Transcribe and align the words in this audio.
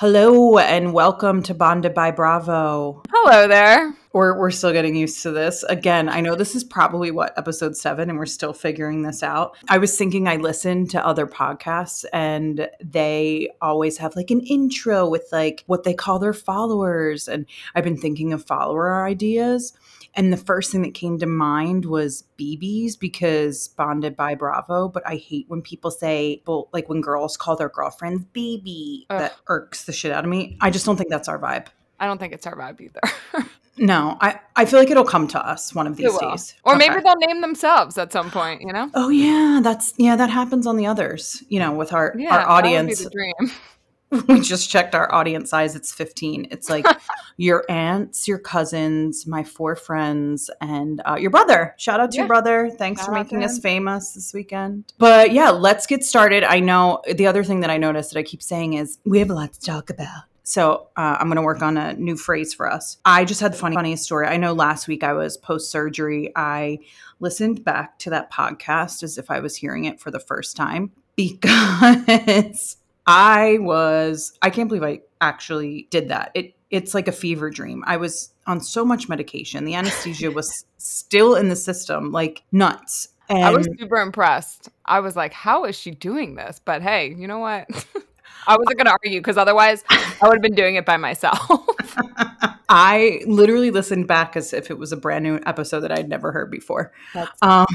Hello 0.00 0.58
and 0.58 0.92
welcome 0.92 1.42
to 1.42 1.54
Bonded 1.54 1.92
by 1.92 2.12
Bravo. 2.12 3.02
Hello 3.10 3.48
there. 3.48 3.96
We're, 4.12 4.38
we're 4.38 4.52
still 4.52 4.72
getting 4.72 4.94
used 4.94 5.24
to 5.24 5.32
this. 5.32 5.64
Again, 5.64 6.08
I 6.08 6.20
know 6.20 6.36
this 6.36 6.54
is 6.54 6.62
probably 6.62 7.10
what, 7.10 7.36
episode 7.36 7.76
seven, 7.76 8.08
and 8.08 8.16
we're 8.16 8.26
still 8.26 8.52
figuring 8.52 9.02
this 9.02 9.24
out. 9.24 9.56
I 9.68 9.78
was 9.78 9.98
thinking 9.98 10.28
I 10.28 10.36
listened 10.36 10.88
to 10.90 11.04
other 11.04 11.26
podcasts 11.26 12.04
and 12.12 12.70
they 12.80 13.48
always 13.60 13.98
have 13.98 14.14
like 14.14 14.30
an 14.30 14.42
intro 14.42 15.08
with 15.08 15.26
like 15.32 15.64
what 15.66 15.82
they 15.82 15.94
call 15.94 16.20
their 16.20 16.32
followers. 16.32 17.26
And 17.26 17.44
I've 17.74 17.82
been 17.82 17.98
thinking 17.98 18.32
of 18.32 18.46
follower 18.46 19.04
ideas. 19.04 19.72
And 20.18 20.32
the 20.32 20.36
first 20.36 20.72
thing 20.72 20.82
that 20.82 20.94
came 20.94 21.18
to 21.20 21.26
mind 21.26 21.84
was 21.86 22.24
BBs 22.38 22.98
because 22.98 23.68
bonded 23.68 24.16
by 24.16 24.34
Bravo. 24.34 24.88
But 24.88 25.04
I 25.06 25.14
hate 25.14 25.44
when 25.48 25.62
people 25.62 25.92
say, 25.92 26.42
well, 26.46 26.68
like 26.72 26.88
when 26.88 27.00
girls 27.00 27.36
call 27.36 27.54
their 27.54 27.68
girlfriends 27.68 28.26
BB. 28.34 29.06
Ugh. 29.10 29.20
That 29.20 29.36
irks 29.46 29.84
the 29.84 29.92
shit 29.92 30.10
out 30.10 30.24
of 30.24 30.30
me. 30.30 30.58
I 30.60 30.70
just 30.70 30.84
don't 30.84 30.96
think 30.96 31.08
that's 31.08 31.28
our 31.28 31.38
vibe. 31.38 31.68
I 32.00 32.06
don't 32.06 32.18
think 32.18 32.32
it's 32.32 32.46
our 32.46 32.56
vibe 32.56 32.80
either. 32.80 33.00
No, 33.80 34.18
I, 34.20 34.40
I 34.56 34.64
feel 34.64 34.80
like 34.80 34.90
it'll 34.90 35.04
come 35.04 35.28
to 35.28 35.38
us 35.38 35.72
one 35.72 35.86
of 35.86 35.94
these 35.96 36.18
days. 36.18 36.54
Or 36.64 36.74
Okay. 36.74 36.88
maybe 36.88 37.00
they'll 37.00 37.14
name 37.14 37.40
themselves 37.40 37.96
at 37.96 38.12
some 38.12 38.28
point, 38.28 38.60
you 38.62 38.72
know? 38.72 38.90
Oh 38.94 39.08
yeah, 39.08 39.60
that's 39.62 39.94
yeah, 39.98 40.16
that 40.16 40.30
happens 40.30 40.66
on 40.66 40.76
the 40.76 40.86
others. 40.86 41.44
You 41.48 41.60
know, 41.60 41.70
with 41.72 41.92
our 41.92 42.12
Yeah, 42.18 42.38
our 42.38 42.38
that 42.38 42.48
would 42.48 42.62
be 42.70 42.76
audience. 42.76 43.06
dream. 43.08 43.52
we 44.28 44.40
just 44.40 44.70
checked 44.70 44.94
our 44.94 45.12
audience 45.14 45.50
size. 45.50 45.76
It's 45.76 45.92
15. 45.92 46.48
It's 46.50 46.70
like 46.70 46.86
your 47.36 47.64
aunts, 47.68 48.26
your 48.26 48.38
cousins, 48.38 49.26
my 49.26 49.44
four 49.44 49.76
friends, 49.76 50.50
and 50.60 51.02
uh, 51.06 51.16
your 51.18 51.30
brother. 51.30 51.74
Shout 51.78 52.00
out 52.00 52.10
to 52.12 52.18
your 52.18 52.26
brother. 52.26 52.70
Thanks 52.70 53.00
Shout 53.00 53.08
for 53.08 53.12
making 53.12 53.44
us 53.44 53.58
famous 53.58 54.12
this 54.12 54.32
weekend. 54.32 54.92
But 54.98 55.32
yeah, 55.32 55.50
let's 55.50 55.86
get 55.86 56.04
started. 56.04 56.44
I 56.44 56.60
know 56.60 57.02
the 57.12 57.26
other 57.26 57.44
thing 57.44 57.60
that 57.60 57.70
I 57.70 57.76
noticed 57.76 58.12
that 58.12 58.18
I 58.18 58.22
keep 58.22 58.42
saying 58.42 58.74
is 58.74 58.98
we 59.04 59.18
have 59.18 59.30
a 59.30 59.34
lot 59.34 59.52
to 59.52 59.60
talk 59.60 59.90
about. 59.90 60.22
So 60.48 60.88
uh, 60.96 61.18
I'm 61.20 61.26
going 61.26 61.36
to 61.36 61.42
work 61.42 61.60
on 61.60 61.76
a 61.76 61.92
new 61.92 62.16
phrase 62.16 62.54
for 62.54 62.72
us. 62.72 62.96
I 63.04 63.26
just 63.26 63.42
had 63.42 63.52
the 63.52 63.58
funny, 63.58 63.76
funniest 63.76 64.04
story. 64.04 64.26
I 64.26 64.38
know 64.38 64.54
last 64.54 64.88
week 64.88 65.04
I 65.04 65.12
was 65.12 65.36
post 65.36 65.70
surgery. 65.70 66.32
I 66.34 66.78
listened 67.20 67.64
back 67.64 67.98
to 67.98 68.10
that 68.10 68.32
podcast 68.32 69.02
as 69.02 69.18
if 69.18 69.30
I 69.30 69.40
was 69.40 69.56
hearing 69.56 69.84
it 69.84 70.00
for 70.00 70.10
the 70.10 70.18
first 70.18 70.56
time 70.56 70.92
because 71.16 72.78
I 73.08 73.56
was 73.60 74.38
I 74.42 74.50
can't 74.50 74.68
believe 74.68 74.84
I 74.84 75.00
actually 75.20 75.88
did 75.90 76.10
that. 76.10 76.30
It 76.34 76.54
it's 76.70 76.92
like 76.92 77.08
a 77.08 77.12
fever 77.12 77.48
dream. 77.48 77.82
I 77.86 77.96
was 77.96 78.34
on 78.46 78.60
so 78.60 78.84
much 78.84 79.08
medication. 79.08 79.64
The 79.64 79.74
anesthesia 79.74 80.30
was 80.30 80.66
still 80.76 81.34
in 81.34 81.48
the 81.48 81.56
system 81.56 82.12
like 82.12 82.44
nuts. 82.52 83.08
And 83.30 83.44
I 83.44 83.50
was 83.50 83.66
super 83.78 83.96
impressed. 83.96 84.68
I 84.84 85.00
was 85.00 85.16
like, 85.16 85.32
how 85.32 85.64
is 85.64 85.76
she 85.76 85.90
doing 85.90 86.34
this? 86.34 86.60
But 86.62 86.82
hey, 86.82 87.14
you 87.16 87.26
know 87.26 87.38
what? 87.38 87.66
I 88.46 88.56
wasn't 88.56 88.78
going 88.78 88.86
to 88.86 88.92
argue 89.02 89.20
because 89.20 89.36
otherwise 89.36 89.84
I 89.90 90.28
would 90.28 90.34
have 90.34 90.42
been 90.42 90.54
doing 90.54 90.76
it 90.76 90.86
by 90.86 90.96
myself. 90.96 91.50
I 92.70 93.20
literally 93.26 93.70
listened 93.70 94.06
back 94.06 94.36
as 94.36 94.52
if 94.52 94.70
it 94.70 94.78
was 94.78 94.92
a 94.92 94.96
brand 94.96 95.24
new 95.24 95.40
episode 95.44 95.80
that 95.80 95.92
I'd 95.92 96.08
never 96.08 96.32
heard 96.32 96.50
before. 96.50 96.92
That's 97.12 97.38
Um, 97.42 97.66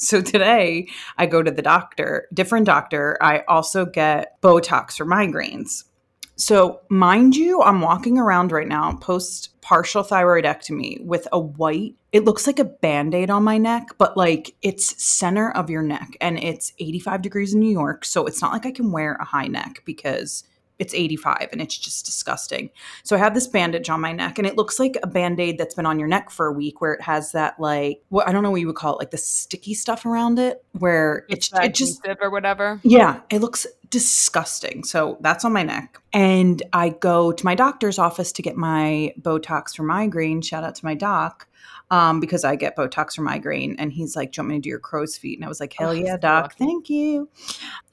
so 0.00 0.20
today 0.22 0.88
I 1.18 1.26
go 1.26 1.42
to 1.42 1.50
the 1.50 1.62
doctor, 1.62 2.26
different 2.32 2.66
doctor. 2.66 3.18
I 3.20 3.44
also 3.46 3.84
get 3.84 4.40
Botox 4.40 4.96
for 4.96 5.04
migraines. 5.04 5.84
So, 6.36 6.80
mind 6.88 7.36
you, 7.36 7.60
I'm 7.60 7.82
walking 7.82 8.16
around 8.16 8.50
right 8.50 8.66
now 8.66 8.94
post 8.94 9.60
partial 9.60 10.02
thyroidectomy 10.02 11.04
with 11.04 11.28
a 11.32 11.38
white, 11.38 11.96
it 12.12 12.24
looks 12.24 12.46
like 12.46 12.58
a 12.58 12.64
band 12.64 13.14
aid 13.14 13.28
on 13.28 13.44
my 13.44 13.58
neck, 13.58 13.88
but 13.98 14.16
like 14.16 14.56
it's 14.62 15.04
center 15.04 15.50
of 15.50 15.68
your 15.68 15.82
neck 15.82 16.16
and 16.18 16.42
it's 16.42 16.72
85 16.78 17.20
degrees 17.20 17.52
in 17.52 17.60
New 17.60 17.70
York. 17.70 18.06
So, 18.06 18.24
it's 18.24 18.40
not 18.40 18.52
like 18.52 18.64
I 18.64 18.72
can 18.72 18.90
wear 18.90 19.18
a 19.20 19.24
high 19.24 19.48
neck 19.48 19.82
because 19.84 20.44
it's 20.80 20.92
85 20.94 21.50
and 21.52 21.60
it's 21.60 21.78
just 21.78 22.04
disgusting. 22.04 22.70
So 23.04 23.14
I 23.14 23.18
have 23.20 23.34
this 23.34 23.46
bandage 23.46 23.88
on 23.88 24.00
my 24.00 24.12
neck 24.12 24.38
and 24.38 24.46
it 24.46 24.56
looks 24.56 24.78
like 24.80 24.96
a 25.02 25.06
band-aid 25.06 25.58
that's 25.58 25.74
been 25.74 25.86
on 25.86 25.98
your 26.00 26.08
neck 26.08 26.30
for 26.30 26.46
a 26.46 26.52
week 26.52 26.80
where 26.80 26.92
it 26.94 27.02
has 27.02 27.30
that 27.32 27.60
like 27.60 28.02
what 28.08 28.26
I 28.26 28.32
don't 28.32 28.42
know 28.42 28.50
what 28.50 28.60
you 28.60 28.66
would 28.66 28.76
call 28.76 28.94
it, 28.94 28.98
like 28.98 29.10
the 29.12 29.18
sticky 29.18 29.74
stuff 29.74 30.04
around 30.04 30.38
it 30.38 30.64
where 30.72 31.24
it's 31.28 31.50
that 31.50 31.64
it 31.66 31.74
just 31.74 32.04
or 32.20 32.30
whatever. 32.30 32.80
yeah, 32.82 33.20
it 33.30 33.40
looks 33.40 33.66
disgusting. 33.90 34.82
So 34.84 35.18
that's 35.20 35.44
on 35.44 35.52
my 35.52 35.62
neck. 35.62 36.00
And 36.12 36.62
I 36.72 36.88
go 36.90 37.32
to 37.32 37.44
my 37.44 37.54
doctor's 37.54 37.98
office 37.98 38.32
to 38.32 38.42
get 38.42 38.56
my 38.56 39.12
Botox 39.20 39.76
for 39.76 39.82
migraine. 39.82 40.40
Shout 40.42 40.64
out 40.64 40.74
to 40.76 40.84
my 40.84 40.94
doc. 40.94 41.46
Um, 41.92 42.20
because 42.20 42.44
I 42.44 42.54
get 42.54 42.76
Botox 42.76 43.14
for 43.16 43.22
migraine. 43.22 43.74
And 43.78 43.92
he's 43.92 44.14
like, 44.14 44.30
Do 44.32 44.38
you 44.38 44.42
want 44.44 44.48
me 44.50 44.54
to 44.58 44.60
do 44.62 44.68
your 44.68 44.78
crow's 44.78 45.16
feet? 45.16 45.36
And 45.38 45.44
I 45.44 45.48
was 45.48 45.58
like, 45.58 45.74
Hell 45.76 45.90
Oh, 45.90 45.92
yeah, 45.92 46.16
doc. 46.16 46.44
lucky. 46.44 46.54
Thank 46.64 46.88
you. 46.88 47.28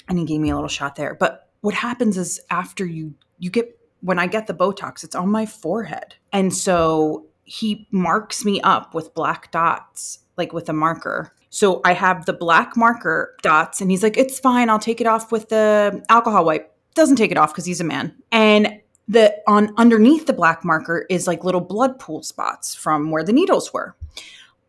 And 0.07 0.19
he 0.19 0.25
gave 0.25 0.39
me 0.39 0.51
a 0.51 0.53
little 0.55 0.69
shot 0.69 0.95
there. 0.95 1.15
But 1.19 1.46
what 1.61 1.73
happens 1.73 2.17
is 2.17 2.39
after 2.49 2.85
you 2.85 3.13
you 3.39 3.49
get 3.49 3.77
when 4.01 4.19
I 4.19 4.27
get 4.27 4.47
the 4.47 4.53
Botox, 4.53 5.03
it's 5.03 5.15
on 5.15 5.29
my 5.29 5.45
forehead. 5.45 6.15
And 6.31 6.53
so 6.53 7.25
he 7.43 7.87
marks 7.91 8.45
me 8.45 8.61
up 8.61 8.93
with 8.93 9.13
black 9.13 9.51
dots, 9.51 10.19
like 10.37 10.53
with 10.53 10.69
a 10.69 10.73
marker. 10.73 11.33
So 11.49 11.81
I 11.83 11.93
have 11.93 12.25
the 12.25 12.33
black 12.33 12.75
marker 12.75 13.35
dots, 13.41 13.81
and 13.81 13.89
he's 13.89 14.03
like, 14.03 14.17
It's 14.17 14.39
fine, 14.39 14.69
I'll 14.69 14.79
take 14.79 15.01
it 15.01 15.07
off 15.07 15.31
with 15.31 15.49
the 15.49 16.03
alcohol 16.09 16.45
wipe. 16.45 16.73
Doesn't 16.93 17.15
take 17.15 17.31
it 17.31 17.37
off 17.37 17.53
because 17.53 17.65
he's 17.65 17.81
a 17.81 17.85
man. 17.85 18.15
And 18.31 18.81
the 19.07 19.35
on 19.47 19.73
underneath 19.77 20.25
the 20.25 20.33
black 20.33 20.65
marker 20.65 21.05
is 21.09 21.27
like 21.27 21.43
little 21.43 21.61
blood 21.61 21.99
pool 21.99 22.21
spots 22.23 22.75
from 22.75 23.11
where 23.11 23.23
the 23.23 23.31
needles 23.33 23.71
were. 23.71 23.95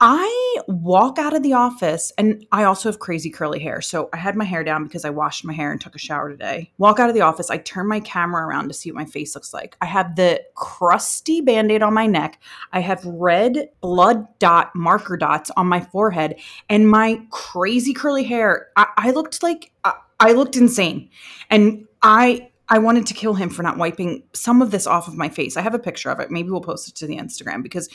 I 0.00 0.58
walk 0.68 1.18
out 1.18 1.34
of 1.34 1.42
the 1.42 1.54
office 1.54 2.12
and 2.16 2.46
I 2.52 2.64
also 2.64 2.88
have 2.88 3.00
crazy 3.00 3.30
curly 3.30 3.58
hair. 3.58 3.80
So 3.80 4.08
I 4.12 4.16
had 4.16 4.36
my 4.36 4.44
hair 4.44 4.62
down 4.62 4.84
because 4.84 5.04
I 5.04 5.10
washed 5.10 5.44
my 5.44 5.52
hair 5.52 5.72
and 5.72 5.80
took 5.80 5.96
a 5.96 5.98
shower 5.98 6.30
today. 6.30 6.72
Walk 6.78 7.00
out 7.00 7.08
of 7.08 7.14
the 7.16 7.22
office, 7.22 7.50
I 7.50 7.58
turn 7.58 7.88
my 7.88 7.98
camera 7.98 8.46
around 8.46 8.68
to 8.68 8.74
see 8.74 8.92
what 8.92 8.98
my 8.98 9.04
face 9.06 9.34
looks 9.34 9.52
like. 9.52 9.76
I 9.80 9.86
have 9.86 10.14
the 10.14 10.40
crusty 10.54 11.40
band 11.40 11.72
aid 11.72 11.82
on 11.82 11.94
my 11.94 12.06
neck. 12.06 12.40
I 12.72 12.80
have 12.80 13.04
red 13.04 13.70
blood 13.80 14.26
dot 14.38 14.72
marker 14.76 15.16
dots 15.16 15.50
on 15.56 15.66
my 15.66 15.80
forehead 15.80 16.38
and 16.68 16.88
my 16.88 17.20
crazy 17.30 17.92
curly 17.92 18.24
hair. 18.24 18.68
I, 18.76 18.86
I 18.96 19.10
looked 19.10 19.42
like 19.42 19.72
I, 19.84 19.94
I 20.20 20.32
looked 20.32 20.56
insane. 20.56 21.10
And 21.50 21.86
I 22.02 22.50
I 22.70 22.78
wanted 22.78 23.06
to 23.06 23.14
kill 23.14 23.34
him 23.34 23.48
for 23.48 23.62
not 23.62 23.78
wiping 23.78 24.22
some 24.34 24.60
of 24.60 24.70
this 24.70 24.86
off 24.86 25.08
of 25.08 25.16
my 25.16 25.28
face. 25.28 25.56
I 25.56 25.62
have 25.62 25.74
a 25.74 25.78
picture 25.78 26.10
of 26.10 26.20
it. 26.20 26.30
Maybe 26.30 26.50
we'll 26.50 26.60
post 26.60 26.88
it 26.88 26.94
to 26.96 27.06
the 27.06 27.16
Instagram 27.16 27.62
because 27.62 27.88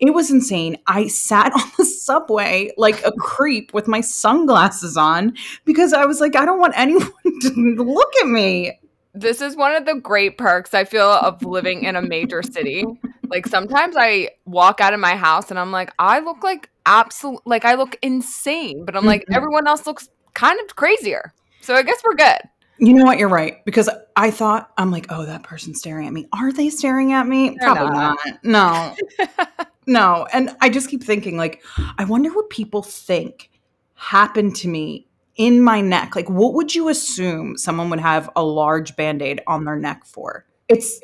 it 0.00 0.12
was 0.12 0.30
insane. 0.30 0.78
I 0.86 1.06
sat 1.06 1.52
on 1.54 1.62
the 1.78 1.84
subway 1.84 2.72
like 2.76 3.04
a 3.04 3.12
creep 3.12 3.72
with 3.72 3.86
my 3.86 4.00
sunglasses 4.00 4.96
on 4.96 5.34
because 5.64 5.92
I 5.92 6.04
was 6.06 6.20
like, 6.20 6.34
I 6.36 6.44
don't 6.44 6.58
want 6.58 6.74
anyone 6.76 7.10
to 7.42 7.50
look 7.82 8.12
at 8.20 8.26
me. 8.26 8.78
This 9.14 9.40
is 9.40 9.56
one 9.56 9.74
of 9.74 9.86
the 9.86 9.94
great 9.94 10.36
perks 10.36 10.74
I 10.74 10.84
feel 10.84 11.08
of 11.08 11.42
living 11.42 11.84
in 11.84 11.96
a 11.96 12.02
major 12.02 12.42
city. 12.42 12.84
Like 13.28 13.46
sometimes 13.46 13.96
I 13.98 14.30
walk 14.44 14.80
out 14.80 14.92
of 14.92 15.00
my 15.00 15.16
house 15.16 15.50
and 15.50 15.58
I'm 15.58 15.72
like, 15.72 15.92
I 15.98 16.18
look 16.20 16.42
like 16.44 16.68
absolute, 16.84 17.40
like 17.46 17.64
I 17.64 17.74
look 17.76 17.96
insane, 18.02 18.84
but 18.84 18.94
I'm 18.94 19.06
like, 19.06 19.22
Mhm. 19.22 19.36
everyone 19.36 19.66
else 19.66 19.86
looks 19.86 20.08
kind 20.34 20.60
of 20.60 20.76
crazier. 20.76 21.32
So 21.62 21.74
I 21.74 21.82
guess 21.82 22.00
we're 22.04 22.14
good. 22.14 22.38
You 22.78 22.94
know 22.94 23.04
what? 23.04 23.18
You're 23.18 23.28
right. 23.28 23.64
Because 23.64 23.88
I 24.16 24.30
thought, 24.30 24.70
I'm 24.76 24.90
like, 24.90 25.06
oh, 25.10 25.24
that 25.24 25.42
person's 25.42 25.78
staring 25.78 26.06
at 26.06 26.12
me. 26.12 26.28
Are 26.32 26.52
they 26.52 26.68
staring 26.68 27.12
at 27.12 27.26
me? 27.26 27.56
They're 27.58 27.72
Probably 27.72 27.96
not. 27.96 28.18
not. 28.44 28.44
No. 28.44 29.56
no. 29.86 30.26
And 30.32 30.54
I 30.60 30.68
just 30.68 30.90
keep 30.90 31.02
thinking, 31.02 31.36
like, 31.36 31.62
I 31.98 32.04
wonder 32.04 32.30
what 32.34 32.50
people 32.50 32.82
think 32.82 33.50
happened 33.94 34.56
to 34.56 34.68
me 34.68 35.06
in 35.36 35.60
my 35.62 35.80
neck. 35.80 36.16
Like, 36.16 36.28
what 36.28 36.54
would 36.54 36.74
you 36.74 36.88
assume 36.88 37.56
someone 37.56 37.90
would 37.90 38.00
have 38.00 38.30
a 38.36 38.42
large 38.42 38.96
band 38.96 39.22
aid 39.22 39.40
on 39.46 39.64
their 39.64 39.76
neck 39.76 40.04
for? 40.04 40.44
It's, 40.68 41.00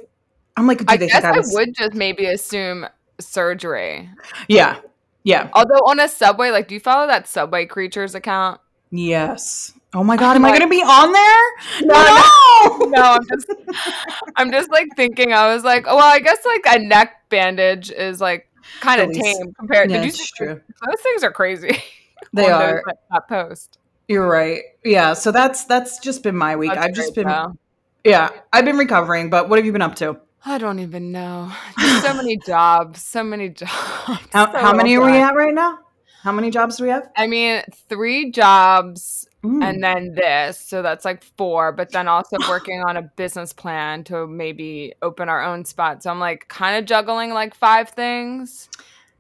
I'm 0.57 0.67
like, 0.67 0.79
do 0.79 0.85
I 0.89 0.97
they 0.97 1.07
guess 1.07 1.23
think 1.23 1.37
I 1.37 1.39
I 1.39 1.43
would 1.43 1.75
just 1.75 1.95
maybe 1.95 2.27
assume 2.27 2.87
surgery. 3.19 4.11
Yeah. 4.49 4.81
Yeah. 5.25 5.51
Although 5.53 5.85
on 5.87 6.01
a 6.01 6.09
subway, 6.09 6.51
like, 6.51 6.69
do 6.69 6.75
you 6.75 6.81
follow 6.81 7.07
that 7.07 7.29
Subway 7.29 7.67
Creatures 7.67 8.15
account? 8.15 8.61
Yes. 8.91 9.73
Oh 9.95 10.03
my 10.03 10.17
God. 10.17 10.37
Am 10.37 10.45
I 10.45 10.51
like- 10.51 10.61
to 10.63 10.69
be 10.69 10.83
on 10.83 11.13
there? 11.13 11.83
No, 11.83 12.87
No, 12.89 13.03
I'm 13.03 13.27
just, 13.29 13.53
I'm 14.37 14.51
just 14.53 14.71
like 14.71 14.89
thinking. 14.97 15.33
I 15.33 15.53
was 15.55 15.65
like, 15.65 15.85
oh, 15.87 15.97
well, 15.97 16.07
I 16.07 16.19
guess 16.19 16.39
like 16.47 16.63
a 16.67 16.79
neck 16.79 17.29
bandage 17.29 17.91
is 17.91 18.21
like 18.21 18.49
kind 18.81 19.01
of 19.03 19.13
tame 19.13 19.53
compared. 19.59 19.91
Yeah, 19.91 19.99
Did 19.99 20.05
you 20.05 20.09
it's 20.11 20.19
see 20.19 20.31
true. 20.37 20.61
those 20.87 21.01
things 21.01 21.23
are 21.25 21.33
crazy? 21.33 21.83
They 22.33 22.43
those, 22.43 22.53
are. 22.53 22.83
like, 22.87 22.97
that 23.11 23.29
post. 23.29 23.79
You're 24.07 24.29
right. 24.29 24.63
Yeah. 24.85 25.13
So 25.15 25.33
that's, 25.33 25.65
that's 25.65 25.99
just 25.99 26.23
been 26.23 26.37
my 26.37 26.55
week. 26.55 26.71
That's 26.73 26.87
I've 26.87 26.95
just 26.95 27.17
been, 27.17 27.27
though. 27.27 27.59
yeah, 28.05 28.31
I've 28.53 28.65
been 28.65 28.77
recovering, 28.79 29.29
but 29.29 29.49
what 29.49 29.59
have 29.59 29.67
you 29.67 29.73
been 29.73 29.83
up 29.83 29.97
to? 29.97 30.19
I 30.45 30.59
don't 30.59 30.79
even 30.79 31.11
know. 31.11 31.51
Just 31.81 32.07
so 32.07 32.15
many 32.15 32.37
jobs. 32.37 33.03
So 33.05 33.25
many 33.25 33.49
jobs. 33.51 33.73
How, 34.33 34.51
so 34.53 34.59
how 34.59 34.73
many 34.73 34.97
are 34.97 35.05
we 35.05 35.17
at 35.19 35.35
right 35.35 35.53
now? 35.53 35.81
How 36.23 36.31
many 36.31 36.53
jobs 36.53 36.77
do 36.77 36.85
we 36.85 36.91
have? 36.91 37.11
I 37.17 37.27
mean, 37.27 37.63
three 37.89 38.31
jobs 38.31 39.27
Mm. 39.45 39.63
and 39.65 39.83
then 39.83 40.15
this. 40.15 40.59
So 40.61 40.83
that's 40.83 41.05
like 41.05 41.25
four, 41.37 41.73
but 41.73 41.91
then 41.91 42.07
also 42.09 42.37
working 42.49 42.83
on 42.87 42.97
a 42.97 43.03
business 43.03 43.53
plan 43.53 44.05
to 44.05 44.27
maybe 44.27 44.95
open 45.03 45.29
our 45.29 45.43
own 45.43 45.65
spot. 45.65 46.03
So 46.03 46.11
I'm 46.11 46.21
like 46.21 46.47
kind 46.49 46.77
of 46.79 46.85
juggling 46.85 47.33
like 47.35 47.55
five 47.55 47.89
things. 47.91 48.69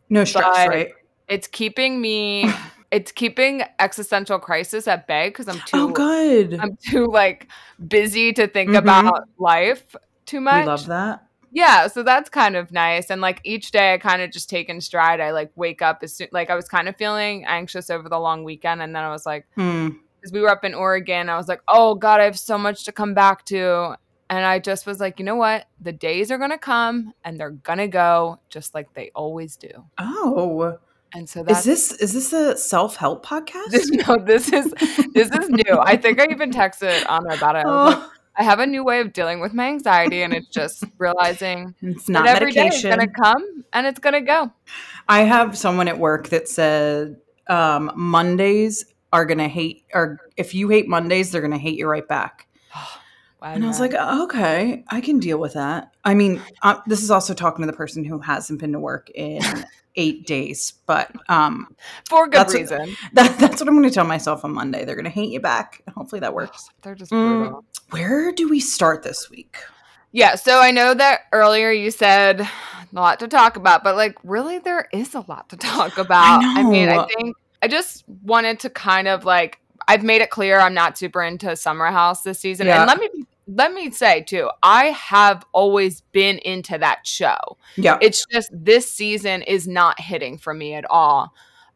no 0.09 0.25
stress, 0.25 0.69
right? 0.69 0.93
It's 1.29 1.49
keeping 1.49 2.01
me 2.01 2.49
it's 2.93 3.11
keeping 3.11 3.63
existential 3.81 4.39
crisis 4.39 4.87
at 4.87 5.07
bay 5.07 5.29
because 5.31 5.49
I'm 5.49 5.61
too 5.67 5.89
Oh, 5.89 5.93
good. 5.93 6.59
I'm 6.61 6.77
too 6.89 7.07
like 7.07 7.49
busy 7.89 8.33
to 8.35 8.47
think 8.47 8.71
Mhm. 8.71 8.79
about 8.79 9.25
life 9.39 9.97
too 10.27 10.41
much. 10.41 10.61
We 10.61 10.67
love 10.67 10.87
that. 10.87 11.25
Yeah, 11.55 11.87
so 11.89 12.03
that's 12.03 12.31
kind 12.31 12.55
of 12.57 12.71
nice. 12.73 13.11
And 13.11 13.21
like 13.21 13.41
each 13.45 13.73
day 13.73 13.93
I 13.93 13.99
kind 13.99 14.23
of 14.23 14.31
just 14.31 14.49
take 14.49 14.69
in 14.69 14.81
stride. 14.81 15.21
I 15.21 15.33
like 15.33 15.51
wake 15.57 15.83
up 15.83 15.99
as 16.03 16.15
soon 16.15 16.29
like 16.33 16.49
I 16.49 16.55
was 16.55 16.69
kind 16.69 16.89
of 16.89 16.97
feeling 16.97 17.45
anxious 17.45 17.91
over 17.91 18.09
the 18.09 18.19
long 18.21 18.45
weekend 18.45 18.81
and 18.83 18.95
then 18.95 19.03
I 19.03 19.11
was 19.11 19.27
like 19.27 19.47
Hmm. 19.57 19.89
Because 20.23 20.33
we 20.33 20.41
were 20.41 20.49
up 20.49 20.65
in 20.65 20.73
Oregon, 20.73 21.29
I 21.29 21.37
was 21.37 21.49
like, 21.49 21.61
"Oh 21.67 21.97
god, 21.97 22.21
I 22.21 22.25
have 22.25 22.39
so 22.39 22.57
much 22.57 22.85
to 22.85 22.93
come 22.93 23.13
back 23.15 23.45
to." 23.47 23.97
And 24.31 24.47
I 24.47 24.61
just 24.61 24.87
was 24.87 25.01
like, 25.01 25.19
"You 25.19 25.25
know 25.25 25.35
what? 25.37 25.67
The 25.81 25.93
days 25.93 26.31
are 26.31 26.39
going 26.39 26.53
to 26.53 26.59
come 26.59 27.13
and 27.25 27.39
they're 27.39 27.51
going 27.51 27.79
to 27.81 27.89
go 27.89 28.39
just 28.49 28.75
like 28.75 28.95
they 28.95 29.11
always 29.15 29.57
do." 29.57 29.69
Oh, 29.99 30.79
And 31.13 31.29
so 31.29 31.43
that's 31.43 31.67
is 31.67 31.91
this 31.91 32.01
is 32.01 32.13
this 32.15 32.33
a 32.33 32.57
self 32.57 32.97
help 32.97 33.27
podcast? 33.27 33.71
this 33.71 33.91
no, 34.09 34.17
this 34.17 34.53
is 34.53 34.73
this 35.13 35.31
is 35.31 35.49
new. 35.51 35.79
I 35.83 35.97
think 35.97 36.21
I 36.21 36.29
even 36.31 36.51
texted 36.53 37.05
Anna 37.11 37.35
about 37.35 37.57
it. 37.57 37.67
I 37.67 37.69
like, 37.69 37.97
Oh, 37.97 38.11
I 38.37 38.45
have 38.45 38.61
a 38.61 38.67
new 38.67 38.83
way 38.83 39.01
of 39.01 39.13
dealing 39.13 39.41
with 39.41 39.53
my 39.53 39.67
anxiety, 39.67 40.23
and 40.23 40.33
it's 40.33 40.49
just 40.49 40.85
realizing 40.99 41.75
it's 41.83 42.07
that 42.07 42.13
not 42.13 42.27
every 42.29 42.53
day 42.53 42.69
is 42.69 42.83
gonna 42.83 43.09
come 43.09 43.65
and 43.73 43.87
it's 43.87 43.99
gonna 43.99 44.23
go. 44.23 44.51
I 45.09 45.23
have 45.25 45.59
someone 45.59 45.89
at 45.89 45.99
work 45.99 46.29
that 46.29 46.49
said 46.49 47.17
um, 47.49 47.93
Mondays 47.97 48.87
are 49.13 49.25
gonna 49.27 49.49
hate, 49.49 49.85
or 49.95 50.19
if 50.37 50.55
you 50.55 50.69
hate 50.69 50.89
Mondays, 50.89 51.31
they're 51.31 51.43
gonna 51.43 51.59
hate 51.59 51.79
you 51.79 51.87
right 51.87 52.07
back. 52.07 52.47
Wow, 53.41 53.55
And 53.55 53.65
I 53.65 53.67
was 53.67 53.81
like, 53.81 53.93
"Oh, 53.99 54.23
okay, 54.27 54.85
I 54.89 55.01
can 55.01 55.19
deal 55.19 55.37
with 55.37 55.55
that. 55.55 55.93
I 56.05 56.15
mean, 56.15 56.41
uh, 56.63 56.77
this 56.87 57.03
is 57.03 57.11
also 57.11 57.35
talking 57.35 57.65
to 57.65 57.67
the 57.67 57.77
person 57.77 58.05
who 58.05 58.21
hasn't 58.21 58.61
been 58.61 58.71
to 58.71 58.79
work 58.79 59.11
in 59.17 59.43
eight 59.97 60.29
days, 60.29 60.75
but 60.87 61.11
um, 61.29 61.75
for 62.09 62.27
good 62.27 62.35
that's 62.35 62.55
what- 62.55 62.61
reason. 62.61 62.97
that, 63.15 63.37
that's 63.41 63.61
what 63.61 63.67
I'm 63.69 63.75
going 63.75 63.83
to 63.89 63.93
tell 63.93 64.05
myself 64.05 64.45
on 64.45 64.53
Monday. 64.55 64.85
They're 64.85 64.95
going 64.95 65.07
to 65.07 65.11
hate 65.11 65.31
you 65.31 65.41
back. 65.41 65.83
Hopefully 65.97 66.21
that 66.21 66.33
works. 66.41 66.69
They're 66.83 66.95
just 66.95 67.11
Mm. 67.11 67.65
Where 67.91 68.31
do 68.31 68.49
we 68.49 68.61
start 68.61 69.03
this 69.03 69.29
week? 69.29 69.57
Yeah, 70.13 70.37
so 70.37 70.61
I 70.61 70.71
know 70.71 70.95
that 70.95 71.23
earlier 71.33 71.73
you 71.73 71.91
said 71.91 72.43
a 72.95 72.95
lot 72.95 73.19
to 73.19 73.27
talk 73.27 73.57
about, 73.57 73.83
but 73.83 73.97
like 73.97 74.17
really 74.23 74.61
there 74.61 74.87
is 74.93 75.17
a 75.17 75.25
lot 75.27 75.49
to 75.49 75.57
talk 75.73 75.99
about. 75.99 76.45
I, 76.45 76.63
mean, 76.63 76.89
I 76.91 77.07
think 77.07 77.37
I 77.63 77.69
just 77.69 78.05
wanted 78.23 78.61
to 78.61 78.71
kind 78.71 79.09
of 79.09 79.25
like 79.25 79.59
I've 79.89 80.03
made 80.03 80.21
it 80.23 80.31
clear 80.31 80.59
I'm 80.59 80.75
not 80.75 80.99
super 80.99 81.23
into 81.23 81.55
Summer 81.57 81.87
House 81.87 82.23
this 82.23 82.39
season. 82.39 82.67
Yeah. 82.67 82.83
And 82.83 82.89
let 82.89 82.99
me 82.99 83.25
let 83.49 83.73
me 83.73 83.91
say 83.91 84.23
too, 84.23 84.51
I 84.63 84.87
have 84.87 85.45
always 85.53 86.01
been 86.13 86.39
into 86.39 86.79
that 86.79 87.07
show. 87.07 87.37
Yeah, 87.77 87.99
It's 88.01 88.25
just 88.31 88.49
this 88.53 88.89
season 88.91 89.43
is 89.43 89.67
not 89.69 90.01
hitting 90.01 90.39
for 90.39 90.55
me 90.55 90.75
at 90.75 90.85
all. 90.91 91.33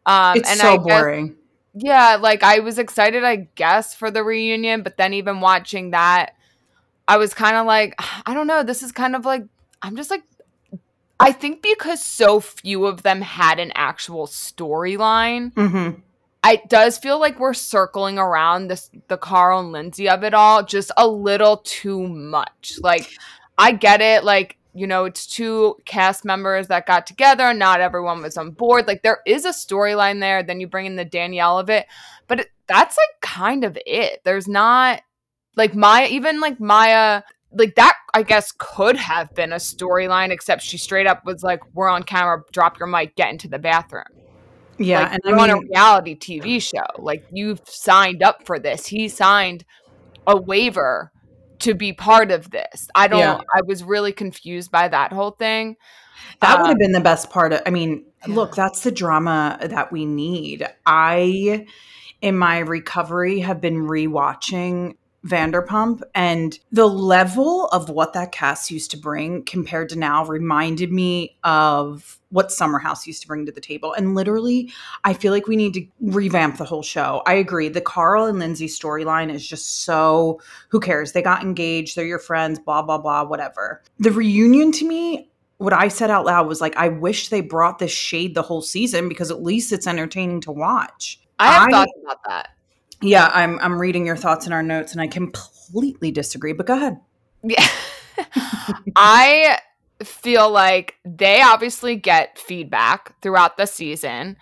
Um 0.07 0.37
it's 0.37 0.49
and 0.51 0.61
so 0.61 0.75
I 0.75 0.77
guess- 0.77 0.85
boring. 0.85 1.37
yeah, 1.75 2.17
like 2.21 2.43
I 2.43 2.61
was 2.61 2.79
excited, 2.79 3.25
I 3.25 3.49
guess, 3.57 3.95
for 3.95 4.11
the 4.11 4.23
reunion, 4.25 4.83
but 4.83 4.97
then 4.97 5.13
even 5.15 5.41
watching 5.41 5.91
that, 5.91 6.35
I 7.09 7.17
was 7.19 7.35
kind 7.35 7.57
of 7.57 7.67
like, 7.67 7.95
I 8.27 8.35
don't 8.35 8.47
know. 8.47 8.63
This 8.63 8.83
is 8.83 8.93
kind 8.93 9.15
of 9.17 9.25
like, 9.25 9.45
I'm 9.83 9.97
just 9.97 10.11
like, 10.11 10.23
I 11.19 11.33
think 11.33 11.63
because 11.63 12.03
so 12.03 12.41
few 12.41 12.87
of 12.87 13.03
them 13.03 13.23
had 13.23 13.59
an 13.59 13.73
actual 13.75 14.27
storyline, 14.27 15.53
hmm 15.55 16.01
it 16.49 16.69
does 16.69 16.97
feel 16.97 17.19
like 17.19 17.41
we're 17.41 17.55
circling 17.55 18.19
around 18.19 18.69
this 18.69 18.89
the 19.09 19.17
Carl 19.17 19.59
and 19.59 19.73
Lindsay 19.73 20.09
of 20.09 20.23
it 20.23 20.33
all 20.33 20.63
just 20.63 20.93
a 20.97 21.09
little 21.09 21.57
too 21.57 22.07
much. 22.07 22.79
Like, 22.81 23.11
I 23.59 23.73
get 23.73 24.01
it, 24.01 24.25
like. 24.25 24.57
You 24.79 24.87
know, 24.87 25.07
it's 25.07 25.27
two 25.27 25.77
cast 25.87 26.23
members 26.27 26.67
that 26.67 26.85
got 26.85 27.07
together. 27.07 27.55
Not 27.55 27.81
everyone 27.81 28.21
was 28.21 28.37
on 28.37 28.51
board. 28.51 28.87
Like, 28.87 29.03
there 29.03 29.21
is 29.25 29.47
a 29.47 29.49
storyline 29.49 30.21
there. 30.21 30.43
Then 30.43 30.61
you 30.61 30.67
bring 30.67 30.85
in 30.85 30.97
the 30.97 31.05
Danielle 31.07 31.59
of 31.59 31.71
it, 31.71 31.87
but 32.29 32.41
it, 32.41 32.51
that's 32.67 32.95
like 32.99 33.23
kind 33.23 33.65
of 33.65 33.79
it. 33.87 34.21
There's 34.23 34.47
not 34.47 35.01
like 35.57 35.75
Mya, 35.75 36.09
even 36.11 36.41
like 36.41 36.61
Mya, 36.61 37.25
like 37.53 37.75
that. 37.77 37.95
I 38.15 38.23
guess 38.23 38.53
could 38.57 38.97
have 38.97 39.35
been 39.35 39.53
a 39.53 39.57
storyline, 39.57 40.31
except 40.31 40.63
she 40.63 40.79
straight 40.79 41.07
up 41.07 41.25
was 41.25 41.43
like, 41.43 41.61
"We're 41.75 41.89
on 41.89 42.03
camera. 42.03 42.43
Drop 42.53 42.79
your 42.79 42.87
mic. 42.89 43.15
Get 43.17 43.31
into 43.31 43.49
the 43.49 43.59
bathroom." 43.59 44.05
Yeah, 44.79 45.03
like 45.03 45.13
and 45.13 45.21
you're 45.25 45.39
I 45.39 45.43
on 45.45 45.51
a 45.51 45.61
reality 45.61 46.17
TV 46.19 46.61
show. 46.61 46.85
Like 46.99 47.25
you've 47.33 47.61
signed 47.65 48.23
up 48.23 48.45
for 48.47 48.59
this. 48.59 48.87
He 48.87 49.09
signed 49.09 49.65
a 50.27 50.37
waiver 50.37 51.13
to 51.61 51.73
be 51.75 51.93
part 51.95 52.31
of 52.31 52.51
this. 52.51 52.89
I 52.95 53.09
don't. 53.09 53.21
Yeah. 53.21 53.41
I 53.55 53.63
was 53.67 53.83
really 53.83 54.13
confused 54.13 54.71
by 54.71 54.89
that 54.89 55.13
whole 55.13 55.31
thing. 55.31 55.77
that 56.41 56.59
would 56.59 56.65
Uh, 56.65 56.69
have 56.69 56.79
been 56.79 56.93
the 56.93 57.01
best 57.01 57.31
part 57.31 57.53
of. 57.53 57.61
I 57.67 57.71
mean, 57.71 58.05
Yeah. 58.27 58.35
look, 58.35 58.55
that's 58.55 58.83
the 58.83 58.91
drama 58.91 59.59
that 59.63 59.93
we 59.93 60.05
need. 60.07 60.67
I, 60.87 61.67
in 62.23 62.37
my 62.39 62.59
recovery, 62.59 63.41
have 63.41 63.61
been 63.61 63.87
rewatching 63.87 64.97
Vanderpump, 65.27 66.03
and 66.15 66.59
the 66.73 66.89
level 66.89 67.67
of 67.67 67.89
what 67.89 68.13
that 68.13 68.33
cast 68.33 68.71
used 68.71 68.91
to 68.93 68.97
bring 68.97 69.45
compared 69.45 69.89
to 69.91 69.99
now 69.99 70.25
reminded 70.25 70.93
me 70.93 71.37
of 71.45 72.19
what 72.31 72.53
Summer 72.53 72.79
House 72.79 73.07
used 73.07 73.23
to 73.23 73.29
bring 73.29 73.47
to 73.47 73.53
the 73.53 73.61
table. 73.61 73.93
And 73.93 74.15
literally, 74.15 74.73
I 75.05 75.15
feel 75.15 75.33
like 75.33 75.47
we 75.47 75.57
need 75.57 75.75
to 75.75 75.87
revamp 76.01 76.59
the 76.59 76.65
whole 76.65 76.83
show. 76.83 77.23
I 77.27 77.35
agree. 77.35 77.69
The 77.69 77.81
Carl 77.81 78.27
and 78.27 78.39
Lindsay 78.39 78.67
storyline 78.69 79.33
is 79.33 79.47
just 79.47 79.85
so 79.85 80.41
who 80.69 80.81
cares? 80.81 81.13
They 81.13 81.23
got 81.23 81.43
engaged, 81.43 81.97
they're 81.97 82.05
your 82.05 82.19
friends, 82.19 82.59
blah, 82.59 82.83
blah, 82.83 82.99
blah, 82.99 83.25
whatever. 83.25 83.83
The 83.99 84.13
reunion 84.13 84.73
to 84.73 84.87
me, 84.87 85.31
what 85.59 85.73
I 85.73 85.89
said 85.89 86.11
out 86.11 86.27
loud 86.27 86.47
was 86.47 86.61
like, 86.61 86.77
I 86.77 86.89
wish 86.89 87.29
they 87.29 87.41
brought 87.41 87.79
this 87.79 87.91
shade 87.91 88.35
the 88.35 88.43
whole 88.43 88.63
season 88.63 89.09
because 89.09 89.31
at 89.31 89.43
least 89.43 89.73
it's 89.73 89.87
entertaining 89.87 90.43
to 90.43 90.53
watch. 90.53 91.21
I 91.39 91.53
have 91.53 91.69
I- 91.69 91.71
thoughts 91.71 91.93
about 92.03 92.19
that. 92.27 92.49
Yeah, 93.03 93.31
I'm 93.35 93.59
I'm 93.61 93.79
reading 93.79 94.07
your 94.07 94.17
thoughts 94.17 94.47
in 94.47 94.53
our 94.53 94.63
notes 94.63 94.93
and 94.93 95.01
I 95.01 95.07
completely 95.07 96.11
disagree, 96.11 96.53
but 96.53 96.67
go 96.67 96.77
ahead. 96.77 96.99
Yeah. 97.43 97.67
I 98.97 99.59
feel 100.03 100.51
like 100.51 100.97
they 101.05 101.43
obviously 101.43 101.97
get 101.97 102.39
feedback 102.39 103.21
throughout 103.23 103.57
the 103.57 103.67
season. 103.67 104.37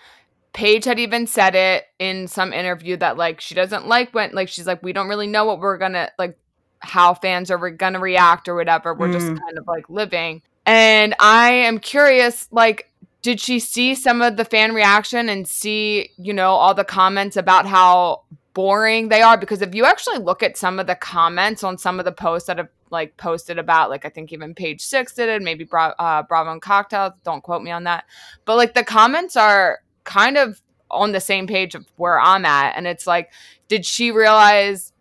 Paige 0.52 0.84
had 0.84 0.98
even 1.00 1.26
said 1.26 1.54
it 1.56 1.84
in 1.98 2.28
some 2.28 2.52
interview 2.52 2.96
that 2.98 3.16
like 3.16 3.40
she 3.40 3.54
doesn't 3.54 3.88
like 3.88 4.14
when 4.14 4.30
like 4.32 4.48
she's 4.48 4.66
like 4.66 4.82
we 4.82 4.92
don't 4.92 5.08
really 5.08 5.26
know 5.26 5.44
what 5.44 5.58
we're 5.58 5.78
gonna 5.78 6.10
like 6.18 6.38
how 6.78 7.14
fans 7.14 7.50
are 7.50 7.56
re- 7.58 7.72
gonna 7.72 7.98
react 7.98 8.48
or 8.48 8.54
whatever. 8.54 8.94
We're 8.94 9.12
just 9.12 9.26
Mm. 9.26 9.40
kind 9.40 9.58
of 9.58 9.66
like 9.66 9.88
living. 9.90 10.42
And 10.66 11.14
I 11.20 11.50
am 11.50 11.78
curious, 11.78 12.48
like, 12.50 12.90
did 13.20 13.38
she 13.40 13.58
see 13.58 13.94
some 13.94 14.22
of 14.22 14.36
the 14.36 14.44
fan 14.46 14.74
reaction 14.74 15.28
and 15.28 15.46
see, 15.46 16.10
you 16.16 16.32
know, 16.32 16.52
all 16.52 16.72
the 16.74 16.84
comments 16.84 17.36
about 17.36 17.66
how 17.66 18.22
boring 18.54 19.08
they 19.08 19.20
are? 19.20 19.36
Because 19.36 19.60
if 19.60 19.74
you 19.74 19.84
actually 19.84 20.18
look 20.18 20.42
at 20.42 20.56
some 20.56 20.78
of 20.78 20.86
the 20.86 20.94
comments 20.94 21.62
on 21.62 21.76
some 21.76 21.98
of 21.98 22.04
the 22.04 22.12
posts 22.12 22.46
that 22.46 22.58
have 22.58 22.68
like 22.90 23.16
posted 23.16 23.58
about, 23.58 23.90
like, 23.90 24.04
I 24.04 24.08
think 24.08 24.32
even 24.32 24.54
page 24.54 24.80
six 24.80 25.14
did 25.14 25.28
it, 25.28 25.42
maybe 25.42 25.64
Bra- 25.64 25.94
uh, 25.98 26.22
Bravo 26.22 26.52
and 26.52 26.62
Cocktails, 26.62 27.12
don't 27.24 27.42
quote 27.42 27.62
me 27.62 27.70
on 27.70 27.84
that. 27.84 28.04
But 28.44 28.56
like 28.56 28.74
the 28.74 28.84
comments 28.84 29.36
are 29.36 29.80
kind 30.04 30.36
of 30.36 30.62
on 30.90 31.12
the 31.12 31.20
same 31.20 31.46
page 31.46 31.74
of 31.74 31.86
where 31.96 32.20
I'm 32.20 32.44
at. 32.44 32.76
And 32.76 32.86
it's 32.86 33.06
like, 33.06 33.30
did 33.68 33.84
she 33.84 34.10
realize 34.12 34.92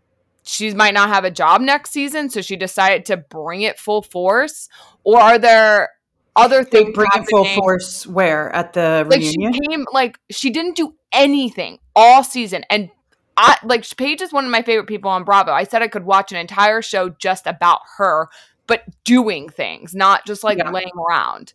she 0.42 0.74
might 0.74 0.92
not 0.92 1.08
have 1.08 1.24
a 1.24 1.30
job 1.30 1.60
next 1.60 1.90
season, 1.90 2.28
so 2.28 2.42
she 2.42 2.56
decided 2.56 3.06
to 3.06 3.16
bring 3.16 3.62
it 3.62 3.78
full 3.78 4.02
force, 4.02 4.68
or 5.02 5.18
are 5.18 5.38
there 5.38 5.88
other 6.36 6.62
They 6.64 6.82
things 6.82 6.94
bring 6.94 7.08
it 7.14 7.26
full 7.30 7.46
force 7.46 8.06
where 8.06 8.54
at 8.54 8.74
the 8.74 9.06
Like 9.08 9.20
reunion? 9.20 9.54
she 9.54 9.60
came, 9.68 9.86
like 9.92 10.18
she 10.30 10.50
didn't 10.50 10.76
do 10.76 10.96
anything 11.12 11.78
all 11.96 12.22
season, 12.22 12.64
and 12.68 12.90
I 13.36 13.58
like 13.64 13.84
Paige 13.96 14.22
is 14.22 14.32
one 14.32 14.44
of 14.44 14.50
my 14.50 14.62
favorite 14.62 14.86
people 14.86 15.10
on 15.10 15.24
Bravo. 15.24 15.52
I 15.52 15.64
said 15.64 15.82
I 15.82 15.88
could 15.88 16.04
watch 16.04 16.32
an 16.32 16.38
entire 16.38 16.82
show 16.82 17.08
just 17.08 17.46
about 17.46 17.80
her, 17.98 18.28
but 18.66 18.82
doing 19.04 19.48
things, 19.48 19.94
not 19.94 20.26
just 20.26 20.44
like 20.44 20.58
Yeah. 20.58 20.70
laying 20.70 20.92
around. 21.08 21.52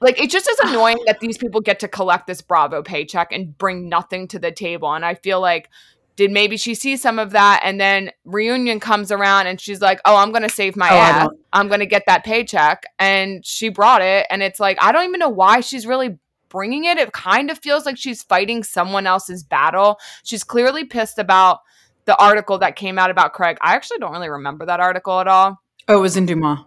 Like 0.00 0.20
it 0.20 0.30
just 0.30 0.48
is 0.48 0.58
annoying 0.64 0.98
that 1.06 1.20
these 1.20 1.38
people 1.38 1.60
get 1.60 1.78
to 1.80 1.88
collect 1.88 2.26
this 2.26 2.40
Bravo 2.42 2.82
paycheck 2.82 3.32
and 3.32 3.56
bring 3.56 3.88
nothing 3.88 4.26
to 4.28 4.38
the 4.38 4.50
table. 4.50 4.92
And 4.92 5.04
I 5.04 5.14
feel 5.14 5.40
like 5.40 5.68
did 6.16 6.30
maybe 6.30 6.56
she 6.56 6.74
see 6.74 6.96
some 6.96 7.18
of 7.18 7.30
that 7.30 7.60
and 7.64 7.80
then 7.80 8.10
reunion 8.24 8.78
comes 8.80 9.10
around 9.10 9.46
and 9.46 9.58
she's 9.60 9.80
like, 9.80 10.00
"Oh, 10.04 10.16
I'm 10.16 10.32
going 10.32 10.42
to 10.42 10.50
save 10.50 10.76
my 10.76 10.90
Oh, 10.90 10.96
ass. 10.96 11.30
I'm 11.52 11.68
going 11.68 11.80
to 11.80 11.86
get 11.86 12.02
that 12.06 12.24
paycheck." 12.24 12.84
And 12.98 13.44
she 13.46 13.68
brought 13.70 14.02
it 14.02 14.26
and 14.28 14.42
it's 14.42 14.60
like 14.60 14.76
I 14.82 14.92
don't 14.92 15.06
even 15.06 15.20
know 15.20 15.30
why 15.30 15.60
she's 15.60 15.86
really 15.86 16.18
bringing 16.50 16.84
it. 16.84 16.98
It 16.98 17.12
kind 17.12 17.50
of 17.50 17.58
feels 17.58 17.86
like 17.86 17.96
she's 17.96 18.22
fighting 18.22 18.62
someone 18.62 19.06
else's 19.06 19.42
battle. 19.42 19.98
She's 20.22 20.44
clearly 20.44 20.84
pissed 20.84 21.18
about 21.18 21.60
the 22.04 22.16
article 22.16 22.58
that 22.58 22.76
came 22.76 22.98
out 22.98 23.10
about 23.10 23.32
Craig. 23.32 23.56
I 23.62 23.74
actually 23.74 23.98
don't 23.98 24.12
really 24.12 24.28
remember 24.28 24.66
that 24.66 24.80
article 24.80 25.20
at 25.20 25.28
all. 25.28 25.62
Oh, 25.88 25.98
it 25.98 26.00
was 26.02 26.16
in 26.16 26.26
DeuxMoi. 26.26 26.64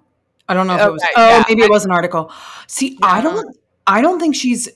I 0.50 0.54
don't 0.54 0.68
know 0.68 0.76
if 0.76 0.82
it 0.82 0.92
was. 0.92 1.04
Oh, 1.16 1.30
yeah. 1.30 1.44
maybe 1.48 1.62
it 1.62 1.70
was 1.70 1.86
an 1.86 1.92
article. 1.92 2.32
See, 2.68 2.98
I 3.02 3.22
don't. 3.22 3.56
I 3.88 4.02
don't 4.02 4.20
think 4.20 4.36
she's. 4.36 4.68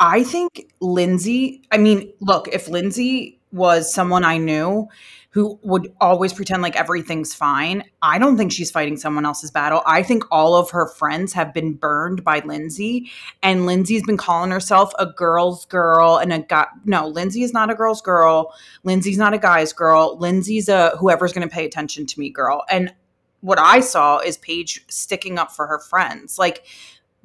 I 0.00 0.24
think 0.24 0.72
Lindsay. 0.80 1.62
I 1.70 1.78
mean, 1.78 2.12
look, 2.20 2.48
if 2.48 2.68
Lindsay 2.68 3.38
was 3.52 3.92
someone 3.92 4.24
I 4.24 4.38
knew 4.38 4.88
who 5.32 5.58
would 5.62 5.90
always 5.98 6.32
pretend 6.32 6.62
like 6.62 6.76
everything's 6.76 7.32
fine, 7.34 7.84
I 8.02 8.18
don't 8.18 8.36
think 8.36 8.52
she's 8.52 8.70
fighting 8.70 8.98
someone 8.98 9.24
else's 9.24 9.50
battle. 9.50 9.82
I 9.86 10.02
think 10.02 10.24
all 10.30 10.54
of 10.54 10.70
her 10.70 10.86
friends 10.86 11.32
have 11.32 11.54
been 11.54 11.72
burned 11.72 12.22
by 12.22 12.40
Lindsay, 12.40 13.10
and 13.42 13.64
Lindsay's 13.64 14.04
been 14.04 14.18
calling 14.18 14.50
herself 14.50 14.92
a 14.98 15.06
girl's 15.06 15.64
girl 15.64 16.18
and 16.18 16.34
a 16.34 16.40
guy. 16.40 16.66
No, 16.84 17.08
Lindsay 17.08 17.42
is 17.42 17.54
not 17.54 17.70
a 17.70 17.74
girl's 17.74 18.02
girl. 18.02 18.54
Lindsay's 18.84 19.16
not 19.16 19.32
a 19.32 19.38
guy's 19.38 19.72
girl. 19.72 20.18
Lindsay's 20.18 20.68
a 20.68 20.90
whoever's 20.98 21.32
going 21.32 21.48
to 21.48 21.54
pay 21.54 21.64
attention 21.64 22.04
to 22.06 22.20
me 22.20 22.28
girl. 22.28 22.64
And 22.70 22.94
what 23.40 23.58
I 23.58 23.80
saw 23.80 24.18
is 24.18 24.36
Paige 24.36 24.84
sticking 24.88 25.38
up 25.38 25.50
for 25.50 25.66
her 25.66 25.78
friends. 25.78 26.38
Like 26.38 26.66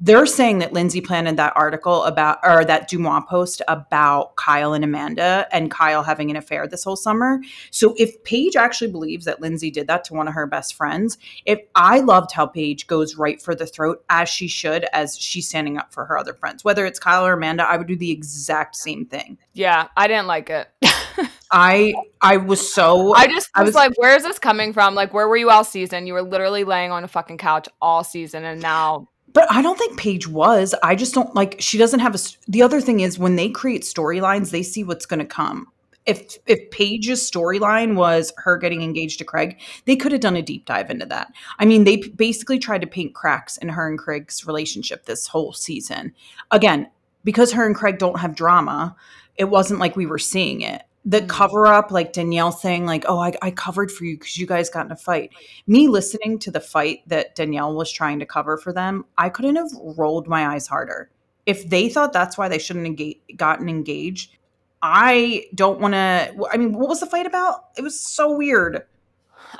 they're 0.00 0.26
saying 0.26 0.58
that 0.58 0.72
Lindsay 0.72 1.00
planted 1.00 1.36
that 1.38 1.52
article 1.56 2.04
about, 2.04 2.38
or 2.44 2.64
that 2.64 2.88
DeuxMoi 2.88 3.26
post 3.26 3.62
about 3.66 4.36
Kyle 4.36 4.72
and 4.72 4.84
Amanda 4.84 5.48
and 5.50 5.70
Kyle 5.70 6.02
having 6.02 6.30
an 6.30 6.36
affair 6.36 6.66
this 6.68 6.84
whole 6.84 6.96
summer. 6.96 7.40
So 7.70 7.94
if 7.96 8.22
Paige 8.22 8.54
actually 8.56 8.92
believes 8.92 9.24
that 9.24 9.40
Lindsay 9.40 9.70
did 9.70 9.88
that 9.88 10.04
to 10.04 10.14
one 10.14 10.28
of 10.28 10.34
her 10.34 10.46
best 10.46 10.74
friends, 10.74 11.18
if 11.46 11.58
I 11.74 11.98
loved 12.00 12.32
how 12.32 12.46
Paige 12.46 12.86
goes 12.86 13.16
right 13.16 13.42
for 13.42 13.54
the 13.54 13.66
throat 13.66 14.04
as 14.08 14.28
she 14.28 14.46
should, 14.46 14.86
as 14.92 15.18
she's 15.18 15.48
standing 15.48 15.78
up 15.78 15.92
for 15.92 16.04
her 16.04 16.16
other 16.16 16.34
friends, 16.34 16.64
whether 16.64 16.86
it's 16.86 16.98
Kyle 17.00 17.26
or 17.26 17.32
Amanda, 17.32 17.68
I 17.68 17.76
would 17.76 17.88
do 17.88 17.96
the 17.96 18.10
exact 18.10 18.76
same 18.76 19.04
thing. 19.04 19.36
Yeah, 19.52 19.88
I 19.96 20.06
didn't 20.06 20.28
like 20.28 20.50
it. 20.50 20.68
I 21.50 21.94
I 22.20 22.36
was 22.36 22.72
so 22.72 23.14
I 23.14 23.26
just 23.26 23.50
I 23.54 23.62
was, 23.62 23.68
was- 23.68 23.74
like, 23.74 23.98
where 23.98 24.14
is 24.14 24.22
this 24.22 24.38
coming 24.38 24.72
from? 24.72 24.94
Like, 24.94 25.12
where 25.14 25.26
were 25.26 25.36
you 25.36 25.50
all 25.50 25.64
season? 25.64 26.06
You 26.06 26.12
were 26.12 26.22
literally 26.22 26.62
laying 26.64 26.92
on 26.92 27.04
a 27.04 27.08
fucking 27.08 27.38
couch 27.38 27.68
all 27.80 28.04
season, 28.04 28.44
and 28.44 28.60
now 28.60 29.08
But 29.32 29.50
I 29.50 29.62
don't 29.62 29.78
think 29.78 29.98
Paige 29.98 30.26
was. 30.26 30.74
I 30.82 30.94
just 30.94 31.14
don't 31.14 31.34
like. 31.34 31.56
She 31.60 31.78
doesn't 31.78 32.00
have 32.00 32.14
a 32.14 32.18
The 32.48 32.62
other 32.62 32.80
thing 32.80 33.00
is 33.00 33.18
when 33.18 33.36
they 33.36 33.48
create 33.48 33.82
storylines, 33.82 34.50
they 34.50 34.62
see 34.62 34.84
what's 34.84 35.06
going 35.06 35.20
to 35.20 35.26
come. 35.26 35.66
If 36.06 36.38
if 36.46 36.70
Paige's 36.70 37.28
storyline 37.30 37.94
was 37.94 38.32
her 38.38 38.56
getting 38.56 38.82
engaged 38.82 39.18
to 39.18 39.24
Craig, 39.24 39.60
they 39.84 39.96
could 39.96 40.12
have 40.12 40.22
done 40.22 40.36
a 40.36 40.42
deep 40.42 40.64
dive 40.64 40.90
into 40.90 41.04
that. 41.06 41.28
I 41.58 41.66
mean, 41.66 41.84
they 41.84 41.96
basically 41.96 42.58
tried 42.58 42.80
to 42.80 42.86
paint 42.86 43.14
cracks 43.14 43.58
in 43.58 43.68
her 43.68 43.86
and 43.88 43.98
Craig's 43.98 44.46
relationship 44.46 45.04
this 45.04 45.26
whole 45.26 45.52
season. 45.52 46.14
Again, 46.50 46.90
because 47.24 47.52
her 47.52 47.66
and 47.66 47.76
Craig 47.76 47.98
don't 47.98 48.20
have 48.20 48.34
drama, 48.34 48.96
it 49.36 49.44
wasn't 49.44 49.80
like 49.80 49.96
we 49.96 50.06
were 50.06 50.18
seeing 50.18 50.62
it. 50.62 50.82
The 51.08 51.22
Mhm. 51.22 51.28
cover 51.28 51.66
up, 51.66 51.90
like 51.90 52.12
Danielle 52.12 52.52
saying, 52.52 52.84
like, 52.84 53.04
"Oh, 53.08 53.18
I, 53.18 53.32
I 53.40 53.50
covered 53.50 53.90
for 53.90 54.04
you 54.04 54.16
because 54.18 54.36
you 54.36 54.46
guys 54.46 54.68
got 54.68 54.84
in 54.86 54.92
a 54.92 54.96
fight." 54.96 55.30
me 55.66 55.88
listening 55.88 56.38
to 56.40 56.50
the 56.50 56.60
fight 56.60 57.00
that 57.06 57.34
Danielle 57.34 57.74
was 57.74 57.90
trying 57.90 58.18
to 58.18 58.26
cover 58.26 58.56
for 58.58 58.72
them, 58.72 59.04
I 59.16 59.28
couldn't 59.30 59.56
have 59.56 59.70
rolled 59.96 60.28
my 60.28 60.46
eyes 60.54 60.66
harder. 60.66 61.10
If 61.46 61.68
they 61.70 61.88
thought 61.88 62.12
that's 62.12 62.36
why 62.36 62.48
they 62.48 62.58
shouldn't 62.58 62.86
engage, 62.86 63.18
gotten 63.36 63.68
engaged, 63.70 64.36
I 64.82 65.46
don't 65.54 65.80
want 65.80 65.94
to. 65.94 66.46
I 66.52 66.56
mean, 66.58 66.72
what 66.74 66.88
was 66.90 67.00
the 67.00 67.06
fight 67.06 67.26
about? 67.26 67.64
It 67.76 67.82
was 67.82 67.98
so 67.98 68.36
weird. 68.36 68.84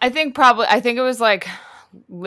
I 0.01 0.11
think 0.11 0.35
probably 0.35 0.67
I 0.69 0.81
think 0.81 0.99
it 0.99 1.03
was 1.03 1.19
like 1.21 1.49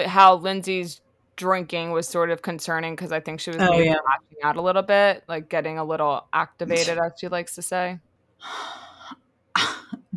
how 0.07 0.35
Lindsay's 0.35 0.99
drinking 1.35 1.91
was 1.91 2.07
sort 2.07 2.31
of 2.31 2.41
concerning 2.41 2.95
because 2.95 3.11
I 3.11 3.19
think 3.19 3.39
she 3.39 3.51
was 3.51 3.59
Oh, 3.61 3.69
maybe 3.69 3.85
yeah. 3.85 3.95
acting 4.11 4.39
out 4.43 4.55
a 4.57 4.61
little 4.61 4.81
bit, 4.81 5.23
like 5.27 5.47
getting 5.47 5.77
a 5.77 5.83
little 5.83 6.25
activated, 6.33 6.97
as 7.05 7.13
she 7.19 7.27
likes 7.27 7.53
to 7.55 7.61
say. 7.61 7.99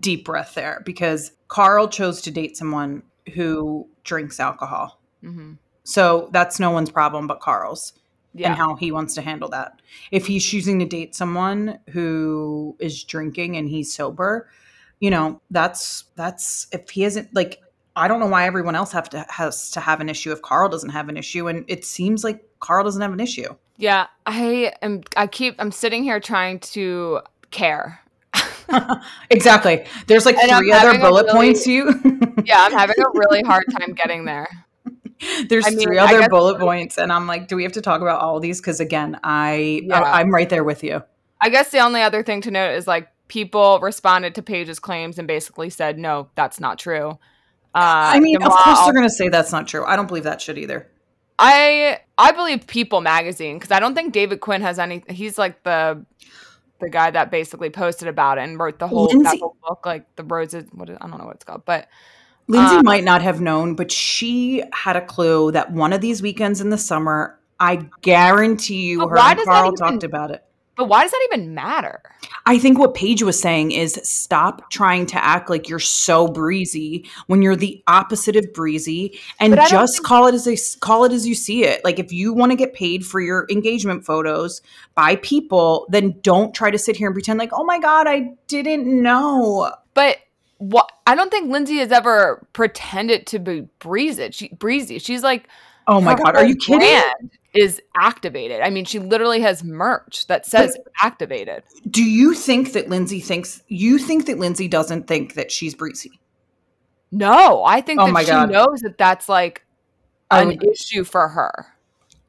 Deep 0.04 0.24
breath 0.24 0.54
there 0.54 0.82
because 0.84 1.32
Carl 1.48 1.88
chose 1.88 2.20
to 2.22 2.30
date 2.30 2.56
someone 2.56 3.02
who 3.34 3.88
drinks 4.04 4.38
alcohol. 4.38 5.00
hmm 5.22 5.54
So 5.84 6.28
that's 6.32 6.60
no 6.60 6.70
one's 6.70 6.90
problem 6.90 7.26
but 7.26 7.40
Carl's. 7.40 7.92
Yeah, 8.36 8.48
and 8.48 8.56
how 8.56 8.74
he 8.74 8.90
wants 8.90 9.14
to 9.14 9.22
handle 9.22 9.48
that. 9.50 9.80
If 10.10 10.26
he's 10.26 10.44
choosing 10.44 10.80
to 10.80 10.84
date 10.84 11.14
someone 11.14 11.78
who 11.90 12.74
is 12.80 13.04
drinking 13.04 13.56
and 13.56 13.68
he's 13.68 13.94
sober, 13.94 14.48
you 14.98 15.08
know, 15.08 15.40
that's 15.52 16.04
that's 16.16 16.66
if 16.72 16.90
he 16.90 17.04
isn't 17.04 17.32
like 17.32 17.62
I 17.94 18.08
don't 18.08 18.18
know 18.18 18.26
why 18.26 18.46
everyone 18.46 18.74
else 18.74 18.90
have 18.90 19.08
to 19.10 19.24
has 19.28 19.70
to 19.70 19.80
have 19.80 20.00
an 20.00 20.08
issue 20.08 20.32
if 20.32 20.42
Carl 20.42 20.68
doesn't 20.68 20.90
have 20.90 21.08
an 21.08 21.16
issue 21.16 21.46
and 21.46 21.64
it 21.68 21.84
seems 21.84 22.24
like 22.24 22.44
Carl 22.58 22.82
doesn't 22.82 23.00
have 23.00 23.12
an 23.12 23.20
issue. 23.20 23.54
yeah. 23.76 24.06
I 24.26 24.72
am. 24.82 25.02
I 25.16 25.28
keep. 25.28 25.54
I'm 25.60 25.70
sitting 25.70 26.02
here 26.02 26.18
trying 26.18 26.58
to 26.74 27.20
care. 27.52 28.00
exactly. 29.30 29.84
There's 30.06 30.26
like 30.26 30.36
And 30.36 30.50
three 30.56 30.72
other 30.72 30.98
bullet 30.98 31.26
really- 31.26 31.32
points 31.36 31.66
you. 31.66 31.92
Yeah, 32.46 32.62
I'm 32.66 32.72
having 32.72 32.96
a 32.98 33.08
really 33.14 33.40
hard 33.42 33.64
time 33.78 33.94
getting 33.94 34.26
there. 34.26 34.46
There's 35.48 35.66
I 35.66 35.70
mean, 35.70 35.80
three 35.80 35.96
other 35.98 36.28
bullet 36.28 36.58
points 36.58 36.98
and 36.98 37.10
I'm 37.10 37.26
like, 37.26 37.48
do 37.48 37.56
we 37.56 37.62
have 37.62 37.72
to 37.72 37.80
talk 37.80 38.02
about 38.02 38.20
all 38.20 38.38
these 38.38 38.60
cuz 38.60 38.80
again, 38.80 39.18
I, 39.24 39.80
Yeah. 39.84 40.00
I 40.02 40.20
I'm 40.20 40.30
right 40.30 40.48
there 40.50 40.64
with 40.64 40.84
you. 40.84 41.02
I 41.40 41.48
guess 41.48 41.70
the 41.70 41.78
only 41.78 42.02
other 42.02 42.22
thing 42.22 42.42
to 42.42 42.50
note 42.50 42.74
is 42.74 42.86
like 42.86 43.08
people 43.28 43.78
responded 43.80 44.34
to 44.34 44.42
Paige's 44.42 44.78
claims 44.78 45.18
and 45.18 45.26
basically 45.26 45.70
said, 45.70 45.98
"No, 45.98 46.28
that's 46.34 46.60
not 46.60 46.78
true." 46.78 47.18
Uh, 47.74 48.12
I 48.14 48.20
mean, 48.20 48.42
of 48.42 48.52
course 48.52 48.80
they're 48.84 48.92
going 48.92 49.08
to 49.08 49.14
say 49.14 49.28
that's 49.28 49.50
not 49.52 49.66
true. 49.66 49.84
I 49.86 49.96
don't 49.96 50.06
believe 50.06 50.24
that 50.24 50.40
shit 50.42 50.58
either. 50.58 50.90
I 51.38 51.98
I 52.18 52.32
believe 52.32 52.66
People 52.66 53.00
magazine 53.00 53.56
because 53.58 53.72
I 53.72 53.80
don't 53.80 53.94
think 53.94 54.12
David 54.12 54.40
Quinn 54.40 54.60
has 54.62 54.78
any. 54.78 55.02
He's 55.08 55.38
like 55.38 55.62
the 55.64 56.04
the 56.80 56.88
guy 56.90 57.10
that 57.10 57.30
basically 57.30 57.70
posted 57.70 58.08
about 58.08 58.38
it 58.38 58.42
and 58.42 58.58
wrote 58.58 58.78
the 58.78 58.88
whole, 58.88 59.06
Lindsay- 59.06 59.38
whole 59.38 59.56
book, 59.66 59.86
like 59.86 60.04
the 60.16 60.24
roses. 60.24 60.64
What 60.72 60.90
is, 60.90 60.98
I 61.00 61.06
don't 61.08 61.18
know 61.18 61.26
what 61.26 61.36
it's 61.36 61.44
called, 61.44 61.64
but 61.64 61.88
Lindsay 62.46 62.76
Um, 62.76 62.84
might 62.84 63.04
not 63.04 63.22
have 63.22 63.40
known, 63.40 63.74
but 63.74 63.90
she 63.90 64.62
had 64.72 64.96
a 64.96 65.00
clue 65.00 65.50
that 65.52 65.72
one 65.72 65.92
of 65.92 66.00
these 66.00 66.20
weekends 66.20 66.60
in 66.60 66.70
the 66.70 66.76
summer, 66.78 67.38
I 67.58 67.88
guarantee 68.02 68.82
you, 68.82 69.00
her 69.08 69.14
why 69.16 69.32
and 69.32 69.44
Carl 69.44 69.66
even- 69.72 69.76
talked 69.76 70.04
about 70.04 70.30
it. 70.30 70.44
But 70.76 70.86
why 70.86 71.02
does 71.02 71.10
that 71.12 71.28
even 71.32 71.54
matter? 71.54 72.00
I 72.46 72.58
think 72.58 72.78
what 72.78 72.94
Paige 72.94 73.22
was 73.22 73.40
saying 73.40 73.72
is 73.72 73.98
stop 74.02 74.70
trying 74.70 75.06
to 75.06 75.24
act 75.24 75.48
like 75.48 75.68
you're 75.68 75.78
so 75.78 76.28
breezy 76.28 77.08
when 77.26 77.42
you're 77.42 77.56
the 77.56 77.82
opposite 77.86 78.36
of 78.36 78.52
breezy, 78.52 79.18
and 79.40 79.50
But 79.52 79.58
I 79.60 79.62
don't 79.68 79.70
just 79.70 79.94
think- 79.96 80.06
call 80.06 80.26
it 80.26 80.34
as 80.34 80.44
they 80.44 80.58
call 80.80 81.04
it 81.04 81.12
as 81.12 81.26
you 81.26 81.34
see 81.34 81.64
it. 81.64 81.84
Like 81.84 81.98
if 81.98 82.12
you 82.12 82.32
want 82.32 82.52
to 82.52 82.56
get 82.56 82.74
paid 82.74 83.06
for 83.06 83.20
your 83.20 83.46
engagement 83.50 84.04
photos 84.04 84.62
by 84.94 85.16
people, 85.16 85.86
then 85.88 86.16
don't 86.22 86.54
try 86.54 86.70
to 86.70 86.78
sit 86.78 86.96
here 86.96 87.08
and 87.08 87.14
pretend 87.14 87.38
like, 87.38 87.52
oh 87.52 87.64
my 87.64 87.78
god, 87.78 88.06
I 88.06 88.32
didn't 88.48 88.86
know. 88.86 89.72
But 89.94 90.18
what 90.58 90.90
I 91.06 91.14
don't 91.14 91.30
think 91.30 91.50
Lindsay 91.50 91.76
has 91.78 91.92
ever 91.92 92.46
pretended 92.52 93.26
to 93.28 93.38
be 93.38 93.68
breezy. 93.80 94.30
She 94.30 94.48
breezy. 94.48 94.98
She's 94.98 95.22
like, 95.22 95.48
Oh 95.86 96.00
my 96.00 96.14
god, 96.14 96.36
are 96.36 96.44
you 96.46 96.56
kidding? 96.56 97.02
Is 97.54 97.80
activated. 97.96 98.60
I 98.62 98.70
mean, 98.70 98.84
she 98.84 98.98
literally 98.98 99.40
has 99.42 99.62
merch 99.62 100.26
that 100.26 100.44
says 100.44 100.76
activated. 101.02 101.62
Do 101.88 102.02
you 102.02 102.34
think 102.34 102.72
that 102.72 102.88
Lindsay 102.88 103.20
thinks 103.20 103.62
you 103.68 103.98
think 103.98 104.26
that 104.26 104.38
Lindsay 104.38 104.66
doesn't 104.66 105.06
think 105.06 105.34
that 105.34 105.52
she's 105.52 105.74
breezy? 105.74 106.18
No, 107.12 107.62
I 107.62 107.80
think 107.80 108.00
Oh 108.00 108.12
that 108.12 108.24
she 108.24 108.30
God. 108.32 108.50
knows 108.50 108.80
that 108.80 108.98
that's 108.98 109.28
like 109.28 109.64
an 110.32 110.48
would- 110.48 110.64
issue 110.64 111.04
for 111.04 111.28
her. 111.28 111.66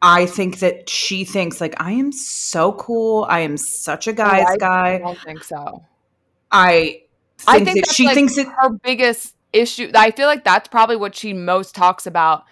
I 0.02 0.28
think 0.28 0.60
that 0.60 0.88
she 0.90 1.26
thinks 1.26 1.60
like 1.60 1.74
I 1.82 1.94
am 1.94 2.12
so 2.12 2.74
cool. 2.74 3.26
I 3.28 3.40
am 3.40 3.58
such 3.58 4.08
a 4.08 4.12
oh, 4.12 4.14
guy's 4.14 4.46
I- 4.48 4.54
I 4.54 4.58
guy. 4.58 4.98
don't 5.00 5.20
think 5.22 5.44
so. 5.44 5.84
I 6.52 7.02
think, 7.40 7.48
I 7.48 7.64
think 7.66 7.86
that 7.88 7.96
she 7.96 8.06
like 8.06 8.14
thinks 8.14 8.36
that 8.36 8.46
her 8.62 8.70
biggest 8.84 9.34
issue. 9.52 9.90
I 9.96 10.12
feel 10.12 10.28
like 10.28 10.44
that's 10.44 10.68
probably 10.68 10.98
what 10.98 11.16
she 11.16 11.34
most 11.34 11.74
talks 11.74 12.06
about 12.06 12.44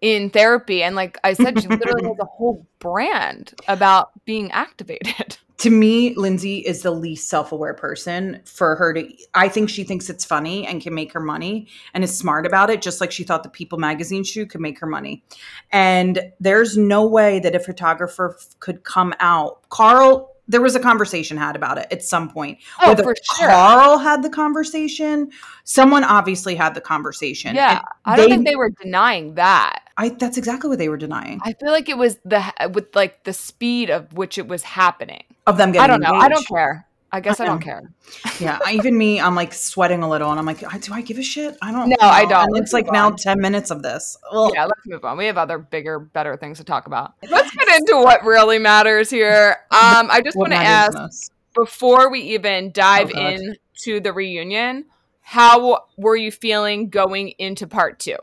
in 0.00 0.30
therapy. 0.30 0.82
And 0.82 0.96
like 0.96 1.18
I 1.24 1.34
said, 1.34 1.60
she 1.60 1.68
literally 1.68 2.04
has 2.04 2.18
a 2.20 2.24
whole 2.24 2.66
brand 2.78 3.54
about 3.68 4.10
being 4.24 4.50
activated. 4.52 5.36
to 5.58 5.70
me, 5.70 6.14
Lindsay 6.14 6.58
is 6.60 6.80
the 6.80 6.90
least 6.90 7.28
self-aware 7.28 7.74
person 7.74 8.40
for 8.46 8.76
her 8.76 8.94
to 8.94 9.12
I 9.34 9.48
think 9.48 9.68
she 9.68 9.84
thinks 9.84 10.08
it's 10.08 10.24
funny 10.24 10.66
and 10.66 10.80
can 10.80 10.94
make 10.94 11.12
her 11.12 11.20
money 11.20 11.68
and 11.92 12.02
is 12.02 12.16
smart 12.16 12.46
about 12.46 12.70
it, 12.70 12.80
just 12.80 13.00
like 13.00 13.12
she 13.12 13.24
thought 13.24 13.42
the 13.42 13.50
People 13.50 13.78
magazine 13.78 14.24
shoe 14.24 14.46
could 14.46 14.62
make 14.62 14.78
her 14.80 14.86
money. 14.86 15.22
And 15.70 16.32
there's 16.40 16.78
no 16.78 17.06
way 17.06 17.40
that 17.40 17.54
a 17.54 17.60
photographer 17.60 18.36
f- 18.38 18.58
could 18.58 18.84
come 18.84 19.12
out. 19.20 19.68
Carl, 19.68 20.29
there 20.50 20.60
was 20.60 20.74
a 20.74 20.80
conversation 20.80 21.36
had 21.36 21.54
about 21.56 21.78
it 21.78 21.86
at 21.90 22.02
some 22.02 22.28
point. 22.28 22.58
Oh, 22.82 22.88
Whether 22.88 23.04
for 23.04 23.14
sure. 23.36 23.48
Carl 23.48 23.98
had 23.98 24.22
the 24.22 24.30
conversation, 24.30 25.30
someone 25.64 26.02
obviously 26.04 26.54
had 26.56 26.74
the 26.74 26.80
conversation. 26.80 27.54
yeah, 27.54 27.80
I 28.04 28.16
don't 28.16 28.26
they- 28.28 28.34
think 28.36 28.46
they 28.46 28.56
were 28.56 28.70
denying 28.70 29.34
that. 29.34 29.84
I 29.96 30.08
that's 30.10 30.38
exactly 30.38 30.68
what 30.70 30.78
they 30.78 30.88
were 30.88 30.96
denying 30.96 31.40
I 31.44 31.52
feel 31.52 31.72
like 31.72 31.88
it 31.90 31.98
was 31.98 32.18
the 32.24 32.42
with 32.72 32.94
like 32.96 33.24
the 33.24 33.34
speed 33.34 33.90
of 33.90 34.10
which 34.14 34.38
it 34.38 34.48
was 34.48 34.62
happening. 34.62 35.24
of 35.46 35.56
them 35.58 35.72
getting 35.72 35.84
I 35.84 35.86
don't 35.86 36.00
know. 36.00 36.14
I 36.18 36.28
don't 36.28 36.46
care. 36.46 36.86
I 37.12 37.20
guess 37.20 37.40
I 37.40 37.44
I, 37.44 37.46
don't 37.48 37.60
care. 37.60 37.90
Yeah, 38.38 38.58
even 38.70 38.96
me, 38.96 39.20
I'm 39.20 39.34
like 39.34 39.52
sweating 39.52 40.02
a 40.02 40.08
little, 40.08 40.30
and 40.30 40.38
I'm 40.38 40.46
like, 40.46 40.60
do 40.80 40.92
I 40.92 41.02
give 41.02 41.18
a 41.18 41.22
shit? 41.22 41.56
I 41.60 41.72
don't. 41.72 41.88
No, 41.88 41.96
I 42.00 42.24
don't. 42.24 42.48
And 42.48 42.56
it's 42.56 42.72
like 42.72 42.86
move 42.86 42.92
now 42.92 43.10
ten 43.10 43.40
minutes 43.40 43.70
of 43.70 43.82
this. 43.82 44.16
Ugh. 44.30 44.52
Yeah, 44.54 44.64
let's 44.64 44.86
move 44.86 45.04
on. 45.04 45.18
We 45.18 45.26
have 45.26 45.36
other 45.36 45.58
bigger, 45.58 45.98
better 45.98 46.36
things 46.36 46.58
to 46.58 46.64
talk 46.64 46.86
about. 46.86 47.14
Let's 47.28 47.50
get 47.50 47.68
into 47.80 47.96
what 47.96 48.24
really 48.24 48.58
matters 48.58 49.10
here. 49.10 49.56
Um, 49.70 50.08
I 50.10 50.20
just 50.24 50.36
want 50.36 50.52
to 50.52 50.58
ask 50.58 50.94
most? 50.94 51.32
before 51.54 52.10
we 52.10 52.20
even 52.20 52.70
dive 52.72 53.10
Oh, 53.14 53.26
into 53.26 54.00
the 54.00 54.12
reunion, 54.12 54.86
how 55.20 55.86
were 55.96 56.16
you 56.16 56.30
feeling 56.30 56.88
going 56.88 57.30
into 57.38 57.66
part 57.66 57.98
two? 57.98 58.16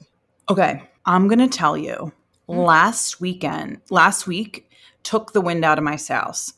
Okay, 0.49 0.83
I'm 1.05 1.27
gonna 1.27 1.49
tell 1.49 1.77
you. 1.77 2.13
Mm. 2.47 2.65
Last 2.65 3.19
weekend, 3.19 3.81
last 3.89 4.27
week, 4.27 4.69
took 5.03 5.33
the 5.33 5.41
wind 5.41 5.65
out 5.65 5.77
of 5.77 5.83
my 5.83 5.97
sails. 5.97 6.53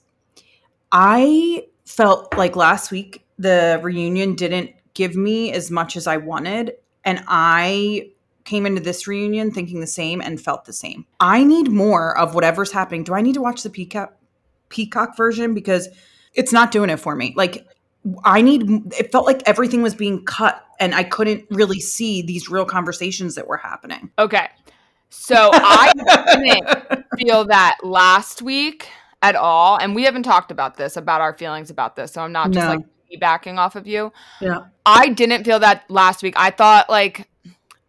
I 0.91 1.65
felt 1.89 2.37
like 2.37 2.55
last 2.55 2.91
week 2.91 3.25
the 3.39 3.79
reunion 3.81 4.35
didn't 4.35 4.71
give 4.93 5.15
me 5.15 5.51
as 5.51 5.71
much 5.71 5.97
as 5.97 6.05
I 6.07 6.17
wanted, 6.17 6.73
and 7.03 7.23
I 7.27 8.11
came 8.45 8.65
into 8.65 8.81
this 8.81 9.07
reunion 9.07 9.51
thinking 9.51 9.79
the 9.79 9.87
same 9.87 10.21
and 10.21 10.39
felt 10.39 10.65
the 10.65 10.73
same. 10.73 11.05
I 11.19 11.43
need 11.43 11.69
more 11.69 12.17
of 12.17 12.35
whatever's 12.35 12.71
happening. 12.71 13.03
Do 13.03 13.13
I 13.13 13.21
need 13.21 13.33
to 13.33 13.41
watch 13.41 13.63
the 13.63 13.69
Peacock 13.69 14.13
Peacock 14.69 15.17
version 15.17 15.53
because 15.53 15.89
it's 16.33 16.53
not 16.53 16.71
doing 16.71 16.89
it 16.89 16.99
for 16.99 17.15
me? 17.15 17.33
Like 17.35 17.67
I 18.23 18.41
need 18.41 18.93
it 18.97 19.11
felt 19.11 19.25
like 19.25 19.41
everything 19.45 19.81
was 19.81 19.95
being 19.95 20.25
cut 20.25 20.63
and 20.79 20.93
I 20.93 21.03
couldn't 21.03 21.45
really 21.49 21.79
see 21.79 22.21
these 22.21 22.49
real 22.49 22.65
conversations 22.65 23.35
that 23.35 23.47
were 23.47 23.57
happening. 23.57 24.11
Okay. 24.17 24.47
So 25.09 25.49
I 25.53 25.91
didn't 26.85 27.05
feel 27.17 27.45
that 27.45 27.77
last 27.83 28.41
week 28.41 28.87
at 29.21 29.35
all. 29.35 29.77
And 29.77 29.95
we 29.95 30.03
haven't 30.03 30.23
talked 30.23 30.51
about 30.51 30.77
this, 30.77 30.97
about 30.97 31.21
our 31.21 31.33
feelings 31.37 31.69
about 31.69 31.95
this. 31.95 32.11
So 32.13 32.21
I'm 32.21 32.31
not 32.31 32.51
just 32.51 32.65
No. 32.67 32.75
like 32.75 32.85
backing 33.19 33.57
off 33.59 33.75
of 33.75 33.87
you. 33.87 34.13
Yeah. 34.39 34.59
I 34.85 35.09
didn't 35.09 35.43
feel 35.43 35.59
that 35.59 35.83
last 35.89 36.21
week. 36.23 36.35
I 36.37 36.51
thought 36.51 36.89
like, 36.89 37.27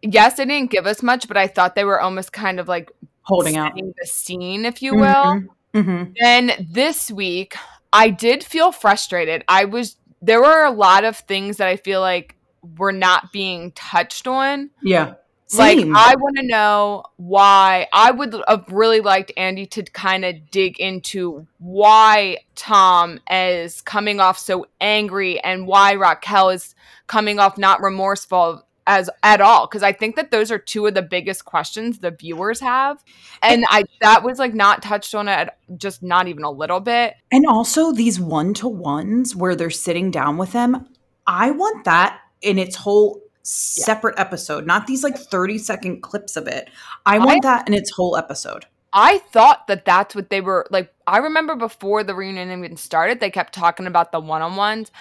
yes, 0.01 0.35
they 0.35 0.45
didn't 0.45 0.71
give 0.71 0.85
us 0.85 1.01
much, 1.03 1.27
but 1.27 1.37
I 1.37 1.47
thought 1.47 1.75
they 1.75 1.85
were 1.85 2.01
almost 2.01 2.33
kind 2.33 2.59
of 2.59 2.67
like 2.67 2.91
Holding 3.23 3.55
out. 3.55 3.73
the 3.75 4.07
scene, 4.07 4.65
if 4.65 4.81
you 4.81 4.95
will. 4.95 5.43
hmm 5.73 6.03
Then 6.19 6.67
this 6.69 7.11
week, 7.11 7.55
I 7.93 8.09
did 8.09 8.43
feel 8.43 8.71
frustrated. 8.71 9.43
I 9.47 9.65
was 9.65 9.95
there 10.23 10.41
were 10.41 10.63
a 10.65 10.71
lot 10.71 11.03
of 11.03 11.17
things 11.17 11.57
that 11.57 11.67
I 11.67 11.77
feel 11.77 12.01
like 12.01 12.35
were 12.77 12.91
not 12.91 13.31
being 13.31 13.71
touched 13.71 14.27
on. 14.27 14.69
Yeah. 14.83 15.13
Like 15.53 15.79
I 15.79 16.15
want 16.15 16.37
to 16.37 16.43
know 16.43 17.03
why. 17.17 17.87
I 17.93 18.11
would 18.11 18.35
have 18.47 18.65
really 18.69 19.01
liked 19.01 19.31
Andy 19.37 19.65
to 19.67 19.83
kind 19.83 20.23
of 20.25 20.49
dig 20.51 20.79
into 20.79 21.47
why 21.59 22.37
Tom 22.55 23.19
is 23.29 23.81
coming 23.81 24.19
off 24.19 24.37
so 24.37 24.65
angry 24.79 25.39
and 25.39 25.67
why 25.67 25.93
Raquel 25.93 26.49
is 26.49 26.75
coming 27.07 27.39
off 27.39 27.57
not 27.57 27.81
remorseful 27.81 28.65
as 28.87 29.09
at 29.23 29.41
all 29.41 29.67
because 29.67 29.83
I 29.83 29.91
think 29.91 30.15
that 30.15 30.31
those 30.31 30.51
are 30.51 30.57
two 30.57 30.87
of 30.87 30.93
the 30.93 31.01
biggest 31.01 31.45
questions 31.45 31.99
the 31.99 32.11
viewers 32.11 32.59
have. 32.59 33.03
And 33.41 33.65
I 33.69 33.83
that 34.01 34.23
was 34.23 34.39
like 34.39 34.53
not 34.53 34.81
touched 34.81 35.13
on 35.13 35.27
it 35.27 35.49
just 35.77 36.01
not 36.01 36.27
even 36.27 36.43
a 36.43 36.51
little 36.51 36.79
bit. 36.79 37.15
And 37.31 37.45
also 37.45 37.91
these 37.91 38.19
one 38.19 38.53
to 38.55 38.67
ones 38.67 39.35
where 39.35 39.55
they're 39.55 39.69
sitting 39.69 40.11
down 40.11 40.37
with 40.37 40.51
them. 40.51 40.87
I 41.27 41.51
want 41.51 41.85
that 41.85 42.19
in 42.41 42.57
its 42.57 42.75
whole 42.75 43.21
separate 43.43 44.19
episode, 44.19 44.65
not 44.65 44.87
these 44.87 45.03
like 45.03 45.17
30 45.17 45.57
second 45.57 46.01
clips 46.01 46.35
of 46.37 46.47
it. 46.47 46.69
I 47.05 47.19
want 47.19 47.43
that 47.43 47.67
in 47.67 47.73
its 47.73 47.91
whole 47.91 48.15
episode. 48.17 48.65
I 48.93 49.19
thought 49.19 49.67
that 49.67 49.85
that's 49.85 50.15
what 50.15 50.29
they 50.29 50.41
were 50.41 50.67
like. 50.69 50.93
I 51.07 51.19
remember 51.19 51.55
before 51.55 52.03
the 52.03 52.13
reunion 52.13 52.51
even 52.51 52.75
started, 52.77 53.19
they 53.19 53.31
kept 53.31 53.53
talking 53.53 53.87
about 53.87 54.11
the 54.11 54.19
one 54.19 54.41
on 54.41 54.55
ones. 54.55 54.91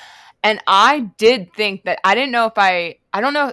And 0.42 0.60
I 0.66 1.00
did 1.18 1.52
think 1.54 1.84
that 1.84 1.98
I 2.04 2.14
didn't 2.14 2.30
know 2.30 2.46
if 2.46 2.54
I, 2.56 2.96
I 3.12 3.20
don't 3.20 3.34
know 3.34 3.52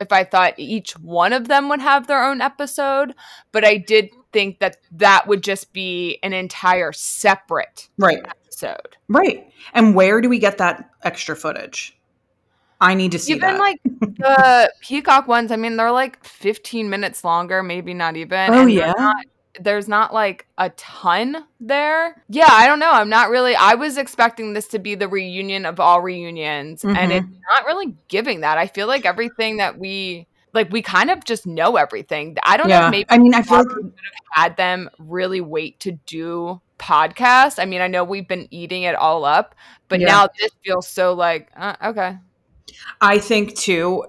if 0.00 0.12
I 0.12 0.24
thought 0.24 0.54
each 0.58 0.92
one 0.98 1.32
of 1.32 1.48
them 1.48 1.68
would 1.68 1.80
have 1.80 2.06
their 2.06 2.22
own 2.22 2.40
episode, 2.40 3.14
but 3.52 3.64
I 3.64 3.78
did 3.78 4.10
think 4.32 4.60
that 4.60 4.76
that 4.92 5.26
would 5.26 5.42
just 5.42 5.72
be 5.72 6.18
an 6.22 6.32
entire 6.32 6.92
separate 6.92 7.88
Right. 7.98 8.18
episode. 8.24 8.96
Right. 9.08 9.50
And 9.74 9.94
where 9.94 10.20
do 10.20 10.28
we 10.28 10.38
get 10.38 10.58
that 10.58 10.90
extra 11.02 11.34
footage? 11.34 11.98
I 12.80 12.94
need 12.94 13.12
to 13.12 13.18
see 13.18 13.32
Even 13.34 13.54
that. 13.54 13.58
like 13.58 13.80
the 13.84 14.72
Peacock 14.80 15.28
ones, 15.28 15.52
I 15.52 15.56
mean, 15.56 15.76
they're 15.76 15.90
like 15.92 16.24
15 16.24 16.88
minutes 16.88 17.24
longer, 17.24 17.62
maybe 17.62 17.92
not 17.94 18.16
even. 18.16 18.50
Oh, 18.54 18.62
and 18.62 18.72
yeah? 18.72 18.92
not- 18.96 19.26
there's 19.60 19.88
not 19.88 20.14
like 20.14 20.46
a 20.58 20.70
ton 20.70 21.44
there. 21.58 22.22
Yeah, 22.28 22.48
I 22.48 22.66
don't 22.68 22.78
know. 22.78 22.90
I'm 22.90 23.08
not 23.10 23.30
really. 23.30 23.54
I 23.56 23.74
was 23.74 23.98
expecting 23.98 24.52
this 24.54 24.68
to 24.68 24.78
be 24.78 24.94
the 24.94 25.08
reunion 25.08 25.66
of 25.66 25.80
all 25.80 26.00
reunions, 26.00 26.84
and 26.84 26.96
Mhm. 26.96 27.10
it's 27.10 27.26
not 27.50 27.66
really 27.66 27.94
giving 28.08 28.40
that. 28.42 28.58
I 28.58 28.68
feel 28.68 28.86
like 28.86 29.04
everything 29.04 29.56
that 29.56 29.76
we 29.76 30.28
like, 30.54 30.70
we 30.72 30.82
kind 30.82 31.10
of 31.10 31.24
just 31.24 31.46
know 31.46 31.76
everything. 31.76 32.36
I 32.44 32.56
don't 32.56 32.68
know 32.68 32.74
yeah. 32.78 32.86
if 32.86 32.90
maybe 32.92 33.06
I 33.10 33.18
mean, 33.18 33.34
I 33.34 33.42
feel 33.42 33.58
like 33.58 33.68
Robert 33.68 33.92
had 34.30 34.56
them 34.56 34.88
really 34.98 35.40
wait 35.40 35.80
to 35.80 35.92
do 36.06 36.60
podcast. 36.78 37.58
I 37.60 37.66
mean, 37.66 37.80
I 37.80 37.88
know 37.88 38.04
we've 38.04 38.26
been 38.28 38.46
eating 38.52 38.84
it 38.84 38.94
all 38.94 39.24
up, 39.24 39.54
but 39.88 40.00
Yeah. 40.00 40.06
now 40.06 40.28
this 40.38 40.52
feels 40.64 40.86
so 40.88 41.12
like 41.12 41.50
uh, 41.56 41.74
okay. 41.86 42.16
I 43.00 43.18
think 43.18 43.54
too 43.56 44.04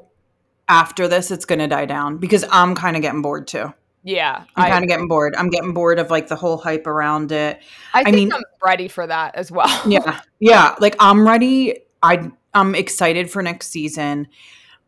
after 0.68 1.08
this 1.08 1.32
it's 1.32 1.46
going 1.46 1.60
to 1.60 1.68
die 1.68 1.86
down 1.86 2.18
because 2.18 2.46
I'm 2.50 2.76
kind 2.76 2.96
of 2.96 3.02
getting 3.02 3.22
bored 3.22 3.48
too. 3.48 3.74
Yeah, 4.04 4.46
I'm 4.56 4.72
kind 4.72 4.84
of 4.84 4.90
getting 4.90 5.08
bored. 5.08 5.36
I'm 5.36 5.50
getting 5.50 5.74
bored 5.74 6.00
of 6.00 6.10
like 6.10 6.28
the 6.28 6.36
whole 6.36 6.58
hype 6.58 6.88
around 6.88 7.32
it. 7.32 7.62
I 7.94 8.04
think 8.04 8.16
mean- 8.16 8.34
I'm 8.34 8.42
ready 8.64 8.88
for 8.88 9.06
that 9.06 9.36
as 9.36 9.52
well. 9.52 9.70
Yeah. 9.86 10.22
Yeah, 10.40 10.76
like 10.80 10.96
I'm 11.00 11.28
ready. 11.28 11.82
I 12.02 12.32
I'm 12.54 12.74
excited 12.74 13.30
for 13.30 13.44
next 13.44 13.68
season. 13.68 14.28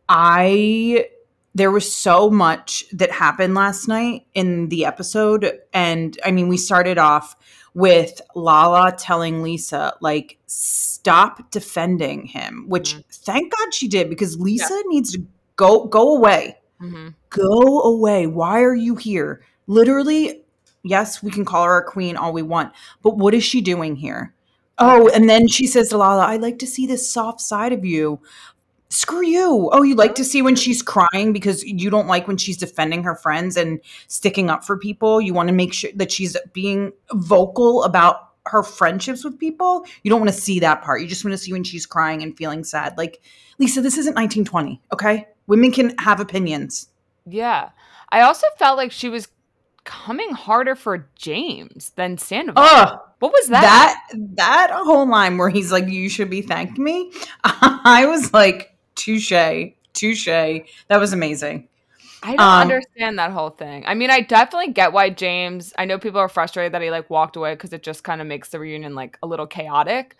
I 0.08 1.06
there 1.54 1.70
was 1.70 1.90
so 1.90 2.28
much 2.28 2.84
that 2.92 3.12
happened 3.12 3.54
last 3.54 3.86
night 3.86 4.26
in 4.34 4.68
the 4.68 4.84
episode 4.84 5.60
and 5.72 6.18
I 6.24 6.32
mean 6.32 6.48
we 6.48 6.56
started 6.56 6.98
off 6.98 7.36
with 7.74 8.20
Lala 8.34 8.92
telling 8.96 9.42
Lisa 9.42 9.94
like 10.00 10.38
stop 10.46 11.50
defending 11.50 12.26
him, 12.26 12.66
which 12.68 12.94
thank 13.10 13.52
God 13.52 13.74
she 13.74 13.88
did 13.88 14.08
because 14.08 14.38
Lisa 14.38 14.80
needs 14.86 15.12
to 15.12 15.22
go 15.56 15.86
go 15.86 16.16
away. 16.16 16.58
hmm 16.78 17.08
Go 17.30 17.82
away. 17.82 18.28
Why 18.28 18.62
are 18.62 18.76
you 18.76 18.94
here? 18.94 19.42
Literally, 19.66 20.44
yes, 20.84 21.20
we 21.20 21.32
can 21.32 21.44
call 21.44 21.64
her 21.64 21.78
a 21.78 21.84
queen 21.84 22.16
all 22.16 22.32
we 22.32 22.42
want, 22.42 22.72
but 23.02 23.16
what 23.16 23.34
is 23.34 23.42
she 23.42 23.60
doing 23.60 23.96
here? 23.96 24.34
Oh, 24.78 25.08
and 25.08 25.28
then 25.28 25.48
she 25.48 25.66
says 25.66 25.88
to 25.88 25.98
Lala, 25.98 26.24
I 26.24 26.36
like 26.36 26.58
to 26.60 26.66
see 26.66 26.86
this 26.86 27.10
soft 27.10 27.40
side 27.40 27.72
of 27.72 27.84
you. 27.84 28.20
Screw 28.94 29.26
you. 29.26 29.70
Oh, 29.72 29.82
you 29.82 29.96
like 29.96 30.14
to 30.14 30.24
see 30.24 30.40
when 30.40 30.54
she's 30.54 30.80
crying 30.80 31.32
because 31.32 31.64
you 31.64 31.90
don't 31.90 32.06
like 32.06 32.28
when 32.28 32.36
she's 32.36 32.56
defending 32.56 33.02
her 33.02 33.16
friends 33.16 33.56
and 33.56 33.80
sticking 34.06 34.50
up 34.50 34.64
for 34.64 34.78
people. 34.78 35.20
You 35.20 35.34
want 35.34 35.48
to 35.48 35.52
make 35.52 35.72
sure 35.72 35.90
that 35.96 36.12
she's 36.12 36.36
being 36.52 36.92
vocal 37.12 37.82
about 37.82 38.28
her 38.46 38.62
friendships 38.62 39.24
with 39.24 39.36
people. 39.36 39.84
You 40.04 40.10
don't 40.10 40.20
want 40.20 40.32
to 40.32 40.40
see 40.40 40.60
that 40.60 40.82
part. 40.82 41.00
You 41.00 41.08
just 41.08 41.24
want 41.24 41.32
to 41.32 41.38
see 41.38 41.52
when 41.52 41.64
she's 41.64 41.86
crying 41.86 42.22
and 42.22 42.36
feeling 42.36 42.62
sad. 42.62 42.96
Like, 42.96 43.20
Lisa, 43.58 43.80
this 43.80 43.98
isn't 43.98 44.14
1920, 44.14 44.80
okay? 44.92 45.26
Women 45.48 45.72
can 45.72 45.98
have 45.98 46.20
opinions. 46.20 46.86
Yeah. 47.26 47.70
I 48.10 48.20
also 48.20 48.46
felt 48.58 48.76
like 48.76 48.92
she 48.92 49.08
was 49.08 49.26
coming 49.82 50.30
harder 50.30 50.76
for 50.76 51.08
James 51.16 51.90
than 51.96 52.16
Sandoval. 52.16 52.62
Ugh. 52.64 53.00
what 53.18 53.32
was 53.32 53.48
that? 53.48 53.98
that 54.12 54.36
that 54.36 54.70
whole 54.72 55.06
line 55.06 55.36
where 55.36 55.50
he's 55.50 55.70
like 55.70 55.88
you 55.88 56.08
should 56.08 56.30
be 56.30 56.40
thanking 56.40 56.82
me 56.82 57.12
i 57.44 58.06
was 58.06 58.32
like 58.32 58.73
touche 58.94 59.72
touche 59.92 60.26
that 60.26 60.98
was 60.98 61.12
amazing 61.12 61.68
I 62.24 62.36
don't 62.36 62.40
um, 62.40 62.60
understand 62.62 63.18
that 63.18 63.32
whole 63.32 63.50
thing. 63.50 63.84
I 63.86 63.92
mean, 63.92 64.08
I 64.08 64.22
definitely 64.22 64.72
get 64.72 64.94
why 64.94 65.10
James. 65.10 65.74
I 65.76 65.84
know 65.84 65.98
people 65.98 66.20
are 66.20 66.28
frustrated 66.30 66.72
that 66.72 66.80
he 66.80 66.90
like 66.90 67.10
walked 67.10 67.36
away 67.36 67.52
because 67.52 67.74
it 67.74 67.82
just 67.82 68.02
kind 68.02 68.22
of 68.22 68.26
makes 68.26 68.48
the 68.48 68.58
reunion 68.58 68.94
like 68.94 69.18
a 69.22 69.26
little 69.26 69.46
chaotic. 69.46 70.16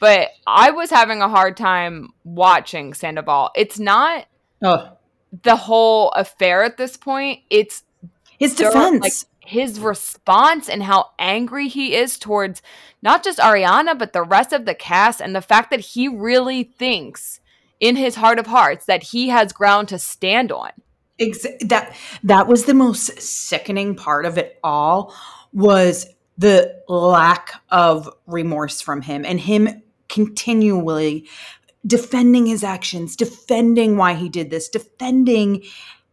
But 0.00 0.30
I 0.46 0.70
was 0.70 0.88
having 0.88 1.20
a 1.20 1.28
hard 1.28 1.58
time 1.58 2.14
watching 2.24 2.94
Sandoval. 2.94 3.50
It's 3.54 3.78
not 3.78 4.24
oh 4.62 4.96
the 5.42 5.56
whole 5.56 6.08
affair 6.12 6.62
at 6.62 6.78
this 6.78 6.96
point. 6.96 7.40
It's 7.50 7.84
his 8.38 8.54
defense 8.54 9.02
like, 9.02 9.12
his 9.40 9.78
response 9.78 10.70
and 10.70 10.82
how 10.82 11.10
angry 11.18 11.68
he 11.68 11.94
is 11.94 12.18
towards 12.18 12.62
not 13.02 13.22
just 13.22 13.38
Ariana, 13.38 13.98
but 13.98 14.14
the 14.14 14.22
rest 14.22 14.54
of 14.54 14.64
the 14.64 14.74
cast, 14.74 15.20
and 15.20 15.36
the 15.36 15.42
fact 15.42 15.70
that 15.70 15.80
he 15.80 16.08
really 16.08 16.62
thinks 16.62 17.40
in 17.82 17.96
his 17.96 18.14
heart 18.14 18.38
of 18.38 18.46
hearts 18.46 18.86
that 18.86 19.02
he 19.02 19.28
has 19.28 19.52
ground 19.52 19.88
to 19.88 19.98
stand 19.98 20.50
on. 20.50 20.70
Ex- 21.18 21.46
that 21.60 21.94
that 22.22 22.46
was 22.46 22.64
the 22.64 22.72
most 22.72 23.20
sickening 23.20 23.94
part 23.94 24.24
of 24.24 24.38
it 24.38 24.58
all 24.64 25.14
was 25.52 26.06
the 26.38 26.82
lack 26.88 27.60
of 27.68 28.08
remorse 28.26 28.80
from 28.80 29.02
him 29.02 29.26
and 29.26 29.38
him 29.38 29.82
continually 30.08 31.28
defending 31.86 32.46
his 32.46 32.64
actions 32.64 33.14
defending 33.14 33.96
why 33.96 34.14
he 34.14 34.28
did 34.28 34.48
this 34.50 34.68
defending 34.68 35.62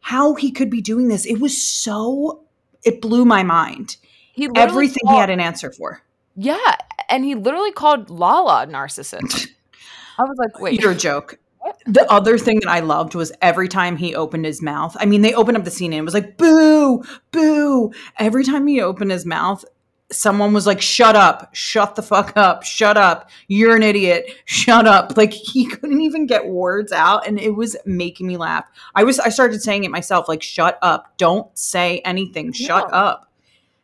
how 0.01 0.35
he 0.35 0.51
could 0.51 0.69
be 0.69 0.81
doing 0.81 1.07
this 1.07 1.25
it 1.25 1.39
was 1.39 1.63
so 1.63 2.43
it 2.83 3.01
blew 3.01 3.23
my 3.23 3.41
mind 3.41 3.95
He 4.33 4.49
everything 4.55 5.03
he 5.07 5.15
had 5.15 5.29
an 5.29 5.39
answer 5.39 5.71
for 5.71 6.01
Yeah, 6.35 6.75
and 7.09 7.25
he 7.25 7.35
literally 7.35 7.71
called 7.71 8.09
Lala 8.09 8.65
narcissist. 8.67 9.49
I 10.19 10.23
was 10.23 10.37
like, 10.37 10.59
wait, 10.59 10.81
You're 10.81 10.93
joke. 10.93 11.37
The 11.85 12.09
other 12.11 12.37
thing 12.37 12.59
that 12.61 12.69
I 12.69 12.79
loved 12.81 13.15
was 13.15 13.31
every 13.41 13.67
time 13.67 13.97
he 13.97 14.15
opened 14.15 14.45
his 14.45 14.61
mouth. 14.61 14.95
I 14.99 15.05
mean, 15.05 15.21
they 15.21 15.33
opened 15.33 15.57
up 15.57 15.63
the 15.63 15.71
scene 15.71 15.93
and 15.93 15.99
it 15.99 16.03
was 16.05 16.13
like, 16.13 16.37
boo, 16.37 17.03
boo. 17.31 17.91
Every 18.17 18.43
time 18.43 18.67
he 18.67 18.81
opened 18.81 19.11
his 19.11 19.25
mouth, 19.25 19.65
someone 20.11 20.53
was 20.53 20.65
like, 20.65 20.81
shut 20.81 21.15
up, 21.15 21.53
shut 21.53 21.95
the 21.95 22.01
fuck 22.01 22.33
up, 22.35 22.63
shut 22.63 22.97
up. 22.97 23.29
You're 23.47 23.75
an 23.75 23.83
idiot, 23.83 24.31
shut 24.45 24.87
up. 24.87 25.13
Like 25.17 25.33
he 25.33 25.65
couldn't 25.67 26.01
even 26.01 26.25
get 26.25 26.47
words 26.47 26.91
out 26.91 27.27
and 27.27 27.39
it 27.39 27.51
was 27.55 27.75
making 27.85 28.27
me 28.27 28.37
laugh. 28.37 28.65
I 28.95 29.03
was, 29.03 29.19
I 29.19 29.29
started 29.29 29.61
saying 29.61 29.83
it 29.83 29.91
myself, 29.91 30.27
like, 30.27 30.41
shut 30.41 30.77
up, 30.81 31.15
don't 31.17 31.55
say 31.57 31.99
anything, 31.99 32.51
shut 32.53 32.89
No. 32.89 32.97
up. 32.97 33.31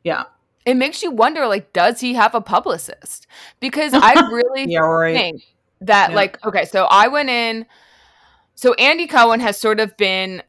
Yeah. 0.03 0.23
It 0.65 0.75
makes 0.77 1.03
you 1.03 1.11
wonder, 1.11 1.45
like, 1.45 1.73
does 1.73 1.99
he 1.99 2.15
have 2.15 2.33
a 2.33 2.41
publicist? 2.41 3.27
Because 3.59 3.93
I 3.93 4.13
really 4.31 4.65
Yeah, 4.71 4.79
right. 4.79 5.15
think 5.15 5.41
that 5.87 6.09
Yeah. 6.11 6.15
like 6.15 6.45
okay 6.45 6.65
so 6.65 6.85
i 6.89 7.07
went 7.07 7.29
in 7.29 7.65
so 8.55 8.73
andy 8.75 9.07
cohen 9.07 9.39
has 9.39 9.59
sort 9.59 9.79
of 9.79 9.95
been 9.97 10.41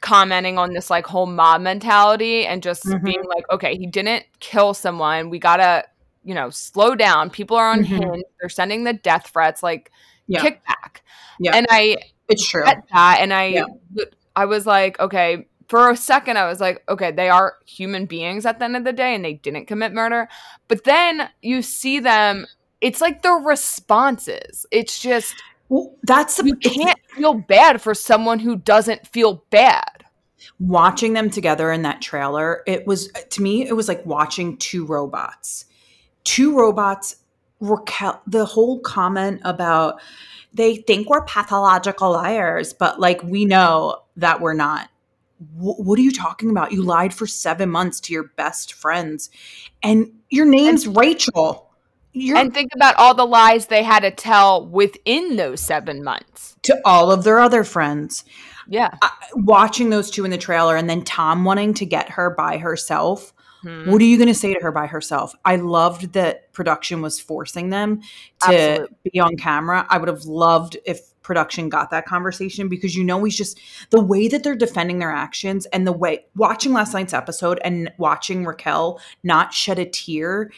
commenting 0.00 0.58
on 0.58 0.72
this 0.72 0.90
like 0.90 1.06
whole 1.06 1.26
mob 1.26 1.60
mentality 1.60 2.44
and 2.46 2.62
just 2.62 2.84
Mhm. 2.84 3.04
being 3.04 3.24
like 3.24 3.44
okay 3.50 3.76
he 3.76 3.86
didn't 3.86 4.24
kill 4.40 4.74
someone 4.74 5.30
we 5.30 5.38
gotta 5.38 5.84
you 6.24 6.34
know 6.34 6.50
slow 6.50 6.94
down 6.94 7.30
people 7.30 7.56
are 7.56 7.70
on 7.70 7.80
Mhm. 7.84 7.86
hinge 7.86 8.24
they're 8.40 8.48
sending 8.48 8.84
the 8.84 8.92
death 8.92 9.30
threats 9.32 9.62
like 9.62 9.90
Yeah. 10.26 10.40
kick 10.40 10.64
back 10.66 11.02
Yeah. 11.38 11.54
and 11.56 11.66
i 11.70 11.96
It's 12.28 12.48
true. 12.48 12.64
that, 12.64 13.18
and 13.20 13.32
I, 13.32 13.44
Yeah. 13.46 13.64
I 14.34 14.46
was 14.46 14.64
like, 14.64 14.98
okay. 15.00 15.46
For 15.68 15.90
a 15.90 15.96
second, 15.96 16.38
I 16.38 16.46
was 16.46 16.60
like, 16.60 16.82
okay, 16.88 17.10
they 17.10 17.28
are 17.28 17.56
human 17.66 18.06
beings 18.06 18.46
at 18.46 18.58
the 18.58 18.64
end 18.64 18.76
of 18.76 18.84
the 18.84 18.92
day, 18.92 19.14
and 19.14 19.22
they 19.24 19.34
didn't 19.34 19.66
commit 19.66 19.92
murder. 19.92 20.28
But 20.68 20.84
then 20.84 21.28
you 21.42 21.60
see 21.60 21.98
them. 21.98 22.46
It's 22.82 23.00
like 23.00 23.22
their 23.22 23.36
responses. 23.36 24.66
It's 24.70 25.00
just 25.00 25.34
Well, 25.70 25.96
that's 26.02 26.36
the 26.36 26.44
you 26.44 26.56
can't 26.56 26.98
feel 27.16 27.34
bad 27.34 27.80
for 27.80 27.94
someone 27.94 28.40
who 28.40 28.56
doesn't 28.56 29.06
feel 29.06 29.44
bad. 29.50 30.04
watching 30.58 31.14
them 31.14 31.30
together 31.30 31.72
in 31.72 31.82
that 31.82 32.02
trailer, 32.02 32.62
it 32.66 32.86
was 32.86 33.08
to 33.30 33.42
me, 33.42 33.66
it 33.66 33.72
was 33.74 33.88
like 33.88 34.04
watching 34.04 34.58
two 34.58 34.84
robots. 34.84 35.64
Two 36.24 36.56
robots. 36.56 37.16
Raquel, 37.60 38.20
the 38.26 38.44
whole 38.44 38.80
comment 38.80 39.40
about 39.44 40.00
they 40.52 40.76
think 40.76 41.08
we're 41.08 41.24
pathological 41.24 42.10
liars, 42.12 42.72
but 42.74 43.00
like 43.00 43.22
we 43.22 43.44
know 43.44 44.02
that 44.16 44.40
we're 44.40 44.52
not. 44.54 44.90
Wh- 45.56 45.78
what 45.80 45.98
are 45.98 46.02
you 46.02 46.12
talking 46.12 46.50
about? 46.50 46.72
You 46.72 46.82
lied 46.82 47.14
for 47.14 47.26
seven 47.26 47.70
months 47.70 48.00
to 48.00 48.12
your 48.12 48.24
best 48.36 48.74
friends, 48.74 49.30
and 49.82 50.12
your 50.30 50.46
name's 50.46 50.86
Rachel. 50.88 51.71
You're 52.12 52.36
And 52.36 52.52
think 52.52 52.70
about 52.74 52.94
all 52.96 53.14
the 53.14 53.26
lies 53.26 53.66
they 53.66 53.82
had 53.82 54.00
to 54.00 54.10
tell 54.10 54.66
within 54.66 55.36
those 55.36 55.60
seven 55.60 56.04
months. 56.04 56.56
to 56.62 56.78
all 56.84 57.10
of 57.10 57.24
their 57.24 57.40
other 57.40 57.64
friends. 57.64 58.24
Yeah. 58.68 58.90
Watching 59.34 59.90
those 59.90 60.10
two 60.10 60.24
in 60.24 60.30
the 60.30 60.38
trailer, 60.38 60.76
and 60.76 60.88
then 60.88 61.02
Tom 61.02 61.44
wanting 61.44 61.74
to 61.74 61.86
get 61.86 62.10
her 62.10 62.30
by 62.30 62.58
herself. 62.58 63.32
Hmm. 63.62 63.90
What 63.90 64.00
are 64.00 64.04
you 64.04 64.16
going 64.16 64.28
to 64.28 64.34
say 64.34 64.54
to 64.54 64.60
her 64.60 64.72
by 64.72 64.86
herself? 64.86 65.34
I 65.44 65.56
loved 65.56 66.12
that 66.12 66.52
production 66.52 67.00
was 67.00 67.18
forcing 67.20 67.70
them 67.70 68.00
to 68.42 68.54
Absolutely. 68.54 69.10
be 69.12 69.20
on 69.20 69.36
camera. 69.36 69.86
I 69.88 69.98
would 69.98 70.08
have 70.08 70.24
loved 70.24 70.76
if 70.84 71.00
production 71.22 71.68
got 71.68 71.90
that 71.90 72.04
conversation 72.04 72.68
because 72.68 72.96
you 72.96 73.04
know 73.04 73.22
he's 73.22 73.36
just 73.36 73.60
the 73.90 74.00
way 74.00 74.26
that 74.26 74.42
they're 74.42 74.56
defending 74.56 74.98
their 74.98 75.12
actions 75.12 75.66
and 75.66 75.86
the 75.86 75.92
way 75.92 76.24
watching 76.34 76.72
last 76.72 76.92
night's 76.94 77.14
episode 77.14 77.60
and 77.64 77.92
watching 77.96 78.44
Raquel 78.44 79.00
not 79.22 79.54
shed 79.54 79.78
a 79.78 79.84
tear 79.84 80.50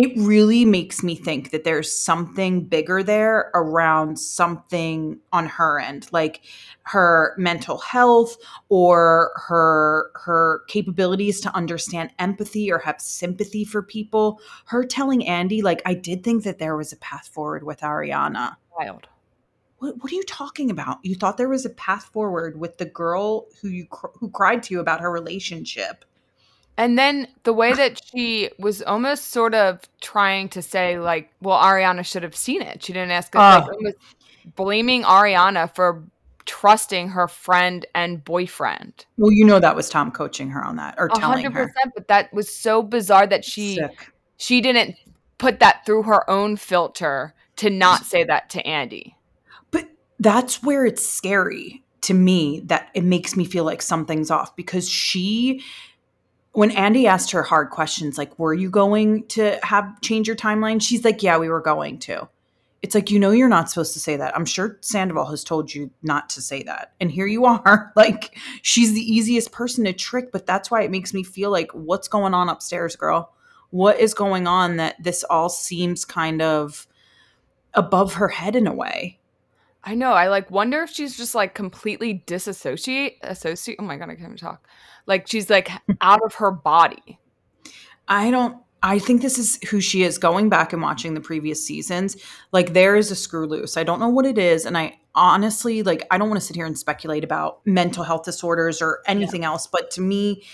it 0.00 0.12
really 0.16 0.64
makes 0.64 1.02
me 1.02 1.14
think 1.14 1.50
that 1.50 1.64
there's 1.64 1.92
something 1.92 2.64
bigger 2.64 3.02
there 3.02 3.50
around 3.52 4.18
something 4.18 5.20
on 5.30 5.44
her 5.44 5.78
end 5.78 6.06
like 6.10 6.40
her 6.84 7.34
mental 7.36 7.76
health 7.76 8.38
or 8.70 9.30
her 9.36 10.10
her 10.14 10.64
capabilities 10.68 11.38
to 11.42 11.54
understand 11.54 12.10
empathy 12.18 12.72
or 12.72 12.78
have 12.78 12.98
sympathy 12.98 13.62
for 13.62 13.82
people. 13.82 14.40
Her 14.64 14.84
telling 14.84 15.26
andy 15.26 15.60
like 15.60 15.82
i 15.84 15.92
did 15.92 16.24
think 16.24 16.44
that 16.44 16.58
there 16.58 16.78
was 16.78 16.94
a 16.94 16.96
path 16.96 17.28
forward 17.28 17.62
with 17.62 17.80
ariana. 17.80 18.56
Wild. 18.78 19.06
what, 19.80 20.02
what 20.02 20.10
are 20.10 20.14
you 20.14 20.22
talking 20.22 20.70
about? 20.70 20.96
You 21.02 21.14
thought 21.14 21.36
there 21.36 21.50
was 21.50 21.66
a 21.66 21.70
path 21.70 22.04
forward 22.04 22.58
with 22.58 22.78
the 22.78 22.86
girl 22.86 23.48
who 23.60 23.68
you 23.68 23.84
cr- 23.84 24.16
who 24.18 24.30
cried 24.30 24.62
to 24.62 24.74
you 24.74 24.80
about 24.80 25.00
her 25.02 25.12
relationship 25.12 26.06
And 26.80 26.98
then 26.98 27.28
the 27.42 27.52
way 27.52 27.74
that 27.74 28.00
she 28.02 28.48
was 28.58 28.80
almost 28.80 29.26
sort 29.32 29.54
of 29.54 29.80
trying 30.00 30.48
to 30.48 30.62
say, 30.62 30.98
like, 30.98 31.30
well, 31.42 31.58
Ariana 31.62 32.04
should 32.06 32.22
have 32.22 32.34
seen 32.34 32.62
it. 32.62 32.82
She 32.82 32.94
didn't 32.94 33.10
ask, 33.10 33.34
like, 33.34 33.64
Ah. 33.64 33.90
blaming 34.56 35.02
Ariana 35.02 35.72
for 35.74 36.02
trusting 36.46 37.10
her 37.10 37.28
friend 37.28 37.84
and 37.94 38.24
boyfriend. 38.24 39.04
well 39.18 39.30
you 39.30 39.44
know 39.44 39.60
that 39.60 39.76
was 39.76 39.88
tom 39.90 40.10
coaching 40.10 40.48
her 40.48 40.64
on 40.64 40.76
that 40.76 40.94
or 40.98 41.06
A 41.06 41.08
telling 41.10 41.44
hundred 41.44 41.68
her. 41.68 41.72
But 41.94 42.08
that 42.08 42.32
was 42.32 42.52
so 42.52 42.82
bizarre 42.82 43.26
that 43.26 43.44
she 43.44 43.74
Sick. 43.76 44.10
she 44.38 44.60
didn't 44.62 44.96
put 45.38 45.60
that 45.60 45.84
through 45.86 46.04
her 46.04 46.28
own 46.30 46.56
filter 46.56 47.34
to 47.56 47.68
not 47.70 48.04
say 48.06 48.24
that 48.24 48.48
to 48.50 48.66
Andy. 48.66 49.14
But 49.70 49.90
that's 50.18 50.62
where 50.62 50.86
it's 50.86 51.06
scary 51.06 51.84
to 52.00 52.14
me 52.14 52.60
that 52.64 52.88
it 52.94 53.04
makes 53.04 53.36
me 53.36 53.44
feel 53.44 53.64
like 53.64 53.82
something's 53.82 54.30
off 54.30 54.56
because 54.56 54.88
she 54.88 55.62
when 56.52 56.70
Andy 56.72 57.06
asked 57.06 57.30
her 57.30 57.42
hard 57.42 57.70
questions 57.70 58.18
like 58.18 58.36
were 58.38 58.54
you 58.54 58.70
going 58.70 59.26
to 59.28 59.58
have 59.62 60.00
change 60.00 60.26
your 60.26 60.36
timeline? 60.36 60.82
She's 60.82 61.04
like 61.04 61.22
yeah 61.22 61.38
we 61.38 61.48
were 61.48 61.60
going 61.60 61.98
to. 62.00 62.28
It's 62.82 62.94
like 62.94 63.10
you 63.10 63.18
know 63.18 63.30
you're 63.30 63.48
not 63.48 63.68
supposed 63.68 63.92
to 63.92 64.00
say 64.00 64.16
that. 64.16 64.34
I'm 64.34 64.46
sure 64.46 64.78
sandoval 64.80 65.26
has 65.26 65.44
told 65.44 65.72
you 65.72 65.90
not 66.02 66.30
to 66.30 66.42
say 66.42 66.62
that 66.64 66.92
and 67.00 67.10
here 67.10 67.26
you 67.26 67.44
are. 67.44 67.92
Like 67.96 68.36
she's 68.62 68.92
the 68.92 69.00
easiest 69.00 69.52
person 69.52 69.84
to 69.84 69.92
trick 69.92 70.32
but 70.32 70.46
that's 70.46 70.70
why 70.70 70.82
it 70.82 70.90
makes 70.90 71.14
me 71.14 71.22
feel 71.22 71.50
like 71.50 71.70
what's 71.72 72.08
going 72.08 72.34
on 72.34 72.48
upstairs 72.48 72.96
girl? 72.96 73.32
What 73.70 74.00
is 74.00 74.14
going 74.14 74.48
on 74.48 74.78
that 74.78 74.96
this 75.02 75.22
all 75.24 75.48
seems 75.48 76.04
kind 76.04 76.42
of 76.42 76.88
above 77.74 78.14
her 78.14 78.28
head 78.28 78.56
in 78.56 78.66
a 78.66 78.74
way 78.74 79.19
I 79.82 79.94
know. 79.94 80.12
I 80.12 80.28
like 80.28 80.50
wonder 80.50 80.82
if 80.82 80.90
she's 80.90 81.16
just 81.16 81.34
like 81.34 81.54
completely 81.54 82.22
disassociate 82.26 83.18
associate. 83.22 83.78
Oh 83.80 83.84
my 83.84 83.96
god, 83.96 84.10
I 84.10 84.14
can't 84.14 84.26
even 84.26 84.36
talk. 84.36 84.66
Like 85.06 85.26
she's 85.26 85.48
like 85.48 85.70
out 86.00 86.20
of 86.24 86.34
her 86.34 86.50
body. 86.50 87.18
I 88.06 88.30
don't 88.30 88.58
I 88.82 88.98
think 88.98 89.20
this 89.20 89.38
is 89.38 89.58
who 89.68 89.80
she 89.80 90.02
is 90.02 90.16
going 90.16 90.48
back 90.48 90.72
and 90.72 90.80
watching 90.80 91.14
the 91.14 91.20
previous 91.20 91.64
seasons. 91.64 92.16
Like 92.52 92.72
there 92.72 92.96
is 92.96 93.10
a 93.10 93.16
screw 93.16 93.46
loose. 93.46 93.76
I 93.76 93.84
don't 93.84 94.00
know 94.00 94.08
what 94.08 94.26
it 94.26 94.38
is 94.38 94.66
and 94.66 94.76
I 94.76 94.98
honestly 95.14 95.82
like 95.82 96.06
I 96.10 96.18
don't 96.18 96.28
want 96.28 96.40
to 96.40 96.46
sit 96.46 96.56
here 96.56 96.66
and 96.66 96.78
speculate 96.78 97.24
about 97.24 97.64
mental 97.66 98.04
health 98.04 98.24
disorders 98.24 98.82
or 98.82 99.00
anything 99.06 99.44
else, 99.44 99.66
but 99.66 99.90
to 99.92 100.02
me 100.02 100.44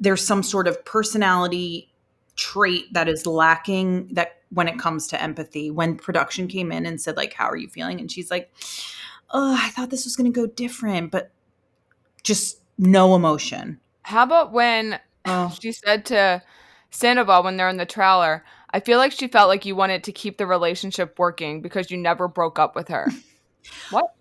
there's 0.00 0.26
some 0.26 0.42
sort 0.42 0.66
of 0.66 0.84
personality 0.84 1.93
trait 2.36 2.92
that 2.92 3.08
is 3.08 3.26
lacking 3.26 4.08
that 4.12 4.40
when 4.50 4.68
it 4.68 4.78
comes 4.78 5.06
to 5.08 5.20
empathy. 5.22 5.70
When 5.70 5.96
production 5.96 6.48
came 6.48 6.70
in 6.72 6.86
and 6.86 7.00
said 7.00 7.16
like 7.16 7.32
how 7.32 7.46
are 7.48 7.56
you 7.56 7.68
feeling 7.68 8.00
and 8.00 8.10
she's 8.10 8.30
like, 8.30 8.52
"Oh, 9.30 9.58
I 9.60 9.70
thought 9.70 9.90
this 9.90 10.04
was 10.04 10.16
going 10.16 10.32
to 10.32 10.40
go 10.40 10.46
different, 10.46 11.10
but 11.10 11.30
just 12.22 12.60
no 12.78 13.14
emotion." 13.14 13.80
How 14.02 14.22
about 14.24 14.52
when 14.52 15.00
Oh. 15.26 15.54
she 15.58 15.72
said 15.72 16.04
to 16.06 16.42
Sandoval 16.90 17.42
when 17.44 17.56
they're 17.56 17.68
in 17.68 17.78
the 17.78 17.86
trailer, 17.86 18.44
I 18.70 18.80
feel 18.80 18.98
like 18.98 19.12
she 19.12 19.26
felt 19.28 19.48
like 19.48 19.64
you 19.64 19.74
wanted 19.74 20.04
to 20.04 20.12
keep 20.12 20.36
the 20.36 20.46
relationship 20.46 21.18
working 21.18 21.62
because 21.62 21.90
you 21.90 21.96
never 21.96 22.28
broke 22.28 22.58
up 22.58 22.74
with 22.76 22.88
her. 22.88 23.08
what? 23.90 24.14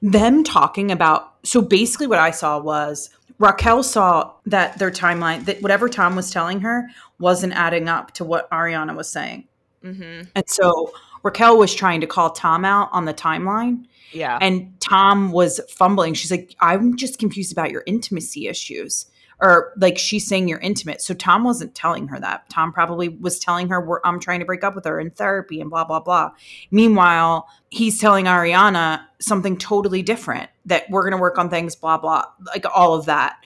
them 0.00 0.42
talking 0.42 0.90
about 0.90 1.34
so 1.44 1.62
basically 1.62 2.08
what 2.08 2.18
I 2.18 2.32
saw 2.32 2.58
was 2.58 3.10
Raquel 3.38 3.82
saw 3.82 4.32
that 4.46 4.78
their 4.78 4.90
timeline 4.90 5.44
that 5.46 5.62
whatever 5.62 5.88
Tom 5.88 6.16
was 6.16 6.30
telling 6.30 6.60
her 6.60 6.88
wasn't 7.18 7.52
adding 7.54 7.88
up 7.88 8.12
to 8.12 8.24
what 8.24 8.50
Ariana 8.50 8.96
was 8.96 9.08
saying. 9.08 9.48
Mm-hmm. 9.84 10.28
And 10.34 10.44
so 10.48 10.92
Raquel 11.22 11.58
was 11.58 11.74
trying 11.74 12.00
to 12.00 12.06
call 12.06 12.30
Tom 12.30 12.64
out 12.64 12.88
on 12.92 13.04
the 13.04 13.14
timeline 13.14 13.84
Yeah. 14.12 14.38
and 14.40 14.72
Tom 14.80 15.32
was 15.32 15.60
fumbling. 15.68 16.14
She's 16.14 16.30
like, 16.30 16.54
I'm 16.60 16.96
just 16.96 17.18
confused 17.18 17.52
about 17.52 17.70
your 17.70 17.82
intimacy 17.86 18.48
issues. 18.48 19.06
Or 19.40 19.72
like 19.76 19.98
she's 19.98 20.26
saying 20.26 20.48
you're 20.48 20.60
intimate. 20.60 21.02
So 21.02 21.14
Tom 21.14 21.44
wasn't 21.44 21.74
telling 21.74 22.08
her 22.08 22.20
that. 22.20 22.48
Tom 22.48 22.72
probably 22.72 23.08
was 23.08 23.38
telling 23.38 23.68
her 23.68 23.80
We're, 23.80 24.00
I'm 24.04 24.20
trying 24.20 24.40
to 24.40 24.46
break 24.46 24.62
up 24.62 24.74
with 24.74 24.84
her 24.84 25.00
in 25.00 25.10
therapy 25.10 25.60
and 25.60 25.68
blah, 25.68 25.84
blah, 25.84 26.00
blah. 26.00 26.30
Meanwhile, 26.70 27.48
he's 27.70 27.98
telling 27.98 28.26
Ariana 28.26 29.04
something 29.20 29.58
totally 29.58 30.02
different 30.02 30.50
that 30.66 30.88
we're 30.90 31.02
going 31.02 31.12
to 31.12 31.20
work 31.20 31.38
on 31.38 31.50
things, 31.50 31.74
blah, 31.74 31.98
blah, 31.98 32.24
like 32.46 32.64
all 32.74 32.94
of 32.94 33.06
that. 33.06 33.36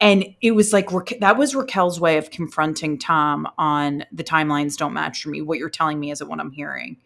And 0.00 0.34
it 0.42 0.50
was 0.50 0.72
like 0.72 0.90
that 1.20 1.38
was 1.38 1.54
Raquel's 1.54 1.98
way 1.98 2.18
of 2.18 2.30
confronting 2.30 2.98
Tom 2.98 3.48
on 3.56 4.04
the 4.12 4.24
timelines 4.24 4.76
don't 4.76 4.92
match 4.92 5.22
for 5.22 5.30
me. 5.30 5.40
What 5.40 5.58
you're 5.58 5.70
telling 5.70 5.98
me 5.98 6.10
isn't 6.10 6.28
what 6.28 6.38
I'm 6.38 6.52
hearing. 6.52 6.98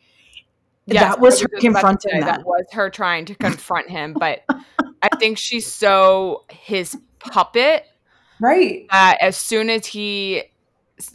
Yes, 0.86 1.02
that 1.02 1.20
was 1.20 1.40
her 1.40 1.46
just 1.46 1.52
about 1.52 1.60
to 1.60 1.60
confronting 1.60 2.10
say. 2.12 2.20
That 2.20 2.44
was 2.44 2.66
her 2.72 2.90
trying 2.90 3.26
to 3.26 3.34
confront 3.36 3.90
him, 3.90 4.14
but 4.14 4.44
I 5.02 5.08
think 5.18 5.38
she's 5.38 5.72
so 5.72 6.44
his 6.50 6.98
puppet 7.20 7.84
Right. 8.40 8.86
that 8.90 9.18
as 9.20 9.36
soon 9.36 9.70
as 9.70 9.86
he 9.86 10.44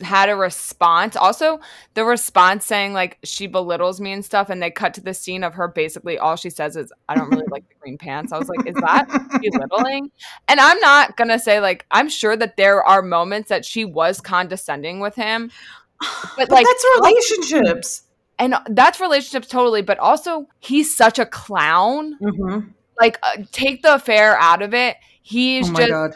had 0.01 0.29
a 0.29 0.35
response, 0.35 1.15
also 1.15 1.59
the 1.93 2.03
response 2.05 2.65
saying 2.65 2.93
like 2.93 3.19
she 3.23 3.45
belittles 3.45 4.01
me 4.01 4.11
and 4.13 4.25
stuff, 4.25 4.49
and 4.49 4.61
they 4.61 4.71
cut 4.71 4.93
to 4.95 5.01
the 5.01 5.13
scene 5.13 5.43
of 5.43 5.53
her 5.53 5.67
basically 5.67 6.17
all 6.17 6.35
she 6.35 6.49
says 6.49 6.75
is, 6.75 6.91
"I 7.07 7.13
don't 7.15 7.29
really 7.29 7.45
like 7.51 7.67
the 7.69 7.75
green 7.79 7.97
pants." 7.97 8.31
I 8.33 8.39
was 8.39 8.49
like, 8.49 8.67
"Is 8.67 8.73
that 8.75 9.07
belittling?" 9.69 10.09
And 10.47 10.59
I'm 10.59 10.79
not 10.79 11.17
gonna 11.17 11.37
say 11.37 11.59
like 11.59 11.85
I'm 11.91 12.09
sure 12.09 12.35
that 12.35 12.57
there 12.57 12.83
are 12.83 13.01
moments 13.03 13.49
that 13.49 13.63
she 13.63 13.85
was 13.85 14.19
condescending 14.21 14.99
with 15.01 15.13
him, 15.15 15.51
but, 16.01 16.49
But 16.49 16.51
like 16.51 16.65
that's 16.65 16.85
relationships. 16.99 18.03
and 18.39 18.55
that's 18.71 18.99
relationships 18.99 19.47
totally. 19.47 19.83
But 19.83 19.99
also 19.99 20.47
he's 20.59 20.95
such 20.97 21.19
a 21.19 21.27
clown. 21.27 22.17
Mm-hmm. 22.19 22.69
Like 22.99 23.19
uh, 23.21 23.43
take 23.51 23.83
the 23.83 23.93
affair 23.95 24.35
out 24.39 24.63
of 24.63 24.73
it. 24.73 24.97
He's 25.21 25.69
Oh 25.69 25.73
my 25.73 25.79
just 25.79 25.91
god. 25.91 26.15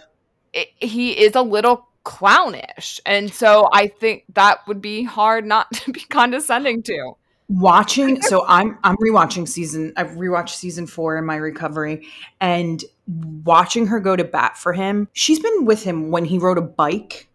I- 0.55 0.67
he 0.77 1.11
is 1.11 1.35
a 1.35 1.41
little 1.41 1.87
clownish 2.05 2.99
and 3.05 3.31
so 3.33 3.69
i 3.73 3.87
think 3.87 4.23
that 4.33 4.65
would 4.67 4.81
be 4.81 5.03
hard 5.03 5.45
not 5.45 5.71
to 5.73 5.91
be 5.91 5.99
condescending 6.01 6.81
to 6.83 7.13
Watching, 7.51 8.21
so 8.21 8.45
I'm 8.47 8.77
I'm 8.83 8.95
rewatching 8.97 9.47
season. 9.47 9.91
I've 9.97 10.11
rewatched 10.11 10.49
season 10.49 10.85
four 10.85 11.17
in 11.17 11.25
my 11.25 11.35
recovery, 11.35 12.05
and 12.39 12.83
watching 13.07 13.87
her 13.87 13.99
go 13.99 14.15
to 14.15 14.23
bat 14.23 14.55
for 14.55 14.71
him. 14.71 15.07
She's 15.13 15.39
been 15.39 15.65
with 15.65 15.81
him 15.81 16.11
when 16.11 16.25
he 16.25 16.37
rode 16.37 16.59
a 16.59 16.61
bike, 16.61 17.27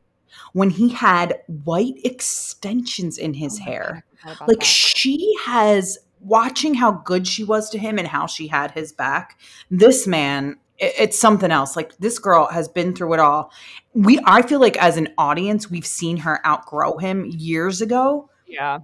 when 0.52 0.70
he 0.70 0.90
had 0.90 1.40
white 1.64 1.94
extensions 2.04 3.18
in 3.18 3.34
his 3.34 3.58
oh 3.60 3.64
hair. 3.64 4.04
Like 4.46 4.62
she 4.62 5.34
has 5.44 5.98
watching 6.20 6.74
how 6.74 6.92
good 6.92 7.26
she 7.26 7.42
was 7.42 7.68
to 7.70 7.78
him 7.78 7.98
and 7.98 8.06
how 8.06 8.26
she 8.28 8.46
had 8.46 8.70
his 8.70 8.92
back. 8.92 9.36
This 9.68 10.06
man, 10.06 10.50
it- 10.50 10.58
it's 10.98 11.18
something 11.18 11.50
else. 11.50 11.76
Like 11.76 11.96
this 11.98 12.18
girl 12.18 12.46
has 12.46 12.68
been 12.68 12.94
through 12.94 13.14
it 13.14 13.20
all. 13.20 13.52
We, 13.94 14.18
I 14.24 14.42
feel 14.42 14.60
like 14.60 14.76
as 14.78 14.96
an 14.96 15.08
audience, 15.18 15.70
we've 15.70 15.86
seen 15.86 16.16
her 16.18 16.44
outgrow 16.46 16.98
him 16.98 17.26
years 17.26 17.80
ago 17.80 18.28
Yeah. 18.46 18.80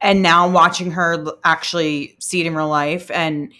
and 0.00 0.22
now 0.22 0.48
watching 0.48 0.90
her 0.92 1.24
actually 1.44 2.16
see 2.18 2.40
it 2.40 2.46
in 2.46 2.54
real 2.54 2.68
life 2.68 3.10
and 3.12 3.52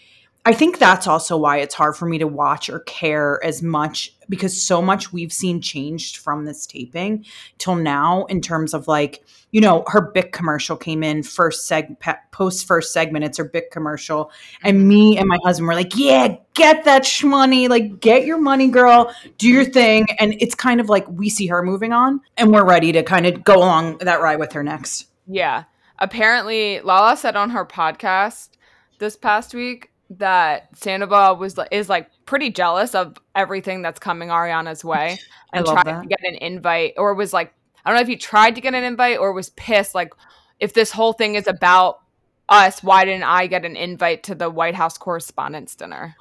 i 0.44 0.52
think 0.52 0.78
that's 0.78 1.06
also 1.06 1.36
why 1.36 1.58
it's 1.58 1.74
hard 1.74 1.96
for 1.96 2.06
me 2.06 2.18
to 2.18 2.26
watch 2.26 2.68
or 2.68 2.80
care 2.80 3.42
as 3.44 3.62
much 3.62 4.14
because 4.28 4.60
so 4.60 4.80
much 4.80 5.12
we've 5.12 5.32
seen 5.32 5.60
changed 5.60 6.16
from 6.16 6.44
this 6.44 6.66
taping 6.66 7.24
till 7.58 7.74
now 7.74 8.24
in 8.26 8.40
terms 8.40 8.74
of 8.74 8.88
like 8.88 9.24
you 9.50 9.60
know 9.60 9.84
her 9.86 10.00
bic 10.00 10.32
commercial 10.32 10.76
came 10.76 11.02
in 11.02 11.22
first 11.22 11.70
seg 11.70 11.96
post 12.30 12.66
first 12.66 12.92
segment 12.92 13.24
it's 13.24 13.38
her 13.38 13.44
bic 13.44 13.70
commercial 13.70 14.30
and 14.62 14.78
mm-hmm. 14.78 14.88
me 14.88 15.18
and 15.18 15.28
my 15.28 15.38
husband 15.44 15.66
were 15.66 15.74
like 15.74 15.96
yeah 15.96 16.34
get 16.54 16.84
that 16.84 17.02
shmoney 17.02 17.68
like 17.68 18.00
get 18.00 18.24
your 18.24 18.38
money 18.38 18.68
girl 18.68 19.14
do 19.38 19.48
your 19.48 19.64
thing 19.64 20.06
and 20.18 20.34
it's 20.40 20.54
kind 20.54 20.80
of 20.80 20.88
like 20.88 21.06
we 21.08 21.28
see 21.28 21.46
her 21.46 21.62
moving 21.62 21.92
on 21.92 22.20
and 22.36 22.52
we're 22.52 22.64
ready 22.64 22.92
to 22.92 23.02
kind 23.02 23.26
of 23.26 23.44
go 23.44 23.56
along 23.56 23.98
that 23.98 24.20
ride 24.20 24.38
with 24.38 24.52
her 24.52 24.62
next 24.62 25.06
Yeah. 25.26 25.64
Apparently, 25.98 26.80
Lala 26.80 27.16
said 27.16 27.36
on 27.36 27.50
her 27.50 27.64
podcast 27.64 28.50
this 28.98 29.16
past 29.16 29.54
week 29.54 29.90
that 30.18 30.68
Sandoval 30.76 31.36
was 31.36 31.58
is 31.70 31.88
like 31.88 32.10
pretty 32.26 32.50
jealous 32.50 32.94
of 32.94 33.16
everything 33.34 33.82
that's 33.82 33.98
coming 33.98 34.28
Ariana's 34.28 34.84
way 34.84 35.18
I 35.52 35.58
and 35.58 35.66
love 35.66 35.74
tried 35.82 35.86
that. 35.86 36.02
to 36.02 36.08
get 36.08 36.20
an 36.22 36.34
invite 36.36 36.94
or 36.96 37.14
was 37.14 37.32
like 37.32 37.52
I 37.84 37.90
don't 37.90 37.96
know 37.96 38.02
if 38.02 38.08
he 38.08 38.16
tried 38.16 38.54
to 38.54 38.60
get 38.60 38.74
an 38.74 38.84
invite 38.84 39.18
or 39.18 39.32
was 39.32 39.50
pissed 39.50 39.94
like 39.94 40.12
if 40.60 40.74
this 40.74 40.92
whole 40.92 41.12
thing 41.12 41.34
is 41.34 41.48
about 41.48 42.00
us, 42.48 42.82
why 42.82 43.04
didn't 43.04 43.24
I 43.24 43.46
get 43.46 43.64
an 43.64 43.76
invite 43.76 44.22
to 44.24 44.34
the 44.34 44.50
White 44.50 44.74
House 44.74 44.98
Correspondents' 44.98 45.74
Dinner? 45.74 46.14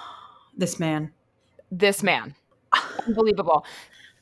this 0.56 0.80
man 0.80 1.12
This 1.70 2.02
man, 2.02 2.34
unbelievable. 3.06 3.64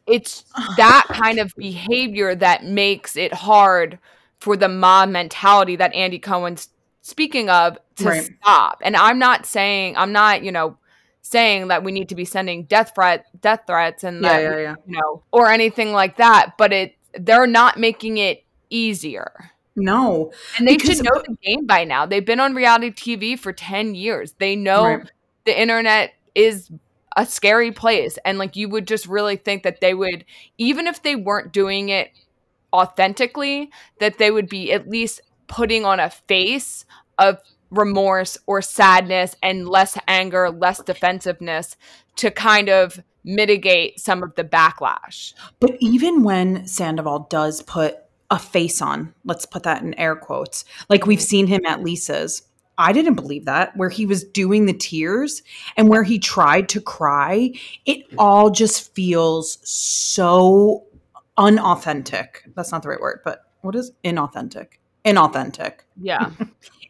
It's 0.06 0.44
that 0.76 1.06
kind 1.08 1.38
of 1.38 1.54
behavior 1.56 2.35
that 2.35 2.64
makes 2.64 3.16
it 3.16 3.32
hard 3.32 3.98
for 4.40 4.56
the 4.56 4.68
mob 4.68 5.08
mentality 5.11 5.76
that 5.76 5.94
Andy 5.94 6.18
Cohen's 6.18 6.68
speaking 7.02 7.50
of 7.50 7.78
to 7.96 8.04
Right. 8.08 8.30
stop. 8.42 8.80
And 8.82 8.96
I'm 8.96 9.18
not 9.18 9.44
saying 9.46 9.96
I'm 9.96 10.12
not, 10.12 10.42
you 10.42 10.50
know, 10.52 10.78
saying 11.20 11.68
that 11.68 11.84
we 11.84 11.92
need 11.92 12.08
to 12.08 12.14
be 12.14 12.24
sending 12.24 12.64
death 12.64 12.92
threat 12.94 13.26
death 13.40 13.60
threats 13.66 14.02
and 14.04 14.24
that 14.24 14.38
we- 14.40 14.62
yeah 14.62 14.74
you 14.86 14.96
know 14.98 15.22
or 15.30 15.48
anything 15.48 15.92
like 15.92 16.16
that, 16.16 16.54
but 16.58 16.72
it 16.72 16.96
they're 17.14 17.46
not 17.46 17.78
making 17.78 18.18
it 18.18 18.44
easier. 18.70 19.50
no 19.76 20.32
And 20.58 20.66
they 20.68 20.78
should 20.78 21.02
know 21.04 21.22
the 21.26 21.36
game 21.42 21.66
by 21.66 21.84
now. 21.84 22.06
They've 22.06 22.24
been 22.24 22.40
on 22.40 22.54
reality 22.54 22.90
TV 22.90 23.38
for 23.38 23.52
10 23.52 23.94
years. 23.94 24.32
They 24.38 24.56
know 24.56 24.84
Right. 24.84 25.10
the 25.44 25.58
internet 25.60 26.14
is 26.34 26.70
a 27.16 27.24
scary 27.26 27.72
place. 27.72 28.18
And 28.24 28.38
like 28.38 28.56
you 28.56 28.68
would 28.68 28.86
just 28.86 29.06
really 29.06 29.36
think 29.36 29.62
that 29.62 29.80
they 29.80 29.94
would, 29.94 30.24
even 30.58 30.86
if 30.86 31.02
they 31.02 31.14
weren't 31.16 31.52
doing 31.52 31.88
it 31.90 32.10
authentically, 32.72 33.70
that 34.00 34.18
they 34.18 34.30
would 34.30 34.48
be 34.48 34.72
at 34.72 34.88
least 34.88 35.20
putting 35.46 35.85
on 35.85 36.00
a 36.00 36.11
face 36.11 36.85
of 37.18 37.38
remorse 37.70 38.37
or 38.46 38.61
sadness 38.61 39.35
and 39.42 39.68
less 39.68 39.98
anger, 40.07 40.50
less 40.50 40.83
defensiveness 40.83 41.76
to 42.16 42.31
kind 42.31 42.68
of 42.68 43.02
mitigate 43.24 43.98
some 44.00 44.22
of 44.22 44.35
the 44.35 44.44
backlash. 44.44 45.33
But 45.61 45.76
even 45.81 46.22
when 46.22 46.66
Sandoval 46.66 47.28
does 47.31 47.62
put 47.62 47.96
a 48.31 48.38
face 48.38 48.83
on, 48.83 49.14
let's 49.24 49.46
put 49.46 49.62
that 49.62 49.83
in 49.83 49.94
air 49.94 50.16
quotes, 50.16 50.64
like 50.88 51.07
we've 51.07 51.22
seen 51.22 51.46
him 51.46 51.64
at 51.66 51.83
Lisa's, 51.83 52.42
I 52.78 52.92
didn't 52.92 53.14
believe 53.14 53.44
that, 53.44 53.76
where 53.76 53.90
he 53.90 54.07
was 54.07 54.24
doing 54.24 54.66
the 54.66 54.72
tears 54.72 55.42
and 55.76 55.88
where 55.88 56.02
he 56.02 56.18
tried 56.18 56.68
to 56.70 56.81
cry, 56.81 57.52
it 57.85 58.07
all 58.18 58.50
just 58.50 58.94
feels 58.94 59.59
so 59.68 60.87
unauthentic. 61.37 62.44
That's 62.55 62.72
not 62.72 62.83
the 62.83 62.88
right 62.88 63.00
word, 63.00 63.20
but 63.24 63.44
what 63.61 63.76
is 63.76 63.92
inauthentic? 64.05 64.78
Inauthentic. 65.04 65.80
Yeah. 66.00 66.30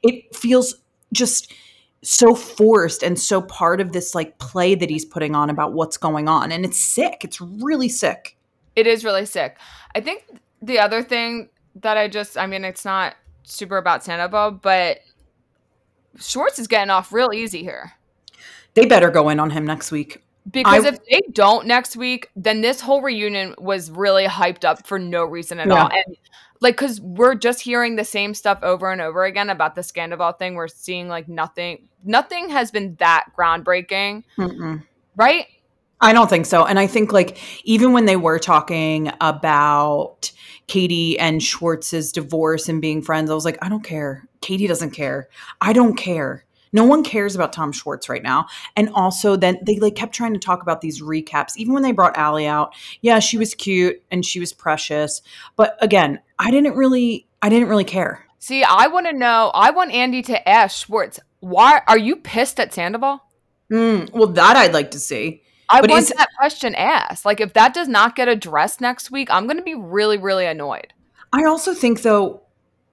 It 0.04 0.34
feels 0.34 0.74
just 1.12 1.52
so 2.02 2.34
forced 2.34 3.04
and 3.04 3.16
so 3.16 3.40
part 3.40 3.80
of 3.80 3.92
this 3.92 4.16
like 4.16 4.36
play 4.38 4.74
that 4.74 4.90
he's 4.90 5.04
putting 5.04 5.36
on 5.36 5.48
about 5.48 5.74
what's 5.74 5.96
going 5.96 6.26
on. 6.28 6.50
And 6.50 6.64
it's 6.64 6.76
sick. 6.76 7.18
It's 7.22 7.40
really 7.40 7.88
sick. 7.88 8.36
It 8.74 8.88
is 8.88 9.04
really 9.04 9.26
sick. 9.26 9.58
I 9.94 10.00
think 10.00 10.24
the 10.60 10.80
other 10.80 11.04
thing 11.04 11.50
that 11.76 11.96
I 11.96 12.08
just, 12.08 12.36
I 12.36 12.46
mean, 12.46 12.64
it's 12.64 12.84
not 12.84 13.14
super 13.44 13.76
about 13.76 14.02
Sandoval, 14.02 14.50
but 14.50 14.98
Schwartz 16.18 16.58
is 16.58 16.66
getting 16.66 16.90
off 16.90 17.12
real 17.12 17.32
easy 17.32 17.62
here. 17.62 17.92
They 18.74 18.86
better 18.86 19.10
go 19.10 19.28
in 19.28 19.38
on 19.38 19.50
him 19.50 19.64
next 19.64 19.92
week. 19.92 20.22
Because 20.50 20.84
I- 20.84 20.88
if 20.88 21.04
they 21.04 21.20
don't 21.32 21.66
next 21.66 21.96
week, 21.96 22.30
then 22.34 22.60
this 22.60 22.80
whole 22.80 23.00
reunion 23.00 23.54
was 23.58 23.90
really 23.90 24.26
hyped 24.26 24.64
up 24.64 24.86
for 24.86 24.98
no 24.98 25.24
reason 25.24 25.60
at 25.60 25.68
Yeah. 25.68 25.84
all. 25.84 25.90
And 25.90 26.16
like, 26.60 26.76
because 26.76 27.00
we're 27.00 27.34
just 27.34 27.60
hearing 27.60 27.96
the 27.96 28.04
same 28.04 28.34
stuff 28.34 28.58
over 28.62 28.90
and 28.90 29.00
over 29.00 29.24
again 29.24 29.50
about 29.50 29.74
the 29.74 29.80
Scandival 29.82 30.38
thing. 30.38 30.54
We're 30.54 30.68
seeing 30.68 31.08
like 31.08 31.28
nothing, 31.28 31.88
nothing 32.04 32.50
has 32.50 32.70
been 32.70 32.96
that 33.00 33.26
groundbreaking, 33.36 34.24
Mm-mm. 34.38 34.82
right? 35.16 35.46
I 36.00 36.12
don't 36.12 36.28
think 36.28 36.46
so. 36.46 36.64
And 36.64 36.78
I 36.78 36.86
think 36.88 37.12
like 37.12 37.38
even 37.64 37.92
when 37.92 38.06
they 38.06 38.16
were 38.16 38.38
talking 38.40 39.12
about 39.20 40.32
Katie 40.66 41.18
and 41.18 41.40
Schwartz's 41.42 42.10
divorce 42.12 42.68
and 42.68 42.80
being 42.80 43.02
friends, 43.02 43.30
I 43.30 43.34
was 43.34 43.44
like, 43.44 43.58
I 43.62 43.68
don't 43.68 43.84
care. 43.84 44.26
Katie 44.40 44.66
doesn't 44.66 44.90
care. 44.90 45.28
I 45.60 45.72
don't 45.72 45.94
care. 45.96 46.44
No 46.72 46.84
one 46.84 47.04
cares 47.04 47.34
about 47.34 47.52
Tom 47.52 47.72
Schwartz 47.72 48.08
right 48.08 48.22
now. 48.22 48.46
And 48.76 48.88
also 48.94 49.36
then 49.36 49.58
they 49.62 49.78
like 49.78 49.94
kept 49.94 50.14
trying 50.14 50.32
to 50.32 50.40
talk 50.40 50.62
about 50.62 50.80
these 50.80 51.02
recaps. 51.02 51.56
Even 51.56 51.74
when 51.74 51.82
they 51.82 51.92
brought 51.92 52.16
Allie 52.16 52.46
out, 52.46 52.74
yeah, 53.00 53.18
she 53.18 53.36
was 53.38 53.54
cute 53.54 54.02
and 54.10 54.24
she 54.24 54.40
was 54.40 54.52
precious. 54.52 55.22
But 55.56 55.76
again, 55.80 56.20
I 56.38 56.50
didn't 56.50 56.74
really 56.76 57.26
I 57.42 57.48
didn't 57.48 57.68
really 57.68 57.84
care. 57.84 58.26
See, 58.38 58.64
I 58.64 58.88
want 58.88 59.06
to 59.06 59.12
know, 59.12 59.52
I 59.54 59.70
want 59.70 59.92
Andy 59.92 60.22
to 60.22 60.48
ask 60.48 60.86
Schwartz, 60.86 61.20
why 61.40 61.82
are 61.86 61.98
you 61.98 62.16
pissed 62.16 62.58
at 62.58 62.72
Sandoval? 62.74 63.20
Mm, 63.70 64.10
well, 64.12 64.26
that 64.28 64.56
I'd 64.56 64.72
like 64.72 64.90
to 64.92 64.98
see. 64.98 65.42
I 65.68 65.80
But 65.80 65.90
want 65.90 66.02
is- 66.02 66.08
that 66.10 66.28
question 66.36 66.74
asked. 66.74 67.24
Like, 67.24 67.40
if 67.40 67.52
that 67.54 67.72
does 67.72 67.88
not 67.88 68.16
get 68.16 68.28
addressed 68.28 68.80
next 68.80 69.10
week, 69.10 69.28
I'm 69.30 69.44
going 69.46 69.56
to 69.56 69.62
be 69.62 69.74
really, 69.74 70.18
really 70.18 70.44
annoyed. 70.44 70.92
I 71.32 71.44
also 71.44 71.72
think 71.72 72.02
though, 72.02 72.42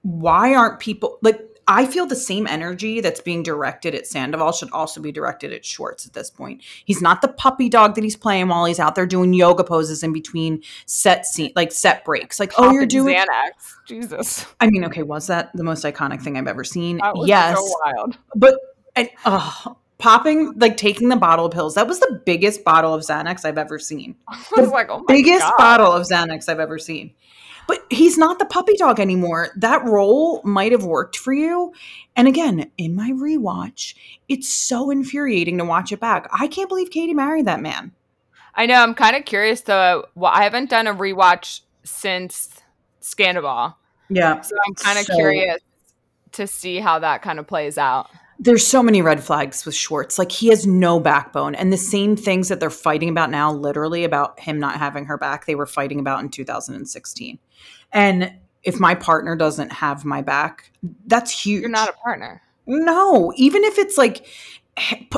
why 0.04 0.54
aren't 0.56 0.80
people 0.80 1.18
like 1.22 1.42
I 1.70 1.86
feel 1.86 2.08
the 2.08 2.16
same 2.16 2.48
energy 2.48 3.00
that's 3.00 3.22
being 3.22 3.44
directed 3.44 3.94
at 3.94 4.08
Sandoval 4.08 4.54
should 4.54 4.72
also 4.72 5.00
be 5.00 5.12
directed 5.12 5.54
at 5.54 5.64
Schwartz 5.64 6.08
at 6.08 6.14
this 6.14 6.32
point. 6.32 6.64
He's 6.84 7.00
not 7.00 7.22
the 7.22 7.28
puppy 7.28 7.70
dog 7.70 7.94
that 7.94 8.04
he's 8.04 8.16
playing 8.16 8.48
while 8.48 8.66
he's 8.66 8.80
out 8.80 8.96
there 8.96 9.06
doing 9.06 9.36
yoga 9.36 9.64
poses 9.64 10.02
in 10.02 10.12
between 10.12 10.64
set 10.88 11.28
scene 11.28 11.54
like 11.56 11.72
set 11.72 12.04
breaks. 12.04 12.40
Like, 12.40 12.54
oh, 12.58 12.72
you're 12.72 12.88
doing 12.88 13.16
Xanax. 13.16 13.76
Jesus. 13.86 14.48
I 14.60 14.68
mean, 14.68 14.84
okay, 14.86 15.04
was 15.04 15.28
that 15.28 15.52
the 15.54 15.64
most 15.64 15.86
iconic 15.86 16.24
thing 16.24 16.38
I've 16.38 16.48
ever 16.48 16.64
seen? 16.64 17.00
Yes. 17.26 17.56
so 17.56 17.76
wild. 17.86 18.18
But 18.36 18.56
and 18.96 19.08
uh, 19.24 19.76
popping 20.00 20.58
like 20.58 20.76
taking 20.76 21.10
the 21.10 21.18
bottle 21.18 21.46
of 21.46 21.52
pills, 21.52 21.76
that 21.76 21.88
was 21.88 22.00
the 22.00 22.20
biggest 22.26 22.64
bottle 22.64 22.96
of 22.96 23.04
Xanax 23.04 23.46
I've 23.46 23.60
ever 23.60 23.78
seen. 23.78 24.16
I 24.28 24.42
was 24.58 24.72
like, 24.72 24.88
oh 24.90 25.00
my 25.00 25.06
biggest 25.08 25.44
God. 25.44 25.58
bottle 25.60 25.92
of 25.92 26.08
Xanax 26.08 26.50
I've 26.50 26.60
ever 26.60 26.80
seen. 26.80 27.14
But 27.70 27.86
he's 27.92 28.18
not 28.18 28.40
the 28.40 28.46
puppy 28.46 28.76
dog 28.78 29.00
anymore. 29.00 29.50
That 29.56 29.86
role 29.86 30.42
might 30.44 30.72
have 30.72 30.86
worked 30.86 31.16
for 31.18 31.32
you. 31.34 31.72
And 32.16 32.28
again, 32.28 32.72
in 32.80 32.96
my 32.96 33.12
rewatch, 33.12 33.94
it's 34.28 34.50
so 34.50 34.90
infuriating 34.90 35.60
to 35.60 35.66
watch 35.66 35.92
it 35.92 36.00
back. 36.00 36.28
I 36.34 36.48
can't 36.48 36.68
believe 36.68 36.90
Katie 36.90 37.14
married 37.14 37.46
that 37.46 37.62
man. 37.62 37.92
I 38.56 38.66
know. 38.66 38.82
I'm 38.82 38.96
kind 38.96 39.16
of 39.16 39.24
curious 39.26 39.62
though. 39.62 40.06
Well, 40.16 40.32
I 40.34 40.42
haven't 40.46 40.72
done 40.72 40.88
a 40.88 40.96
rewatch 40.96 41.62
since 41.84 42.60
Scandal, 43.02 43.78
Yeah. 44.10 44.42
so 44.42 44.56
I'm 44.68 44.74
kind 44.74 44.98
of 44.98 45.06
So- 45.06 45.16
curious 45.16 45.60
to 46.32 46.48
see 46.48 46.80
how 46.80 46.98
that 46.98 47.22
kind 47.22 47.38
of 47.38 47.46
plays 47.46 47.78
out. 47.78 48.10
There's 48.40 48.66
so 48.66 48.82
many 48.82 49.04
red 49.04 49.24
flags 49.24 49.64
with 49.64 49.76
Schwartz. 49.76 50.18
Like 50.18 50.32
he 50.32 50.48
has 50.48 50.66
no 50.66 51.00
backbone. 51.00 51.54
And 51.54 51.72
the 51.72 51.78
same 51.78 52.16
things 52.16 52.48
that 52.48 52.60
they're 52.60 52.70
fighting 52.72 53.10
about 53.10 53.30
now, 53.30 53.52
literally 53.54 54.06
about 54.06 54.40
him 54.40 54.60
not 54.60 54.78
having 54.78 55.06
her 55.06 55.18
back, 55.20 55.46
they 55.46 55.54
were 55.56 55.66
fighting 55.68 56.00
about 56.00 56.22
in 56.22 56.30
2016. 56.30 57.38
And 57.92 58.34
if 58.64 58.80
my 58.80 58.96
partner 58.96 59.36
doesn't 59.36 59.72
have 59.72 60.06
my 60.06 60.22
back, 60.22 60.72
that's 61.08 61.32
huge. 61.32 61.62
You're 61.62 61.70
not 61.70 61.90
a 61.90 61.94
partner. 61.94 62.42
No, 62.68 63.34
even 63.36 63.64
if 63.64 63.78
it's 63.78 63.98
like 63.98 64.28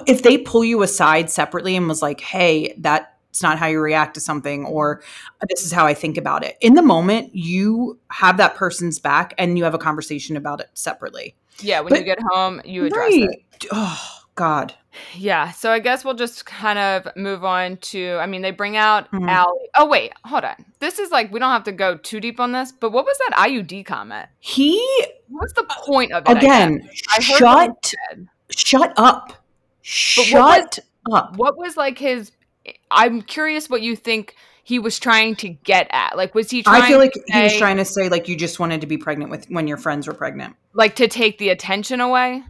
if 0.08 0.24
they 0.24 0.38
pull 0.38 0.64
you 0.64 0.82
aside 0.82 1.30
separately 1.30 1.76
and 1.76 1.88
was 1.88 2.02
like, 2.02 2.22
"Hey, 2.22 2.74
that's 2.78 3.42
not 3.44 3.60
how 3.60 3.68
you 3.68 3.80
react 3.80 4.14
to 4.16 4.20
something," 4.20 4.66
or 4.66 5.02
"This 5.50 5.66
is 5.66 5.72
how 5.72 5.86
I 5.86 5.94
think 5.94 6.18
about 6.18 6.44
it." 6.44 6.58
In 6.62 6.76
the 6.76 6.82
moment, 6.82 7.36
you 7.36 8.00
have 8.10 8.38
that 8.38 8.56
person's 8.56 9.00
back 9.00 9.34
and 9.38 9.58
you 9.58 9.64
have 9.66 9.74
a 9.74 9.78
conversation 9.80 10.38
about 10.38 10.62
it 10.62 10.70
separately. 10.74 11.36
Yeah, 11.60 11.82
when 11.82 11.90
But- 11.90 12.00
you 12.00 12.06
get 12.06 12.20
home, 12.32 12.62
you 12.64 12.86
address 12.86 13.14
it. 13.14 13.44
Oh 13.72 14.00
God, 14.36 14.74
Yeah, 15.16 15.52
so 15.52 15.72
I 15.72 15.80
guess 15.80 16.04
we'll 16.04 16.16
just 16.16 16.46
kind 16.46 16.78
of 16.78 17.08
move 17.16 17.44
on 17.46 17.78
to. 17.78 18.18
I 18.20 18.26
mean, 18.26 18.42
they 18.42 18.52
bring 18.52 18.76
out 18.78 19.10
Mhm. 19.12 19.30
Allie. 19.30 19.70
Oh 19.76 19.86
wait, 19.88 20.14
hold 20.26 20.44
on. 20.44 20.66
This 20.80 21.00
is 21.00 21.12
like 21.12 21.32
we 21.32 21.40
don't 21.40 21.52
have 21.52 21.64
to 21.66 21.72
go 21.72 21.96
too 21.98 22.20
deep 22.20 22.40
on 22.40 22.52
this, 22.52 22.72
but 22.72 22.92
what 22.92 23.06
was 23.06 23.18
that 23.20 23.38
IUD 23.38 23.84
comment? 23.86 24.28
He 24.40 24.84
What's 25.30 25.54
the 25.54 25.64
point 25.64 26.12
of 26.12 26.24
it? 26.28 26.38
Again 26.38 26.90
I 27.10 27.20
shut 27.20 27.94
shut 28.50 28.94
up. 28.98 29.30
what 29.30 29.36
Shut 29.82 30.80
up. 31.12 31.38
What 31.38 31.58
was 31.58 31.78
like 31.78 31.98
his? 31.98 32.32
I'm 32.92 33.22
curious 33.22 33.70
what 33.70 33.82
you 33.82 33.96
think 33.96 34.36
he 34.64 34.78
was 34.78 35.00
trying 35.00 35.36
to 35.38 35.50
get 35.50 35.88
at. 35.92 36.16
Like, 36.16 36.36
was 36.36 36.52
he 36.52 36.62
trying? 36.64 36.84
I 36.84 36.88
feel 36.88 37.00
like 37.00 37.14
he 37.28 37.42
was 37.42 37.58
trying 37.58 37.78
to 37.78 37.86
say 37.86 38.10
like 38.10 38.28
you 38.28 38.36
just 38.36 38.60
wanted 38.60 38.82
to 38.82 38.88
be 38.88 38.98
pregnant 38.98 39.32
with 39.32 39.46
when 39.50 39.68
your 39.68 39.78
friends 39.78 40.08
were 40.08 40.14
pregnant. 40.14 40.56
like 40.74 40.96
to 40.98 41.08
take 41.08 41.38
the 41.38 41.50
attention 41.50 42.00
away. 42.02 42.44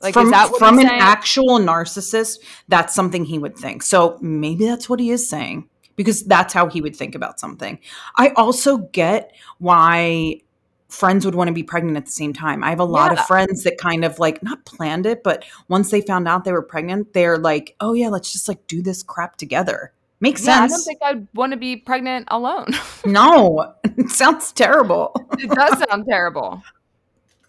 Like, 0.00 0.14
from 0.14 0.26
is 0.26 0.30
that 0.32 0.50
what 0.50 0.58
from 0.58 0.78
an 0.78 0.86
saying? 0.86 1.00
actual 1.00 1.58
narcissist, 1.58 2.38
that's 2.68 2.94
something 2.94 3.24
he 3.24 3.38
would 3.38 3.56
think. 3.56 3.82
So 3.82 4.16
maybe 4.20 4.64
that's 4.66 4.88
what 4.88 5.00
he 5.00 5.10
is 5.10 5.28
saying 5.28 5.68
because 5.96 6.22
that's 6.24 6.54
how 6.54 6.68
he 6.68 6.80
would 6.80 6.94
think 6.94 7.14
about 7.16 7.40
something. 7.40 7.78
I 8.16 8.28
also 8.36 8.76
get 8.78 9.34
why 9.58 10.40
friends 10.88 11.24
would 11.26 11.34
want 11.34 11.48
to 11.48 11.52
be 11.54 11.62
pregnant 11.64 11.96
at 11.96 12.06
the 12.06 12.12
same 12.12 12.32
time. 12.32 12.62
I 12.64 12.70
have 12.70 12.80
a 12.80 12.84
lot 12.84 13.12
Yeah. 13.12 13.20
of 13.20 13.26
friends 13.26 13.64
that 13.64 13.76
kind 13.78 14.04
of 14.04 14.18
like 14.18 14.42
not 14.42 14.64
planned 14.64 15.04
it, 15.04 15.22
but 15.22 15.44
once 15.68 15.90
they 15.90 16.00
found 16.00 16.26
out 16.28 16.44
they 16.44 16.52
were 16.52 16.62
pregnant, 16.62 17.12
they're 17.12 17.36
like, 17.36 17.74
"Oh 17.80 17.92
yeah, 17.92 18.08
let's 18.08 18.32
just 18.32 18.48
like 18.48 18.66
do 18.68 18.80
this 18.80 19.02
crap 19.02 19.36
together." 19.36 19.92
Makes 20.20 20.46
Yeah, 20.46 20.60
I 20.62 20.66
don't 20.68 20.80
think 20.82 20.98
I'd 21.02 21.26
want 21.34 21.52
to 21.52 21.58
be 21.58 21.76
pregnant 21.76 22.26
alone. 22.30 22.68
no, 23.04 23.74
it 23.84 24.10
sounds 24.10 24.50
terrible. 24.52 25.12
it 25.38 25.50
does 25.50 25.78
sound 25.90 26.06
terrible. 26.08 26.62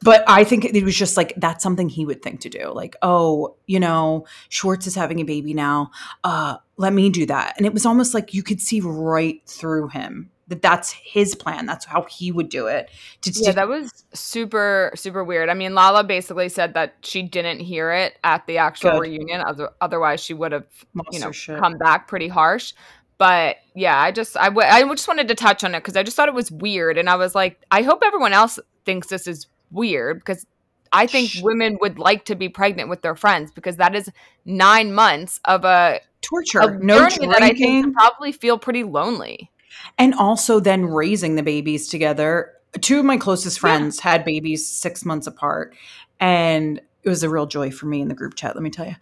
But 0.02 0.24
I 0.28 0.44
think 0.44 0.66
it 0.66 0.84
was 0.84 0.96
just 0.96 1.18
like 1.18 1.34
that's 1.36 1.62
something 1.62 1.90
he 1.90 2.06
would 2.06 2.22
think 2.22 2.40
to 2.42 2.50
do. 2.50 2.72
Like, 2.74 2.96
oh, 3.02 3.56
you 3.68 3.80
know, 3.80 4.26
Schwartz 4.48 4.88
is 4.88 4.96
having 4.96 5.20
a 5.20 5.26
baby 5.26 5.54
now. 5.54 5.92
Uh, 6.24 6.58
let 6.78 6.94
me 6.94 7.10
do 7.10 7.26
that. 7.26 7.56
And 7.58 7.66
it 7.66 7.74
was 7.74 7.86
almost 7.86 8.14
like 8.14 8.34
you 8.34 8.42
could 8.42 8.62
see 8.62 8.80
right 8.82 9.42
through 9.46 9.90
him 9.90 10.32
that 10.50 10.62
that's 10.62 10.92
his 10.92 11.36
plan. 11.36 11.66
That's 11.66 11.86
how 11.86 12.04
he 12.04 12.32
would 12.32 12.50
do 12.50 12.68
it. 12.68 12.90
To, 13.22 13.32
Yeah, 13.36 13.52
that 13.54 13.68
was 13.68 14.04
super, 14.14 14.92
super 14.96 15.24
weird. 15.24 15.48
I 15.48 15.54
mean, 15.54 15.76
Lala 15.76 16.04
basically 16.04 16.50
said 16.50 16.74
that 16.74 16.96
she 17.02 17.22
didn't 17.22 17.60
hear 17.60 17.92
it 17.92 18.18
at 18.24 18.46
the 18.48 18.58
actual 18.58 18.92
Good. 18.92 19.02
reunion. 19.02 19.42
Other, 19.42 19.70
otherwise, 19.80 20.22
she 20.22 20.34
would 20.34 20.52
have, 20.52 20.66
lost 20.96 21.10
you 21.14 21.20
know, 21.20 21.32
shit. 21.32 21.60
come 21.60 21.78
back 21.78 22.08
pretty 22.08 22.28
harsh. 22.28 22.74
But 23.20 23.58
yeah, 23.76 24.00
I 24.00 24.12
just, 24.12 24.36
I, 24.38 24.46
w- 24.46 24.68
I 24.68 24.82
just 24.84 25.08
wanted 25.08 25.28
to 25.28 25.36
touch 25.36 25.64
on 25.64 25.76
it 25.76 25.80
because 25.80 25.96
I 25.96 26.04
just 26.04 26.18
thought 26.18 26.30
it 26.30 26.34
was 26.34 26.52
weird. 26.52 26.98
And 26.98 27.10
I 27.10 27.16
was 27.16 27.36
like, 27.36 27.62
I 27.70 27.84
hope 27.84 28.02
everyone 28.04 28.34
else 28.34 28.60
thinks 28.86 29.08
this 29.08 29.28
is 29.28 29.48
weird 29.72 30.20
because 30.20 30.46
I 30.92 31.06
think 31.08 31.32
women 31.44 31.78
would 31.82 32.00
like 32.00 32.26
to 32.26 32.36
be 32.36 32.50
pregnant 32.50 32.90
with 32.90 33.02
their 33.02 33.16
friends 33.16 33.52
because 33.52 33.78
that 33.78 33.96
is 33.96 34.10
nine 34.46 34.94
months 34.94 35.40
of 35.46 35.64
a, 35.66 36.00
torture, 36.22 36.60
a 36.62 36.78
no 36.80 37.08
journey 37.08 37.28
that 37.28 37.44
I 37.44 37.48
think 37.48 37.58
drinking, 37.58 37.86
would 37.86 37.94
probably 37.94 38.32
feel 38.32 38.58
pretty 38.58 38.84
lonely. 38.84 39.52
and 39.98 40.14
also 40.16 40.60
then 40.60 40.86
raising 40.86 41.36
the 41.36 41.44
babies 41.44 41.88
together. 41.88 42.54
Two 42.82 43.00
of 43.00 43.06
my 43.06 43.18
closest 43.18 43.58
Yeah. 43.58 43.62
friends 43.62 44.00
had 44.00 44.26
babies 44.26 44.68
six 44.68 45.06
months 45.06 45.28
apart, 45.28 45.76
and 46.20 46.82
it 47.04 47.10
was 47.10 47.24
a 47.24 47.30
real 47.30 47.46
joy 47.46 47.72
for 47.72 47.86
me 47.86 48.02
in 48.02 48.08
the 48.10 48.16
group 48.16 48.36
chat. 48.36 48.56
Let 48.56 48.64
me 48.64 48.70
tell 48.70 48.88
you, 48.88 48.96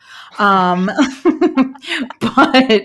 um, 0.45 0.89
but 2.19 2.83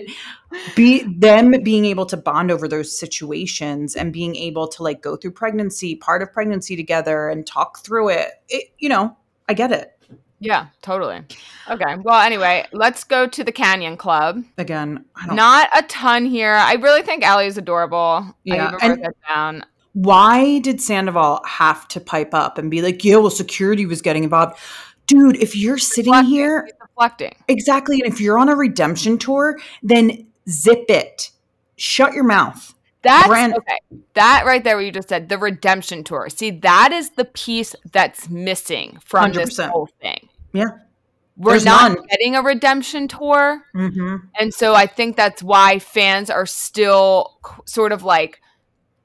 be 0.75 1.03
them 1.03 1.51
being 1.63 1.85
able 1.85 2.05
to 2.07 2.17
bond 2.17 2.51
over 2.51 2.67
those 2.67 2.97
situations 2.97 3.95
and 3.95 4.11
being 4.13 4.35
able 4.35 4.67
to 4.69 4.83
like 4.83 5.01
go 5.01 5.15
through 5.15 5.31
pregnancy, 5.31 5.95
part 5.95 6.21
of 6.21 6.31
pregnancy 6.31 6.75
together, 6.75 7.29
and 7.29 7.45
talk 7.45 7.79
through 7.79 8.09
it. 8.09 8.29
It, 8.49 8.69
you 8.79 8.89
know, 8.89 9.15
I 9.49 9.53
get 9.53 9.71
it. 9.71 9.91
Yeah, 10.39 10.67
totally. 10.81 11.21
Okay. 11.69 11.95
Well, 12.03 12.19
anyway, 12.21 12.65
let's 12.73 13.05
go 13.05 13.25
to 13.27 13.43
the 13.45 13.51
Canyon 13.53 13.95
Club. 13.95 14.43
Again, 14.57 15.05
I 15.15 15.27
don't. 15.27 15.35
Not 15.37 15.69
a 15.73 15.83
ton 15.83 16.25
here. 16.25 16.53
I 16.55 16.73
really 16.73 17.01
think 17.01 17.23
Ally 17.23 17.45
is 17.45 17.57
adorable. 17.57 18.35
Yeah, 18.43 18.75
and- 18.81 19.07
down. 19.29 19.63
why 19.93 20.59
did 20.59 20.81
Sandoval 20.81 21.41
have 21.47 21.87
to 21.89 22.01
pipe 22.01 22.33
up 22.33 22.57
and 22.57 22.69
be 22.69 22.81
like, 22.81 23.05
yeah, 23.05 23.15
well, 23.17 23.29
security 23.29 23.85
was 23.85 24.01
getting 24.01 24.25
involved? 24.25 24.57
Dude, 25.07 25.37
if 25.37 25.55
you're 25.55 25.77
sitting 25.77 26.13
here, 26.25 26.63
He's 26.65 26.73
deflecting. 26.89 27.35
exactly, 27.47 28.01
and 28.01 28.11
if 28.11 28.19
you're 28.19 28.37
on 28.39 28.49
a 28.49 28.55
redemption 28.55 29.17
tour, 29.17 29.59
then 29.81 30.27
zip 30.49 30.85
it. 30.89 31.31
Shut 31.75 32.13
your 32.13 32.23
mouth. 32.23 32.73
That's 33.01 33.27
Brand- 33.27 33.55
okay. 33.55 33.77
That 34.13 34.43
right 34.45 34.63
there, 34.63 34.77
what 34.77 34.85
you 34.85 34.91
just 34.91 35.09
said, 35.09 35.27
the 35.27 35.37
redemption 35.37 36.03
tour. 36.03 36.29
See, 36.29 36.51
that 36.51 36.91
is 36.93 37.09
the 37.11 37.25
piece 37.25 37.75
that's 37.91 38.29
missing 38.29 38.97
from 39.03 39.33
this 39.33 39.57
100%. 39.59 39.69
whole 39.69 39.89
thing. 40.01 40.29
Yeah. 40.53 40.65
We're 41.35 41.53
There's 41.53 41.65
not 41.65 41.91
none. 41.93 42.05
getting 42.11 42.35
a 42.35 42.41
redemption 42.43 43.07
tour. 43.07 43.63
Mm-hmm. 43.75 44.15
And 44.39 44.53
so 44.53 44.73
I 44.75 44.85
think 44.85 45.17
that's 45.17 45.41
why 45.43 45.79
fans 45.79 46.29
are 46.29 46.45
still 46.45 47.37
sort 47.65 47.91
of 47.91 48.03
like 48.03 48.39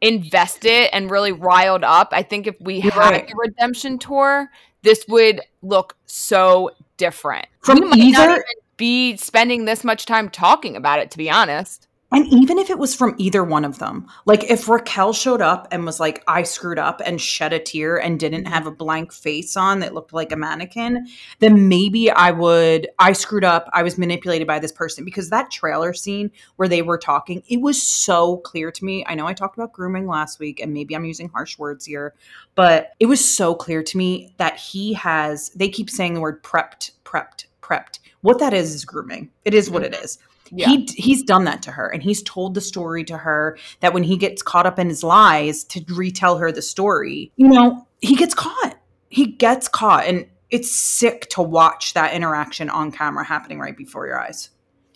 invested 0.01 0.95
and 0.95 1.11
really 1.11 1.33
riled 1.33 1.85
up. 1.85 2.09
I 2.13 2.23
think 2.23 2.47
if 2.47 2.55
we 2.61 2.81
You're 2.81 2.93
had 2.93 3.11
right. 3.11 3.31
a 3.31 3.35
redemption 3.37 3.99
tour, 3.99 4.51
this 4.83 5.05
would 5.09 5.41
look 5.63 5.97
so 6.07 6.71
different. 6.99 7.47
From 7.61 7.81
we 7.81 7.87
might 7.89 7.99
not 8.13 8.29
either- 8.31 8.45
be 8.79 9.19
spending 9.19 9.67
this 9.67 9.85
much 9.85 10.07
time 10.07 10.31
talking 10.31 10.77
about 10.77 11.01
it, 11.01 11.11
to 11.11 11.19
be 11.19 11.31
honest. 11.31 11.89
And 12.11 12.27
even 12.29 12.57
if 12.59 12.71
it 12.71 12.79
was 12.79 12.95
from 12.95 13.15
either 13.19 13.45
one 13.45 13.67
of 13.67 13.79
them, 13.81 14.07
like 14.25 14.45
if 14.45 14.67
Raquel 14.67 15.13
showed 15.13 15.43
up 15.43 15.69
and 15.71 15.85
was 15.85 16.01
like, 16.01 16.25
I 16.27 16.43
screwed 16.43 16.79
up 16.79 17.03
and 17.05 17.21
shed 17.21 17.53
a 17.53 17.59
tear 17.59 18.01
and 18.01 18.19
didn't 18.19 18.47
have 18.47 18.67
a 18.67 18.71
blank 18.71 19.13
face 19.13 19.59
on 19.59 19.81
that 19.81 19.93
looked 19.93 20.15
like 20.15 20.33
a 20.33 20.37
mannequin, 20.37 21.07
then 21.41 21.69
maybe 21.69 22.11
I 22.11 22.31
would, 22.31 22.89
I 22.99 23.13
screwed 23.13 23.45
up. 23.45 23.69
I 23.75 23.83
was 23.83 23.99
manipulated 23.99 24.47
by 24.47 24.59
this 24.59 24.73
person 24.73 25.05
because 25.05 25.29
that 25.29 25.51
trailer 25.51 25.93
scene 25.93 26.31
where 26.57 26.69
they 26.69 26.81
were 26.81 26.97
talking, 26.97 27.43
it 27.47 27.61
was 27.61 27.83
so 27.83 28.39
clear 28.39 28.73
to 28.73 28.85
me. 28.87 29.05
I 29.07 29.15
know 29.15 29.27
I 29.27 29.35
talked 29.35 29.59
about 29.59 29.75
grooming 29.75 30.07
last 30.07 30.39
week 30.39 30.61
and 30.61 30.73
maybe 30.73 30.97
I'm 30.97 31.05
using 31.05 31.29
harsh 31.29 31.59
words 31.59 31.85
here, 31.85 32.15
but 32.55 32.95
it 32.99 33.07
was 33.07 33.23
so 33.23 33.55
clear 33.55 33.83
to 33.83 33.99
me 33.99 34.33
that 34.39 34.57
he 34.57 34.95
has, 34.95 35.51
they 35.51 35.69
keep 35.69 35.91
saying 35.91 36.15
the 36.15 36.21
word 36.21 36.43
prepped, 36.43 36.93
prepped, 37.05 37.45
prepped. 37.69 37.99
What 38.21 38.39
that 38.41 38.53
is 38.53 38.75
is 38.75 38.85
grooming. 38.85 39.31
It 39.45 39.55
is 39.55 39.71
what 39.71 39.85
it 39.85 39.93
mm-hmm. 39.93 40.05
is 40.05 40.19
Yeah. 40.51 40.69
he 40.69 40.89
he's 40.97 41.23
done 41.23 41.45
that 41.45 41.63
to 41.63 41.73
her 41.73 41.89
and 41.89 42.03
he's 42.03 42.23
told 42.23 42.55
the 42.55 42.61
story 42.61 43.05
to 43.05 43.19
her 43.19 43.59
that 43.81 43.93
when 43.93 44.03
he 44.03 44.17
gets 44.17 44.43
caught 44.43 44.67
up 44.67 44.79
in 44.79 44.89
his 44.89 45.05
lies 45.05 45.65
to 45.65 45.85
retell 45.89 46.39
her 46.39 46.51
the 46.51 46.63
story 46.63 47.33
you 47.37 47.49
know 47.49 47.87
he 48.01 48.17
gets 48.17 48.35
caught 48.35 48.79
he 49.11 49.27
gets 49.27 49.69
caught 49.69 50.07
and 50.07 50.27
it's 50.51 50.75
sick 50.75 51.29
to 51.31 51.43
watch 51.43 51.93
that 51.93 52.15
interaction 52.15 52.71
on 52.71 52.91
camera 52.91 53.25
happening 53.25 53.59
right 53.59 53.77
before 53.77 54.07
your 54.07 54.19
eyes 54.19 54.49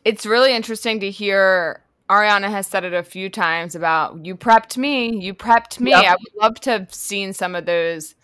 it's 0.04 0.24
really 0.24 0.54
interesting 0.54 1.00
to 1.00 1.10
hear 1.10 1.82
Ariana 2.10 2.50
has 2.50 2.66
said 2.66 2.84
it 2.84 2.92
a 2.92 3.02
few 3.02 3.30
times 3.30 3.74
about 3.74 4.24
you 4.26 4.36
prepped 4.36 4.76
me, 4.76 5.16
you 5.24 5.32
prepped 5.32 5.80
me. 5.80 5.92
Yep. 5.92 6.04
I 6.04 6.12
would 6.12 6.42
love 6.42 6.60
to 6.60 6.70
have 6.70 6.92
seen 6.92 7.32
some 7.32 7.54
of 7.54 7.64
those 7.64 8.14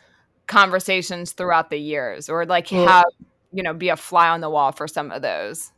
conversations 0.47 1.33
throughout 1.33 1.71
the 1.71 1.79
years 1.79 2.29
or 2.29 2.45
like 2.45 2.69
have, 2.69 3.05
you 3.53 3.63
know, 3.63 3.73
be 3.75 3.89
a 3.89 3.97
fly 3.97 4.29
on 4.29 4.41
the 4.41 4.51
wall 4.51 4.73
for 4.73 4.87
some 4.89 5.11
of 5.11 5.23
those. 5.23 5.73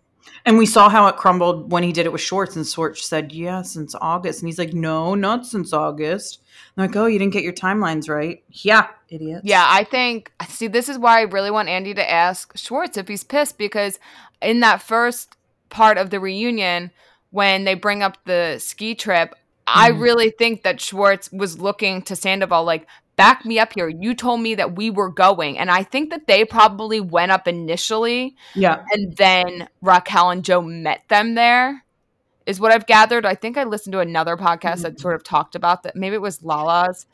and 0.45 0.59
we 0.59 0.67
saw 0.67 0.89
how 0.89 1.07
it 1.07 1.17
crumbled 1.17 1.71
when 1.73 1.83
he 1.83 1.93
did 1.93 2.05
it 2.07 2.13
with 2.13 2.21
Schwartz 2.21 2.55
and 2.57 2.67
Schwartz 2.67 3.07
said 3.07 3.33
yeah 3.33 3.63
since 3.63 3.95
August 4.01 4.41
and 4.43 4.49
he's 4.49 4.59
like 4.59 4.75
no 4.75 5.15
not 5.15 5.47
since 5.47 5.73
August 5.73 6.41
I'm 6.77 6.87
like 6.87 6.95
oh 6.97 7.07
you 7.07 7.19
didn't 7.19 7.33
get 7.33 7.43
your 7.43 7.55
timelines 7.55 8.07
right 8.09 8.43
yeah 8.51 8.89
idiot 9.09 9.41
Yeah, 9.45 9.65
I 9.67 9.85
think 9.85 10.31
see 10.49 10.67
this 10.69 10.91
is 10.91 10.99
why 10.99 11.21
I 11.21 11.23
really 11.23 11.51
want 11.51 11.71
Andy 11.71 11.95
to 11.95 12.11
ask 12.11 12.55
Schwartz 12.57 12.99
if 12.99 13.09
he's 13.09 13.25
pissed 13.25 13.57
because 13.57 13.99
in 14.43 14.61
that 14.61 14.83
first 14.83 15.37
part 15.71 15.97
of 15.97 16.11
the 16.11 16.21
reunion 16.21 16.91
when 17.31 17.65
they 17.65 17.75
bring 17.75 18.03
up 18.03 18.19
the 18.27 18.59
ski 18.59 18.95
trip, 18.95 19.35
I 19.67 19.91
Mhm. 19.93 20.01
really 20.01 20.31
think 20.31 20.65
that 20.65 20.81
Schwartz 20.81 21.31
was 21.33 21.61
looking 21.61 22.03
to 22.03 22.15
Sandoval 22.17 22.65
like 22.65 22.87
back 23.21 23.45
me 23.45 23.59
up 23.59 23.73
here. 23.73 23.89
You 23.89 24.15
told 24.15 24.41
me 24.41 24.55
that 24.57 24.77
we 24.77 24.91
were 24.91 25.11
going 25.11 25.59
and 25.59 25.71
I 25.71 25.83
think 25.83 26.11
that 26.11 26.27
they 26.27 26.45
probably 26.45 27.01
went 27.01 27.33
up 27.33 27.47
initially 27.47 28.37
yeah 28.55 28.85
and 28.93 29.17
then 29.17 29.69
Raquel 29.83 30.31
and 30.31 30.45
Joe 30.45 30.63
met 30.63 31.03
them 31.09 31.35
there. 31.35 31.85
Is 32.47 32.59
what 32.59 32.73
I've 32.73 32.87
gathered. 32.87 33.27
I 33.27 33.35
think 33.35 33.57
I 33.57 33.65
listened 33.65 33.93
to 33.93 34.01
another 34.01 34.37
podcast 34.37 34.83
that 34.83 34.99
sort 34.99 35.15
of 35.15 35.23
talked 35.23 35.55
about 35.55 35.83
that. 35.85 35.95
Maybe 35.95 36.17
it 36.17 36.23
was 36.23 36.43
Lala's. 36.43 36.99
it's 37.01 37.07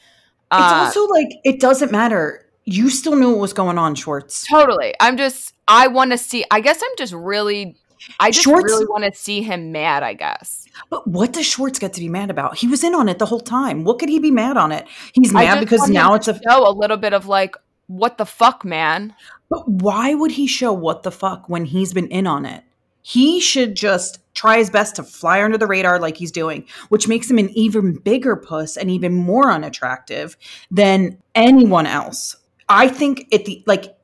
Uh, 0.50 0.84
also 0.86 1.06
like 1.06 1.28
it 1.44 1.60
doesn't 1.60 1.92
matter 1.92 2.46
you 2.64 2.90
still 2.90 3.16
knew 3.16 3.30
what 3.30 3.38
was 3.38 3.52
going 3.52 3.78
on 3.78 3.94
Schwartz 3.94 4.46
Totally. 4.46 4.94
I'm 5.00 5.16
just 5.16 5.54
I 5.68 5.88
want 5.88 6.12
to 6.12 6.18
see 6.18 6.44
I 6.50 6.60
guess 6.60 6.82
I'm 6.82 6.96
just 6.96 7.12
really 7.12 7.76
I 8.20 8.30
just 8.30 8.44
Schwartz- 8.44 8.72
really 8.72 8.86
want 8.86 9.04
to 9.04 9.18
see 9.18 9.42
him 9.42 9.72
mad, 9.72 10.02
I 10.02 10.14
guess. 10.14 10.66
But 10.90 11.06
what 11.06 11.32
does 11.32 11.46
Schwartz 11.46 11.78
get 11.78 11.92
to 11.94 12.00
be 12.00 12.08
mad 12.08 12.30
about? 12.30 12.58
He 12.58 12.66
was 12.66 12.84
in 12.84 12.94
on 12.94 13.08
it 13.08 13.18
the 13.18 13.26
whole 13.26 13.40
time. 13.40 13.84
What 13.84 13.98
could 13.98 14.08
he 14.08 14.18
be 14.18 14.30
mad 14.30 14.56
on 14.56 14.72
it? 14.72 14.86
He's 15.12 15.32
mad 15.32 15.60
because 15.60 15.88
now 15.88 16.14
it's 16.14 16.28
a. 16.28 16.40
show 16.48 16.68
a 16.68 16.72
little 16.72 16.96
bit 16.96 17.12
of 17.12 17.26
like 17.26 17.56
what 17.86 18.18
the 18.18 18.26
fuck, 18.26 18.64
man? 18.64 19.14
But 19.48 19.68
why 19.68 20.14
would 20.14 20.32
he 20.32 20.46
show 20.46 20.72
what 20.72 21.02
the 21.02 21.12
fuck 21.12 21.48
when 21.48 21.64
he's 21.64 21.92
been 21.92 22.08
in 22.08 22.26
on 22.26 22.44
it? 22.44 22.64
He 23.02 23.40
should 23.40 23.76
just 23.76 24.18
try 24.34 24.58
his 24.58 24.70
best 24.70 24.96
to 24.96 25.04
fly 25.04 25.42
under 25.42 25.56
the 25.56 25.66
radar 25.66 26.00
like 26.00 26.16
he's 26.16 26.32
doing, 26.32 26.66
which 26.88 27.06
makes 27.06 27.30
him 27.30 27.38
an 27.38 27.50
even 27.50 27.94
bigger 27.94 28.34
puss 28.34 28.76
and 28.76 28.90
even 28.90 29.14
more 29.14 29.52
unattractive 29.52 30.36
than 30.70 31.18
anyone 31.34 31.86
else. 31.86 32.36
I 32.68 32.88
think 32.88 33.32
at 33.32 33.44
the 33.44 33.62
like 33.66 33.95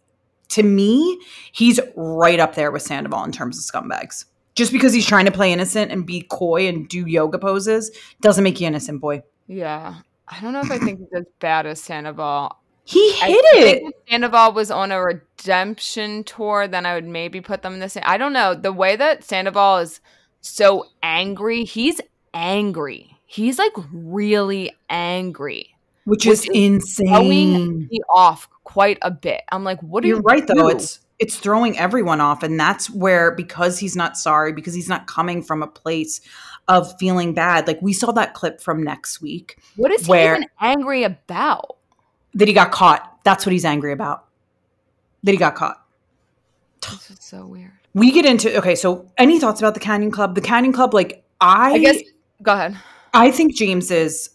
to 0.53 0.63
me, 0.63 1.21
he's 1.53 1.81
right 1.97 2.41
up 2.41 2.55
there 2.55 2.71
with 2.71 2.83
Sandoval 2.83 3.25
in 3.25 3.33
terms 3.33 3.59
of 3.59 3.65
scumbags. 3.65 4.25
Just 4.55 4.71
because 4.71 4.93
he's 4.93 5.07
trying 5.07 5.25
to 5.25 5.33
play 5.33 5.53
innocent 5.53 5.91
and 5.91 6.07
be 6.07 6.27
coy 6.29 6.69
and 6.69 6.89
do 6.89 7.07
yoga 7.07 7.39
poses 7.39 7.91
doesn't 8.21 8.45
make 8.45 8.61
you 8.61 8.67
innocent, 8.67 9.01
boy. 9.01 9.23
Yeah. 9.47 9.97
I 10.29 10.41
don't 10.41 10.53
know 10.53 10.61
if 10.61 10.71
I 10.71 10.79
think 10.79 11.01
he's 11.01 11.21
as 11.21 11.25
bad 11.41 11.67
as 11.67 11.83
Sandoval. 11.83 12.59
He 12.85 13.13
hit 13.13 13.23
I 13.23 13.59
it. 13.59 13.63
think 13.63 13.95
if 13.95 14.11
Sandoval 14.11 14.53
was 14.53 14.71
on 14.71 14.93
a 14.93 15.03
redemption 15.03 16.25
tour, 16.25 16.69
then 16.69 16.85
I 16.85 16.95
would 16.95 17.07
maybe 17.07 17.41
put 17.41 17.63
them 17.63 17.75
in 17.75 17.81
the 17.81 17.89
same. 17.89 18.03
I 18.07 18.19
don't 18.19 18.33
know. 18.33 18.55
The 18.55 18.73
way 18.73 18.97
that 18.97 19.25
Sandoval 19.25 19.79
is 19.79 20.01
so 20.41 20.87
angry, 21.03 21.65
he's 21.65 22.01
angry. 22.35 23.17
He's 23.25 23.59
like 23.59 23.73
really 23.93 24.77
angry, 24.91 25.72
which, 26.05 26.27
which 26.27 26.27
is 26.27 26.49
insane. 26.53 27.89
me 27.91 28.01
off 28.15 28.49
quite 28.65 28.99
a 29.03 29.11
bit. 29.11 29.43
I'm 29.51 29.65
like, 29.65 29.81
what 29.83 30.05
are 30.05 30.09
You're 30.09 30.19
you 30.19 30.23
right 30.23 30.47
though. 30.47 30.69
It's 30.69 31.01
it's 31.19 31.37
throwing 31.37 31.79
everyone 31.79 32.21
off 32.21 32.43
and 32.43 32.59
that's 32.59 32.91
where 32.91 33.31
because 33.31 33.79
he's 33.79 33.95
not 33.95 34.17
sorry 34.17 34.53
because 34.53 34.75
he's 34.75 34.89
not 34.89 35.07
coming 35.07 35.43
from 35.43 35.63
a 35.63 35.69
place 35.69 36.21
of 36.69 36.99
feeling 36.99 37.33
bad. 37.33 37.67
Like 37.67 37.81
we 37.81 37.93
saw 37.93 38.11
that 38.13 38.35
clip 38.35 38.61
from 38.61 38.83
next 38.83 39.21
week 39.21 39.59
what 39.77 39.93
is 39.93 40.07
he 40.07 40.13
even 40.13 40.47
angry 40.61 41.05
about? 41.05 41.77
that 42.35 42.49
he 42.49 42.55
got 42.55 42.73
caught. 42.73 43.19
That's 43.25 43.47
what 43.47 43.53
he's 43.53 43.65
angry 43.65 43.93
about. 43.93 44.27
That 45.23 45.33
he 45.33 45.39
got 45.39 45.55
caught. 45.55 45.85
This 46.81 47.11
is 47.11 47.19
so 47.21 47.47
weird. 47.47 47.73
We 47.95 48.11
get 48.11 48.25
into 48.25 48.57
okay, 48.59 48.75
so 48.75 49.11
any 49.19 49.39
thoughts 49.39 49.61
about 49.61 49.75
the 49.75 49.81
Canyon 49.81 50.11
Club? 50.11 50.35
The 50.35 50.41
Canyon 50.41 50.73
Club 50.73 50.95
like 50.95 51.25
I 51.41 51.73
I 51.73 51.79
guess 51.79 51.99
go 52.43 52.53
ahead. 52.53 52.77
I 53.15 53.31
think 53.31 53.55
James 53.55 53.91
is. 53.91 54.31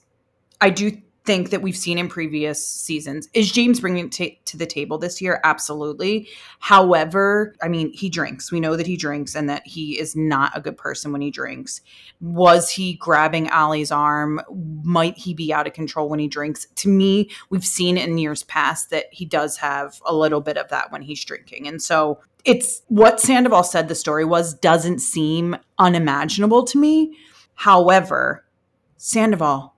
I 0.61 0.69
do 0.69 0.91
think 1.27 1.49
that 1.49 1.61
we've 1.61 1.77
seen 1.77 1.97
in 1.97 2.07
previous 2.07 2.65
seasons. 2.65 3.27
Is 3.33 3.51
James 3.51 3.81
bringing 3.81 4.05
it 4.05 4.11
ta- 4.11 4.39
to 4.45 4.57
the 4.57 4.65
table 4.65 4.97
this 4.97 5.21
year? 5.21 5.41
Absolutely. 5.43 6.29
However, 6.59 7.53
I 7.61 7.67
mean, 7.67 7.91
he 7.91 8.09
drinks. 8.09 8.49
We 8.49 8.61
know 8.61 8.77
that 8.77 8.87
he 8.87 8.95
drinks 8.95 9.35
and 9.35 9.49
that 9.49 9.67
he 9.67 9.99
is 9.99 10.15
not 10.15 10.57
a 10.57 10.61
good 10.61 10.77
person 10.77 11.11
when 11.11 11.21
he 11.21 11.29
drinks. 11.29 11.81
Was 12.21 12.71
he 12.71 12.93
grabbing 12.93 13.49
Ally's 13.49 13.91
arm? 13.91 14.41
Might 14.83 15.17
he 15.17 15.33
be 15.33 15.53
out 15.53 15.67
of 15.67 15.73
control 15.73 16.07
when 16.07 16.19
he 16.19 16.29
drinks? 16.29 16.65
To 16.75 16.89
me, 16.89 17.29
we've 17.49 17.65
seen 17.65 17.97
in 17.97 18.17
years 18.17 18.43
past 18.43 18.89
that 18.91 19.05
he 19.11 19.25
does 19.25 19.57
have 19.57 20.01
a 20.05 20.15
little 20.15 20.41
bit 20.41 20.57
of 20.57 20.69
that 20.69 20.91
when 20.91 21.01
he's 21.01 21.23
drinking. 21.23 21.67
And 21.67 21.81
so 21.81 22.21
it's 22.45 22.83
what 22.87 23.19
Sandoval 23.19 23.63
said 23.63 23.89
the 23.89 23.95
story 23.95 24.23
was 24.23 24.53
doesn't 24.53 24.99
seem 24.99 25.57
unimaginable 25.77 26.63
to 26.63 26.77
me. 26.77 27.17
However, 27.55 28.45
Sandoval, 28.95 29.73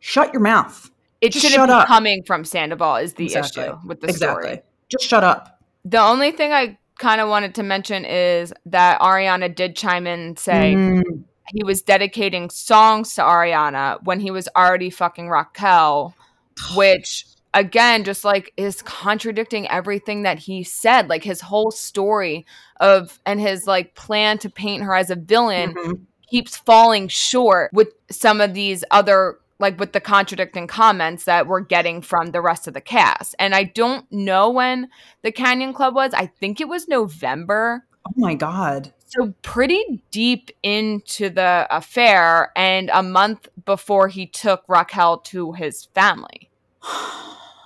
shut 0.00 0.32
your 0.32 0.42
mouth. 0.42 0.90
It 1.20 1.32
Just 1.32 1.46
shouldn't 1.46 1.68
be 1.68 1.72
up. 1.72 1.86
coming 1.86 2.22
from 2.24 2.44
Sandoval 2.44 2.96
is 2.96 3.14
the 3.14 3.24
Exactly. 3.24 3.62
issue 3.64 3.76
with 3.86 4.00
the 4.00 4.08
exactly. 4.08 4.42
story. 4.42 4.62
Just 4.88 5.04
shut 5.04 5.24
up. 5.24 5.60
The 5.84 6.00
only 6.00 6.30
thing 6.30 6.52
I 6.52 6.78
kind 6.98 7.20
of 7.20 7.28
wanted 7.28 7.54
to 7.56 7.62
mention 7.62 8.04
is 8.04 8.52
that 8.66 9.00
Ariana 9.00 9.54
did 9.54 9.76
chime 9.76 10.06
in 10.06 10.20
and 10.20 10.38
say 10.38 10.74
Mm, 10.74 11.24
he 11.54 11.62
was 11.64 11.82
dedicating 11.82 12.50
songs 12.50 13.14
to 13.14 13.22
Ariana 13.22 14.02
when 14.04 14.20
he 14.20 14.30
was 14.30 14.48
already 14.56 14.90
fucking 14.90 15.28
Raquel, 15.28 16.14
which 16.76 17.26
again 17.54 18.04
just 18.04 18.24
like 18.24 18.52
is 18.56 18.82
contradicting 18.82 19.66
everything 19.68 20.22
that 20.24 20.38
he 20.40 20.62
said. 20.62 21.08
Like 21.08 21.24
his 21.24 21.40
whole 21.40 21.70
story 21.70 22.44
of 22.80 23.18
and 23.24 23.40
his 23.40 23.66
like 23.66 23.94
plan 23.94 24.38
to 24.38 24.50
paint 24.50 24.82
her 24.82 24.94
as 24.94 25.10
a 25.10 25.16
villain 25.16 25.74
mhm. 25.74 26.00
keeps 26.30 26.56
falling 26.56 27.08
short 27.08 27.70
with 27.72 27.88
some 28.10 28.40
of 28.40 28.52
these 28.54 28.84
other 28.90 29.38
like 29.58 29.78
with 29.78 29.92
the 29.92 30.00
contradicting 30.00 30.66
comments 30.66 31.24
that 31.24 31.46
we're 31.46 31.60
getting 31.60 32.02
from 32.02 32.30
the 32.30 32.40
rest 32.40 32.68
of 32.68 32.74
the 32.74 32.80
cast. 32.80 33.34
And 33.38 33.54
I 33.54 33.64
don't 33.64 34.10
know 34.12 34.50
when 34.50 34.88
the 35.22 35.32
Canyon 35.32 35.72
Club 35.72 35.94
was. 35.94 36.12
I 36.14 36.26
think 36.26 36.60
it 36.60 36.68
was 36.68 36.88
November. 36.88 37.84
Oh 38.06 38.12
my 38.16 38.34
god. 38.34 38.92
So 39.06 39.34
pretty 39.42 40.02
deep 40.10 40.50
into 40.62 41.30
the 41.30 41.66
affair 41.70 42.52
and 42.56 42.90
a 42.92 43.02
month 43.02 43.48
before 43.64 44.08
he 44.08 44.26
took 44.26 44.64
Raquel 44.68 45.18
to 45.18 45.52
his 45.52 45.84
family. 45.94 46.50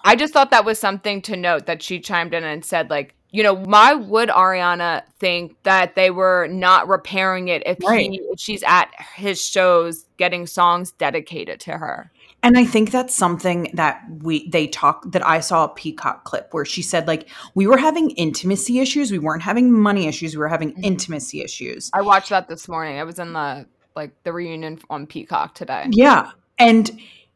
I 0.03 0.17
just 0.17 0.33
thought 0.33 0.51
that 0.51 0.65
was 0.65 0.79
something 0.79 1.21
to 1.23 1.37
note 1.37 1.67
that 1.67 1.83
she 1.83 2.01
chimed 2.01 2.33
in 2.33 2.43
and 2.43 2.65
said, 2.65 2.89
like, 2.89 3.15
you 3.33 3.43
know, 3.43 3.55
why 3.55 3.95
would 3.95 4.29
Ariana 4.29 5.03
think 5.19 5.57
that 5.63 5.95
they 5.95 6.11
were 6.11 6.49
not 6.49 6.89
repairing 6.89 7.49
it 7.49 7.63
if 7.67 7.79
Right. 7.85 8.11
he 8.11 8.21
if 8.33 8.41
she's 8.41 8.63
at 8.65 8.89
his 9.15 9.45
shows 9.45 10.07
getting 10.17 10.47
songs 10.47 10.93
dedicated 10.93 11.61
to 11.61 11.73
her? 11.73 12.11
And 12.43 12.57
I 12.57 12.65
think 12.65 12.91
that's 12.91 13.15
something 13.15 13.71
that 13.75 14.03
we 14.23 14.49
they 14.49 14.67
talk 14.67 15.13
that 15.13 15.27
I 15.27 15.41
saw 15.41 15.65
a 15.65 15.69
Peacock 15.69 16.25
clip 16.25 16.49
where 16.53 16.65
she 16.65 16.83
said 16.83 17.07
like 17.07 17.29
we 17.55 17.67
were 17.67 17.77
having 17.77 18.11
intimacy 18.11 18.81
issues, 18.81 19.13
we 19.13 19.19
weren't 19.19 19.43
having 19.43 19.71
money 19.73 20.07
issues, 20.07 20.35
we 20.35 20.39
were 20.39 20.49
having 20.49 20.73
Mhm. 20.73 20.85
intimacy 20.85 21.43
issues. 21.43 21.91
I 21.93 22.01
watched 22.01 22.31
that 22.31 22.49
this 22.49 22.67
morning. 22.69 22.99
I 22.99 23.05
was 23.05 23.19
in 23.19 23.33
the 23.35 23.67
like 23.95 24.13
the 24.25 24.33
reunion 24.33 24.79
on 24.89 25.07
Peacock 25.07 25.55
today. 25.55 25.87
Yeah. 25.91 26.31
And 26.59 26.91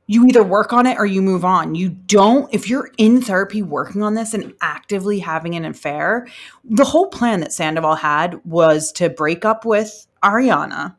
you 0.07 0.27
either 0.27 0.43
work 0.43 0.73
on 0.73 0.87
it 0.87 0.99
or 0.99 1.07
you 1.07 1.23
move 1.23 1.45
on. 1.45 1.75
You 1.75 1.89
don't, 1.89 2.53
if 2.53 2.69
you're 2.69 2.91
in 2.99 3.23
therapy 3.23 3.63
working 3.63 4.03
on 4.03 4.15
this 4.15 4.35
and 4.35 4.53
actively 4.61 5.19
having 5.19 5.55
an 5.55 5.65
affair, 5.65 6.27
the 6.65 6.85
whole 6.85 7.09
plan 7.09 7.41
that 7.41 7.53
Sandoval 7.53 7.95
had 7.95 8.41
was 8.45 8.93
to 8.93 9.09
break 9.09 9.45
up 9.45 9.65
with 9.65 10.07
Ariana 10.23 10.95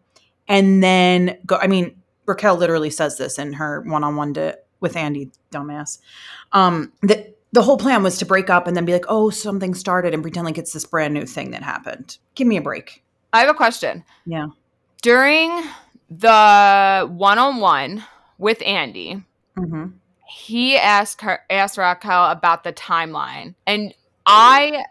and 0.48 0.84
then 0.84 1.38
go. 1.46 1.58
I 1.58 1.68
mean, 1.68 1.96
Raquel 2.26 2.56
literally 2.56 2.90
says 2.90 3.18
this 3.18 3.38
in 3.38 3.54
her 3.54 3.82
one 3.82 4.04
on 4.04 4.16
one 4.16 4.34
to 4.36 4.58
with 4.80 4.96
Andy, 4.96 5.32
dumbass. 5.52 6.00
Um, 6.52 6.92
that 7.04 7.38
the 7.52 7.62
whole 7.62 7.78
plan 7.78 8.04
was 8.04 8.18
to 8.18 8.26
break 8.26 8.50
up 8.50 8.68
and 8.68 8.76
then 8.76 8.86
be 8.86 8.94
like, 8.94 9.06
oh, 9.08 9.30
something 9.30 9.74
started 9.74 10.14
and 10.14 10.22
pretend 10.22 10.46
like 10.46 10.58
it's 10.58 10.74
this 10.74 10.86
brand 10.86 11.14
new 11.14 11.26
thing 11.26 11.52
that 11.52 11.64
happened. 11.64 12.18
Give 12.36 12.48
me 12.48 12.58
a 12.58 12.62
break. 12.62 13.04
I 13.32 13.40
have 13.40 13.50
a 13.50 13.54
question. 13.54 14.04
Yeah. 14.26 14.48
During 15.02 15.64
the 16.10 17.08
one 17.12 17.38
on 17.38 17.60
one 17.60 18.04
with 18.38 18.62
Andy, 18.66 19.24
hmm 19.56 19.88
he 20.26 20.76
asked 20.76 21.22
her 21.22 21.42
asked 21.50 21.78
Raquel 21.78 22.32
about 22.32 22.64
the 22.64 22.74
timeline. 22.74 23.56
And 23.66 23.94
I 24.26 24.84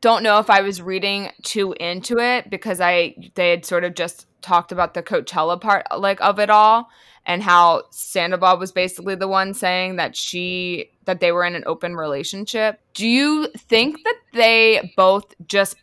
don't 0.00 0.22
know 0.22 0.38
if 0.38 0.50
I 0.50 0.60
was 0.60 0.82
reading 0.82 1.30
too 1.42 1.72
into 1.80 2.18
it 2.18 2.50
because 2.50 2.80
I 2.80 3.14
they 3.34 3.50
had 3.50 3.64
sort 3.64 3.84
of 3.84 3.94
just 3.94 4.26
talked 4.42 4.72
about 4.72 4.94
the 4.94 5.02
Coachella 5.02 5.58
part 5.60 5.86
like 5.96 6.20
of 6.20 6.38
it 6.38 6.50
all 6.50 6.90
and 7.24 7.42
how 7.42 7.84
Sandoval 7.90 8.58
was 8.58 8.72
basically 8.72 9.14
the 9.14 9.28
one 9.28 9.54
saying 9.54 9.96
that 9.96 10.14
she 10.14 10.90
that 11.06 11.20
they 11.20 11.32
were 11.32 11.44
in 11.44 11.54
an 11.54 11.64
open 11.66 11.96
relationship. 11.96 12.78
Do 12.92 13.08
you 13.08 13.48
think 13.56 14.04
that 14.04 14.16
they 14.34 14.92
both 14.96 15.34
just 15.46 15.76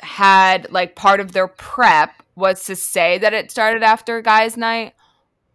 had 0.00 0.70
like 0.70 0.96
part 0.96 1.20
of 1.20 1.32
their 1.32 1.48
prep 1.48 2.22
was 2.34 2.62
to 2.64 2.76
say 2.76 3.16
that 3.18 3.32
it 3.32 3.50
started 3.50 3.82
after 3.82 4.20
guys 4.20 4.58
night 4.58 4.92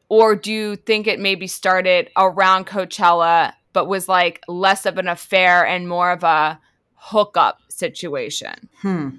or 0.09 0.35
do 0.35 0.51
you 0.51 0.75
think 0.75 1.07
it 1.07 1.19
maybe 1.19 1.47
started 1.47 2.09
around 2.17 2.65
Coachella 2.65 3.53
but 3.71 3.85
was 3.85 4.09
like 4.09 4.43
less 4.47 4.85
of 4.85 4.97
an 4.97 5.07
affair 5.07 5.65
and 5.65 5.87
more 5.87 6.11
of 6.11 6.23
a 6.23 6.59
hookup 6.95 7.59
situation? 7.69 8.69
Hmm. 8.81 9.09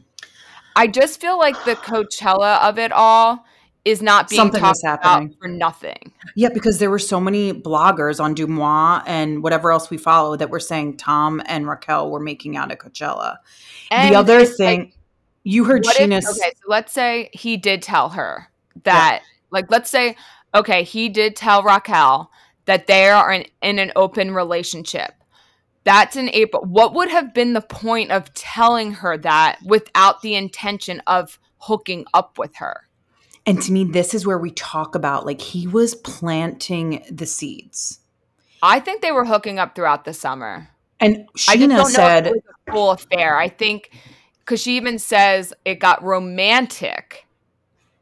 I 0.77 0.87
just 0.87 1.21
feel 1.21 1.39
like 1.39 1.65
the 1.65 1.77
Coachella 1.77 2.61
of 2.63 2.79
it 2.79 2.93
all 2.93 3.45
is 3.85 4.03
not 4.03 4.29
being 4.29 4.39
Something 4.39 4.61
talked 4.61 4.81
about 4.85 5.31
for 5.41 5.49
nothing. 5.49 6.13
Yeah, 6.37 6.51
because 6.53 6.79
there 6.79 6.91
were 6.91 6.99
so 6.99 7.19
many 7.21 7.53
bloggers 7.53 8.23
on 8.23 8.35
DeuxMoi 8.35 9.03
and 9.07 9.43
whatever 9.43 9.71
else 9.73 9.89
we 9.89 9.97
follow 9.97 10.37
that 10.37 10.51
were 10.51 10.61
saying 10.61 10.99
Tom 10.99 11.43
and 11.47 11.67
Raquel 11.67 12.11
were 12.11 12.21
making 12.21 12.57
out 12.57 12.71
at 12.71 12.79
Coachella. 12.79 13.39
And 13.91 14.15
the 14.15 14.19
other 14.19 14.45
thing, 14.45 14.81
like, 14.81 14.95
you 15.45 15.65
heard 15.65 15.85
Scheana. 15.85 16.19
okay, 16.19 16.23
so 16.29 16.51
let's 16.69 16.93
say 16.93 17.31
he 17.33 17.57
did 17.57 17.81
tell 17.83 18.11
her 18.11 18.49
that, 18.85 19.23
like, 19.51 19.71
let's 19.71 19.91
say, 19.91 20.17
okay, 20.55 20.83
he 20.83 21.09
did 21.09 21.37
tell 21.37 21.63
Raquel 21.63 22.31
that 22.67 22.87
they 22.87 23.09
are 23.09 23.33
in, 23.33 23.47
in 23.63 23.79
an 23.79 23.93
open 23.97 24.33
relationship. 24.33 25.15
That's 25.85 26.17
in 26.17 26.29
April. 26.31 26.63
What 26.65 26.95
would 26.95 27.11
have 27.11 27.33
been 27.33 27.55
the 27.55 27.63
point 27.63 28.11
of 28.11 28.33
telling 28.35 28.93
her 28.93 29.17
that 29.19 29.59
without 29.65 30.21
the 30.21 30.35
intention 30.35 31.03
of 31.07 31.39
hooking 31.59 32.05
up 32.13 32.39
with 32.39 32.57
her? 32.57 32.89
And 33.47 33.61
to 33.63 33.73
me, 33.73 33.85
this 33.85 34.13
is 34.13 34.27
where 34.27 34.39
we 34.39 34.51
talk 34.51 34.95
about 34.95 35.25
like 35.25 35.41
he 35.41 35.67
was 35.67 35.95
planting 35.95 37.03
the 37.11 37.27
seeds. 37.27 38.01
I 38.63 38.79
think 38.79 39.01
they 39.01 39.13
were 39.13 39.25
hooking 39.25 39.59
up 39.59 39.75
throughout 39.75 40.05
the 40.05 40.13
summer. 40.13 40.69
And 41.01 41.27
Scheana 41.37 41.77
don't 41.77 41.91
said, 41.91 42.25
know 42.25 42.31
if 42.31 42.37
it 42.37 42.45
was 42.45 42.55
a 42.69 42.73
full 42.73 42.91
affair. 42.91 43.39
I 43.39 43.49
think 43.49 43.91
because 44.41 44.61
she 44.61 44.77
even 44.77 44.99
says 44.99 45.55
it 45.65 45.77
got 45.77 46.05
romantic 46.05 47.27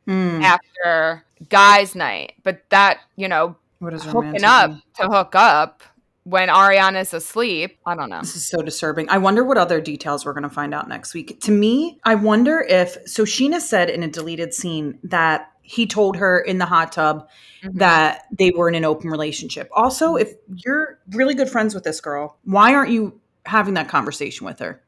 mm, 0.06 0.42
after 0.42 1.24
guys' 1.48 1.94
night, 1.94 2.34
but 2.42 2.62
that 2.70 3.00
you 3.16 3.28
know 3.28 3.56
what 3.78 3.94
is 3.94 4.04
hooking 4.04 4.44
up 4.44 4.70
mean? 4.70 4.82
to 4.96 5.06
hook 5.08 5.34
up 5.34 5.82
when 6.24 6.48
Ariana's 6.48 7.14
asleep. 7.14 7.78
I 7.86 7.94
don't 7.94 8.10
know. 8.10 8.20
This 8.20 8.36
is 8.36 8.46
so 8.46 8.60
disturbing. 8.60 9.08
I 9.08 9.18
wonder 9.18 9.44
what 9.44 9.56
other 9.56 9.80
details 9.80 10.26
we're 10.26 10.32
going 10.34 10.42
to 10.42 10.48
find 10.50 10.74
out 10.74 10.88
next 10.88 11.14
week. 11.14 11.40
To 11.42 11.50
me, 11.52 11.98
I 12.04 12.16
wonder 12.16 12.60
if 12.60 12.96
so. 13.06 13.24
Scheana 13.24 13.60
said 13.60 13.88
in 13.88 14.02
a 14.02 14.08
deleted 14.08 14.52
scene 14.52 14.98
that 15.04 15.50
he 15.62 15.86
told 15.86 16.16
her 16.16 16.38
in 16.40 16.58
the 16.58 16.64
hot 16.66 16.92
tub 16.92 17.28
Mhm. 17.62 17.78
that 17.78 18.22
they 18.36 18.50
were 18.50 18.68
in 18.68 18.74
an 18.74 18.84
open 18.84 19.10
relationship. 19.10 19.68
Also, 19.72 20.16
if 20.16 20.32
you're 20.64 20.98
really 21.12 21.34
good 21.34 21.48
friends 21.50 21.74
with 21.74 21.84
this 21.84 22.00
girl, 22.00 22.38
why 22.44 22.74
aren't 22.74 22.90
you 22.90 23.20
having 23.44 23.74
that 23.74 23.88
conversation 23.88 24.46
with 24.46 24.58
her? 24.60 24.80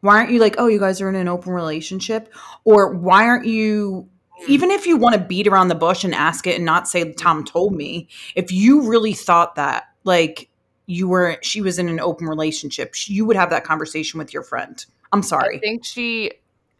Why 0.00 0.16
aren't 0.18 0.30
you 0.30 0.40
like, 0.40 0.56
oh, 0.58 0.66
you 0.66 0.80
guys 0.80 1.00
are 1.00 1.08
in 1.08 1.14
an 1.14 1.28
open 1.28 1.52
relationship? 1.52 2.32
Or 2.64 2.92
why 2.92 3.26
aren't 3.28 3.46
you 3.46 4.08
Mm. 4.42 4.48
even 4.48 4.70
if 4.70 4.86
you 4.86 4.96
want 4.96 5.14
to 5.14 5.20
beat 5.20 5.46
around 5.46 5.68
the 5.68 5.74
bush 5.74 6.04
and 6.04 6.14
ask 6.14 6.46
it 6.46 6.56
and 6.56 6.64
not 6.64 6.88
say 6.88 7.12
Tom 7.12 7.44
told 7.44 7.74
me, 7.74 8.08
if 8.34 8.52
you 8.52 8.88
really 8.88 9.12
thought 9.14 9.54
that, 9.56 9.84
like 10.04 10.48
you 10.86 11.08
were 11.08 11.38
she 11.42 11.60
was 11.60 11.78
in 11.78 11.88
an 11.88 12.00
open 12.00 12.26
relationship, 12.26 12.94
you 13.08 13.24
would 13.24 13.36
have 13.36 13.50
that 13.50 13.64
conversation 13.64 14.18
with 14.18 14.32
your 14.32 14.42
friend. 14.42 14.84
I'm 15.12 15.22
sorry. 15.22 15.56
I 15.56 15.60
think 15.60 15.84
she 15.84 16.32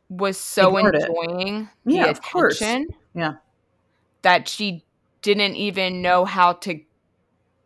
was 0.09 0.37
so 0.39 0.77
Ignored 0.77 0.95
it. 0.97 1.09
enjoying 1.09 1.69
Yeah, 1.87 2.05
the 2.05 2.11
of 2.11 2.23
course. 2.23 2.57
attention 2.61 2.95
Yeah. 3.15 3.35
that 4.23 4.49
she 4.49 4.85
didn't 5.23 5.57
even 5.57 6.03
know 6.03 6.25
how 6.25 6.53
to 6.55 6.81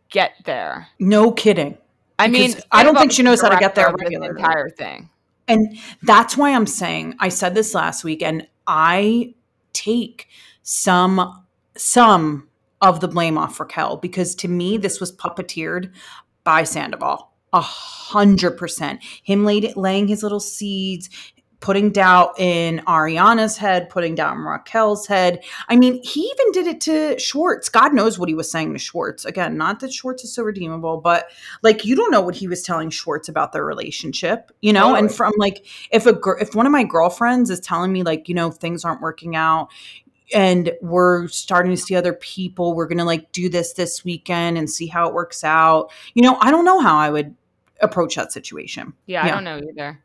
get 0.09 0.33
there. 0.45 0.87
No 0.99 1.31
kidding. 1.31 1.77
I 2.19 2.27
mean, 2.27 2.55
I 2.71 2.83
don't 2.83 2.95
think 2.97 3.11
she 3.11 3.23
knows 3.23 3.41
how 3.41 3.49
to 3.49 3.57
get 3.57 3.75
there 3.75 3.85
director 3.89 4.05
of 4.05 4.11
this 4.11 4.19
regularly. 4.19 4.39
entire 4.41 4.69
thing. 4.69 5.09
And 5.47 5.77
that's 6.03 6.35
why 6.37 6.53
I'm 6.53 6.65
saying 6.67 7.15
I 7.19 7.29
said 7.29 7.55
this 7.55 7.73
last 7.73 8.03
week 8.03 8.21
and 8.23 8.47
I 8.65 9.33
take 9.77 10.27
some 10.63 11.43
some 11.75 12.47
of 12.81 12.99
the 12.99 13.07
blame 13.07 13.37
off 13.37 13.59
Raquel 13.59 13.97
because 13.97 14.35
to 14.35 14.47
me 14.47 14.77
this 14.77 14.99
was 14.99 15.15
puppeteered 15.15 15.91
by 16.43 16.63
Sandoval. 16.63 17.31
A 17.53 17.61
hundred 17.61 18.57
percent. 18.57 19.01
Him 19.23 19.45
laid, 19.45 19.75
laying 19.75 20.07
his 20.07 20.21
little 20.23 20.39
seeds, 20.39 21.09
putting 21.59 21.91
doubt 21.91 22.39
in 22.39 22.79
Ariana's 22.87 23.57
head, 23.57 23.89
putting 23.89 24.15
doubt 24.15 24.35
in 24.35 24.43
Raquel's 24.43 25.07
head. 25.07 25.43
I 25.67 25.75
mean, 25.75 26.01
he 26.03 26.21
even 26.21 26.51
did 26.51 26.67
it 26.67 26.81
to 26.81 27.17
Schwartz. 27.19 27.67
God 27.67 27.93
knows 27.93 28.19
what 28.19 28.29
he 28.29 28.35
was 28.35 28.49
saying 28.49 28.73
to 28.73 28.79
Schwartz. 28.79 29.25
Again, 29.25 29.57
not 29.57 29.79
that 29.79 29.91
Schwartz 29.91 30.23
is 30.23 30.33
so 30.33 30.43
redeemable, 30.43 31.01
but 31.01 31.29
like 31.63 31.83
you 31.83 31.95
don't 31.95 32.11
know 32.11 32.21
what 32.21 32.35
he 32.35 32.47
was 32.47 32.61
telling 32.61 32.89
Schwartz 32.89 33.27
about 33.27 33.53
their 33.53 33.65
relationship, 33.65 34.51
you 34.61 34.71
know. 34.71 34.93
And 34.95 35.13
from 35.13 35.33
like, 35.37 35.65
if 35.91 36.05
a 36.05 36.13
gir- 36.13 36.37
if 36.39 36.53
one 36.53 36.67
of 36.67 36.71
my 36.71 36.83
girlfriends 36.83 37.49
is 37.49 37.59
telling 37.59 37.91
me 37.91 38.03
like, 38.03 38.29
you 38.29 38.35
know, 38.35 38.51
things 38.51 38.85
aren't 38.85 39.01
working 39.01 39.35
out, 39.35 39.69
and 40.33 40.73
we're 40.81 41.27
starting 41.29 41.71
to 41.71 41.77
see 41.77 41.95
other 41.95 42.13
people, 42.13 42.75
we're 42.75 42.87
gonna 42.87 43.05
like 43.05 43.31
do 43.31 43.49
this 43.49 43.73
this 43.73 44.05
weekend 44.05 44.57
and 44.57 44.69
see 44.69 44.87
how 44.87 45.07
it 45.07 45.13
works 45.13 45.43
out. 45.43 45.91
You 46.13 46.21
know, 46.21 46.37
I 46.39 46.51
don't 46.51 46.65
know 46.65 46.81
how 46.81 46.97
I 46.97 47.09
would 47.09 47.35
approach 47.81 48.15
that 48.15 48.31
situation. 48.31 48.93
Yeah, 49.07 49.25
I 49.25 49.31
don't 49.31 49.43
know 49.43 49.57
either. 49.57 50.03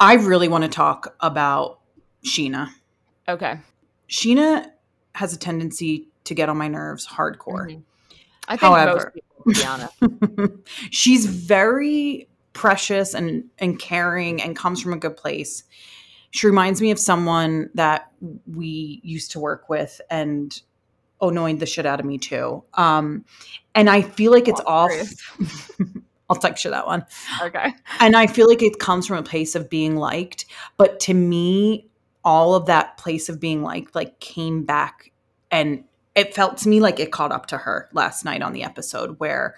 I 0.00 0.14
really 0.14 0.48
want 0.48 0.64
to 0.64 0.70
talk 0.70 1.14
about 1.20 1.80
Scheana. 2.24 2.70
Okay. 3.28 3.58
Scheana 4.08 4.70
has 5.14 5.32
a 5.32 5.38
tendency 5.38 6.08
to 6.24 6.34
get 6.34 6.48
on 6.48 6.56
my 6.56 6.68
nerves 6.68 7.06
hardcore. 7.06 7.68
Mhm. 7.70 7.82
I 8.48 8.52
think 8.56 8.60
However- 8.60 8.94
most 8.94 9.14
people, 9.14 9.52
to 9.52 9.60
be 9.60 9.64
honest. 9.66 10.68
She's 10.90 11.26
very 11.26 12.28
precious 12.52 13.14
and 13.14 13.44
and 13.58 13.78
caring 13.78 14.40
and 14.42 14.54
comes 14.56 14.80
from 14.80 14.92
a 14.92 14.96
good 14.98 15.16
place. 15.16 15.64
She 16.30 16.46
reminds 16.46 16.80
me 16.80 16.90
of 16.90 16.98
someone 16.98 17.70
that 17.74 18.10
we 18.46 19.00
used 19.04 19.32
to 19.32 19.40
work 19.40 19.68
with 19.68 20.00
and 20.10 20.60
annoyed 21.20 21.58
the 21.60 21.66
shit 21.66 21.86
out 21.86 22.00
of 22.00 22.06
me 22.06 22.18
too. 22.18 22.64
Um, 22.74 23.24
and 23.74 23.88
I 23.88 24.02
feel 24.02 24.32
like 24.32 24.48
it's 24.48 24.60
off. 24.66 24.90
I'll 26.28 26.36
text 26.36 26.64
you 26.64 26.70
that 26.70 26.86
one. 26.86 27.04
Okay. 27.42 27.74
and 28.00 28.16
I 28.16 28.26
feel 28.26 28.48
like 28.48 28.62
it 28.62 28.78
comes 28.78 29.06
from 29.06 29.18
a 29.18 29.22
place 29.22 29.54
of 29.54 29.68
being 29.68 29.96
liked. 29.96 30.46
But 30.76 31.00
to 31.00 31.14
me, 31.14 31.88
all 32.24 32.54
of 32.54 32.66
that 32.66 32.96
place 32.96 33.28
of 33.28 33.38
being 33.38 33.62
liked 33.62 33.94
like 33.94 34.18
came 34.20 34.64
back 34.64 35.12
and 35.50 35.84
it 36.14 36.34
felt 36.34 36.56
to 36.58 36.68
me 36.68 36.80
like 36.80 37.00
it 37.00 37.12
caught 37.12 37.32
up 37.32 37.46
to 37.46 37.58
her 37.58 37.88
last 37.92 38.24
night 38.24 38.42
on 38.42 38.52
the 38.52 38.62
episode 38.62 39.18
where 39.18 39.56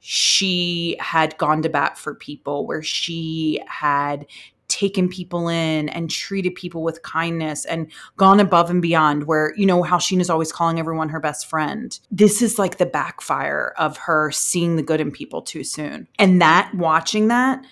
she 0.00 0.96
had 0.98 1.38
gone 1.38 1.62
to 1.62 1.68
bat 1.68 1.96
for 1.96 2.14
people, 2.14 2.66
where 2.66 2.82
she 2.82 3.60
had 3.68 4.26
taken 4.82 5.08
people 5.08 5.48
in 5.48 5.88
and 5.90 6.10
treated 6.10 6.56
people 6.56 6.82
with 6.82 7.02
kindness 7.02 7.64
and 7.66 7.86
gone 8.16 8.40
above 8.40 8.68
and 8.68 8.82
beyond 8.82 9.28
where 9.28 9.54
you 9.56 9.64
know 9.64 9.84
how 9.84 9.96
Scheana's 9.96 10.28
always 10.28 10.50
calling 10.50 10.80
everyone 10.80 11.08
her 11.08 11.20
best 11.20 11.46
friend. 11.46 12.00
This 12.10 12.42
is 12.42 12.58
like 12.58 12.78
the 12.78 12.86
backfire 12.86 13.74
of 13.78 13.96
her 13.98 14.32
seeing 14.32 14.74
the 14.74 14.82
good 14.82 15.00
in 15.00 15.12
people 15.12 15.40
too 15.40 15.62
soon. 15.62 16.08
And 16.18 16.42
that 16.42 16.72
watching 16.74 17.28
that 17.28 17.64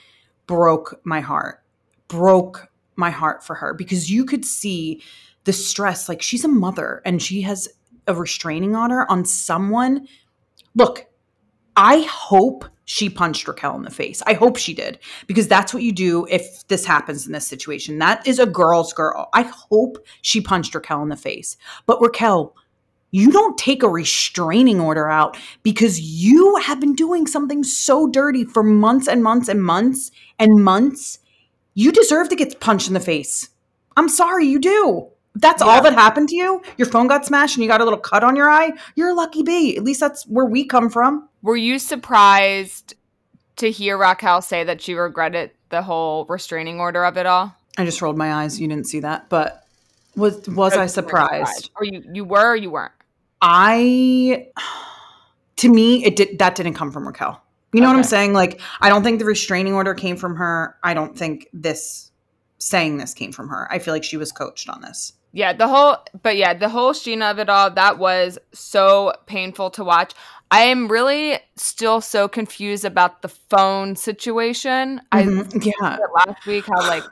broke 0.46 1.00
my 1.02 1.18
heart. 1.20 1.64
Broke 2.06 2.68
my 2.94 3.10
heart 3.10 3.42
for 3.42 3.56
her 3.56 3.74
because 3.74 4.08
you 4.08 4.24
could 4.24 4.44
see 4.44 5.02
the 5.44 5.52
stress 5.52 6.08
like 6.08 6.22
she's 6.22 6.44
a 6.44 6.48
mother 6.48 7.02
and 7.04 7.20
she 7.20 7.42
has 7.42 7.68
a 8.06 8.14
restraining 8.14 8.76
order 8.76 9.04
on 9.10 9.24
someone. 9.24 10.06
Look, 10.76 11.06
I 11.76 12.00
hope 12.10 12.64
she 12.84 13.08
punched 13.08 13.46
Raquel 13.46 13.76
in 13.76 13.82
the 13.82 13.90
face. 13.90 14.20
I 14.26 14.32
hope 14.32 14.56
she 14.56 14.74
did 14.74 14.98
because 15.28 15.46
that's 15.46 15.72
what 15.72 15.84
you 15.84 15.92
do 15.92 16.26
if 16.28 16.66
this 16.66 16.84
happens 16.84 17.26
in 17.26 17.32
this 17.32 17.46
situation. 17.46 17.98
That 17.98 18.26
is 18.26 18.40
a 18.40 18.46
girl's 18.46 18.92
girl. 18.92 19.28
I 19.32 19.42
hope 19.42 20.04
she 20.22 20.40
punched 20.40 20.74
Raquel 20.74 21.02
in 21.02 21.08
the 21.08 21.16
face. 21.16 21.56
But 21.86 22.00
Raquel, 22.00 22.56
you 23.12 23.30
don't 23.30 23.56
take 23.56 23.82
a 23.82 23.88
restraining 23.88 24.80
order 24.80 25.08
out 25.08 25.36
because 25.62 26.00
you 26.00 26.56
have 26.56 26.80
been 26.80 26.94
doing 26.94 27.26
something 27.26 27.62
so 27.62 28.08
dirty 28.08 28.44
for 28.44 28.62
months 28.62 29.06
and 29.08 29.22
months 29.22 29.48
and 29.48 29.62
months 29.62 30.10
and 30.38 30.64
months. 30.64 31.18
You 31.74 31.92
deserve 31.92 32.28
to 32.30 32.36
get 32.36 32.60
punched 32.60 32.88
in 32.88 32.94
the 32.94 33.00
face. 33.00 33.50
I'm 33.96 34.08
sorry, 34.08 34.46
you 34.46 34.58
do. 34.58 35.10
That's 35.34 35.62
Yeah. 35.62 35.68
all 35.68 35.82
that 35.82 35.92
happened 35.92 36.28
to 36.30 36.36
you, 36.36 36.60
your 36.76 36.88
phone 36.88 37.06
got 37.06 37.24
smashed 37.24 37.56
and 37.56 37.62
you 37.62 37.68
got 37.68 37.80
a 37.80 37.84
little 37.84 37.98
cut 37.98 38.24
on 38.24 38.34
your 38.34 38.50
eye, 38.50 38.72
you're 38.96 39.10
a 39.10 39.14
lucky 39.14 39.42
bee. 39.42 39.76
At 39.76 39.84
least 39.84 40.00
that's 40.00 40.24
where 40.26 40.44
we 40.44 40.64
come 40.64 40.90
from. 40.90 41.28
Were 41.42 41.56
you 41.56 41.78
surprised 41.78 42.94
to 43.56 43.70
hear 43.70 43.96
Raquel 43.96 44.42
say 44.42 44.64
that 44.64 44.82
she 44.82 44.94
regretted 44.94 45.52
the 45.68 45.82
whole 45.82 46.24
restraining 46.26 46.80
order 46.80 47.04
of 47.04 47.16
it 47.16 47.26
all? 47.26 47.54
I 47.78 47.84
just 47.84 48.02
rolled 48.02 48.18
my 48.18 48.34
eyes. 48.34 48.60
You 48.60 48.66
didn't 48.66 48.86
see 48.88 49.00
that, 49.00 49.28
but 49.28 49.64
was 50.16 50.46
was 50.48 50.76
I 50.76 50.86
surprised? 50.86 51.70
Or 51.76 51.84
you 51.84 52.02
you 52.12 52.24
were 52.24 52.50
or 52.50 52.56
you 52.56 52.70
weren't? 52.70 52.92
I 53.40 54.48
to 55.56 55.68
me 55.68 56.04
it 56.04 56.16
did 56.16 56.38
that 56.40 56.56
didn't 56.56 56.74
come 56.74 56.90
from 56.90 57.06
Raquel. 57.06 57.40
You 57.72 57.80
know 57.80 57.86
what 57.86 57.96
I'm 57.96 58.02
saying? 58.02 58.32
Like 58.32 58.60
I 58.80 58.88
don't 58.88 59.04
think 59.04 59.20
the 59.20 59.24
restraining 59.24 59.74
order 59.74 59.94
came 59.94 60.16
from 60.16 60.36
her. 60.36 60.76
I 60.82 60.92
don't 60.94 61.16
think 61.16 61.48
this 61.52 62.10
saying 62.58 62.98
this 62.98 63.14
came 63.14 63.32
from 63.32 63.48
her. 63.48 63.68
I 63.70 63.78
feel 63.78 63.94
like 63.94 64.04
she 64.04 64.16
was 64.16 64.32
coached 64.32 64.68
on 64.68 64.82
this. 64.82 65.12
Yeah, 65.32 65.52
the 65.52 65.68
whole 65.68 65.96
but 66.22 66.36
yeah, 66.36 66.54
the 66.54 66.68
whole 66.68 66.92
Scheana 66.92 67.30
of 67.30 67.38
it 67.38 67.48
all, 67.48 67.70
that 67.70 67.98
was 67.98 68.38
so 68.52 69.12
painful 69.26 69.70
to 69.70 69.84
watch. 69.84 70.12
I 70.50 70.62
am 70.62 70.88
really 70.88 71.38
still 71.56 72.00
so 72.00 72.26
confused 72.26 72.84
about 72.84 73.22
the 73.22 73.28
phone 73.28 73.94
situation. 73.94 75.00
I 75.12 75.22
Mhm. 75.22 75.64
yeah. 75.80 75.96
last 76.14 76.44
week 76.46 76.64
how 76.66 76.80
like 76.88 77.04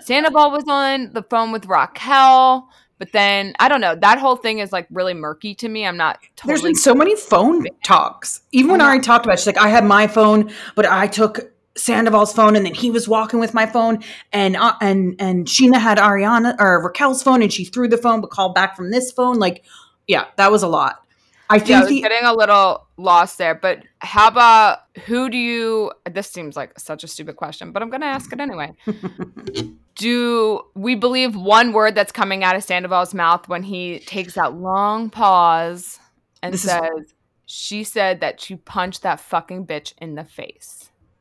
Sandoval 0.00 0.50
was 0.50 0.64
on 0.68 1.12
the 1.12 1.22
phone 1.24 1.52
with 1.52 1.66
Raquel, 1.66 2.68
but 2.98 3.12
then 3.12 3.54
I 3.58 3.68
don't 3.68 3.80
know. 3.82 3.94
That 3.94 4.18
whole 4.18 4.36
thing 4.36 4.60
is 4.60 4.72
like 4.72 4.86
really 4.90 5.14
murky 5.14 5.54
to 5.56 5.68
me. 5.68 5.86
I'm 5.86 5.96
not 5.98 6.18
There's 6.46 6.62
been 6.62 6.74
so 6.74 6.94
many 6.94 7.14
phone 7.16 7.66
talks. 7.84 8.42
Even 8.52 8.70
when 8.70 8.80
I. 8.80 8.86
Ari 8.86 9.00
talked 9.00 9.26
about, 9.26 9.34
it, 9.34 9.40
she's 9.40 9.46
like, 9.46 9.58
I 9.58 9.68
had 9.68 9.84
my 9.84 10.06
phone, 10.06 10.50
but 10.76 10.86
I 10.86 11.06
took 11.06 11.40
Sandoval's 11.76 12.32
phone, 12.32 12.56
and 12.56 12.66
then 12.66 12.74
he 12.74 12.90
was 12.90 13.08
walking 13.08 13.38
with 13.40 13.54
my 13.54 13.66
phone, 13.66 14.02
and 14.32 14.56
uh, 14.56 14.74
and 14.80 15.14
and 15.18 15.46
Scheana 15.46 15.78
had 15.78 15.98
Ariana 15.98 16.56
or 16.58 16.82
Raquel's 16.82 17.22
phone, 17.22 17.42
and 17.42 17.52
she 17.52 17.64
threw 17.64 17.88
the 17.88 17.96
phone, 17.96 18.20
but 18.20 18.30
called 18.30 18.54
back 18.54 18.76
from 18.76 18.90
this 18.90 19.12
phone. 19.12 19.38
Like, 19.38 19.64
yeah, 20.06 20.26
that 20.36 20.50
was 20.50 20.62
a 20.62 20.68
lot. 20.68 21.04
I 21.48 21.56
yeah, 21.56 21.62
I 21.62 21.86
think 21.86 21.88
the 21.88 22.00
getting 22.02 22.24
a 22.26 22.32
little 22.32 22.86
lost 22.96 23.38
there. 23.38 23.54
But 23.56 23.82
how 23.98 24.28
about 24.28 24.78
who 25.06 25.28
do 25.28 25.36
you? 25.36 25.90
This 26.10 26.28
seems 26.30 26.56
like 26.56 26.78
such 26.78 27.02
a 27.02 27.08
stupid 27.08 27.36
question, 27.36 27.72
but 27.72 27.82
I'm 27.82 27.90
going 27.90 28.02
to 28.02 28.06
ask 28.06 28.32
it 28.32 28.40
anyway. 28.40 28.72
do 29.96 30.60
we 30.74 30.94
believe 30.94 31.36
one 31.36 31.72
word 31.72 31.94
that's 31.94 32.12
coming 32.12 32.44
out 32.44 32.56
of 32.56 32.62
Sandoval's 32.62 33.14
mouth 33.14 33.48
when 33.48 33.62
he 33.62 33.98
takes 34.00 34.34
that 34.34 34.54
long 34.54 35.10
pause 35.10 35.98
and 36.42 36.54
This 36.54 36.64
is- 36.64 36.70
says, 36.70 37.14
"She 37.46 37.84
said 37.84 38.20
that 38.20 38.40
she 38.40 38.56
punched 38.56 39.02
that 39.02 39.20
fucking 39.20 39.66
bitch 39.66 39.92
in 39.98 40.14
the 40.14 40.24
face." 40.24 40.79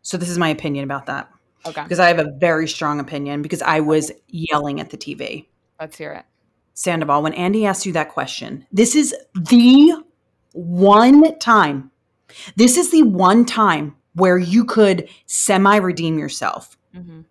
So 0.09 0.17
this 0.17 0.29
is 0.29 0.39
my 0.39 0.49
opinion 0.49 0.83
about 0.83 1.05
that 1.05 1.31
Okay, 1.67 1.83
because 1.83 1.99
I 1.99 2.07
have 2.07 2.17
a 2.17 2.31
very 2.39 2.67
strong 2.67 2.99
opinion 2.99 3.43
because 3.43 3.61
I 3.61 3.79
was 3.79 4.11
yelling 4.27 4.79
at 4.79 4.89
the 4.89 4.97
TV. 4.97 5.45
let's 5.79 5.97
hear 5.97 6.13
it. 6.13 6.25
Sandoval, 6.73 7.21
when 7.21 7.33
Andy 7.33 7.65
asked 7.65 7.85
you 7.85 7.93
that 7.93 8.09
question, 8.09 8.65
this 8.71 8.95
is 8.95 9.13
the 9.35 9.93
one 10.53 11.37
time, 11.37 11.91
this 12.55 12.75
is 12.75 12.89
the 12.89 13.03
one 13.03 13.45
time 13.45 13.95
where 14.15 14.39
you 14.39 14.65
could 14.65 15.09
semi 15.27 15.75
redeem 15.75 16.17
yourself. 16.17 16.75
Mm-hmm. 16.95 17.21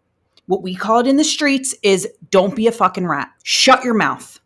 What 0.46 0.62
we 0.62 0.76
call 0.76 1.00
it 1.00 1.08
in 1.08 1.16
the 1.16 1.24
streets 1.24 1.74
is 1.82 2.06
don't 2.30 2.54
be 2.54 2.68
a 2.68 2.72
fucking 2.72 3.08
rat. 3.08 3.28
Shut 3.42 3.82
your 3.82 3.94
mouth. 3.94 4.38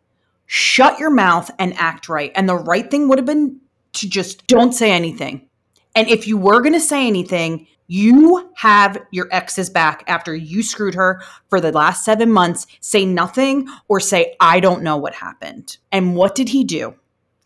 Shut 0.47 0.97
your 0.97 1.11
mouth 1.11 1.51
and 1.59 1.75
act 1.75 2.09
right. 2.09 2.31
And 2.33 2.49
the 2.49 2.55
right 2.55 2.89
thing 2.89 3.09
would 3.09 3.19
have 3.19 3.27
been 3.27 3.59
to 3.93 4.09
just 4.09 4.47
don't 4.47 4.73
say 4.73 4.91
anything. 4.91 5.47
And 5.95 6.07
if 6.07 6.27
you 6.27 6.37
were 6.37 6.61
going 6.61 6.73
to 6.73 6.79
say 6.79 7.05
anything, 7.05 7.67
you 7.87 8.51
have 8.55 8.97
your 9.11 9.27
ex's 9.31 9.69
back 9.69 10.03
after 10.07 10.35
you 10.35 10.63
screwed 10.63 10.95
her 10.95 11.21
for 11.49 11.59
the 11.59 11.71
last 11.71 12.05
seven 12.05 12.31
months. 12.31 12.65
Say 12.79 13.05
nothing 13.05 13.67
or 13.87 13.99
say, 13.99 14.35
I 14.39 14.59
don't 14.59 14.83
know 14.83 14.97
what 14.97 15.13
happened. 15.13 15.77
And 15.91 16.15
what 16.15 16.35
did 16.35 16.49
he 16.49 16.63
do? 16.63 16.95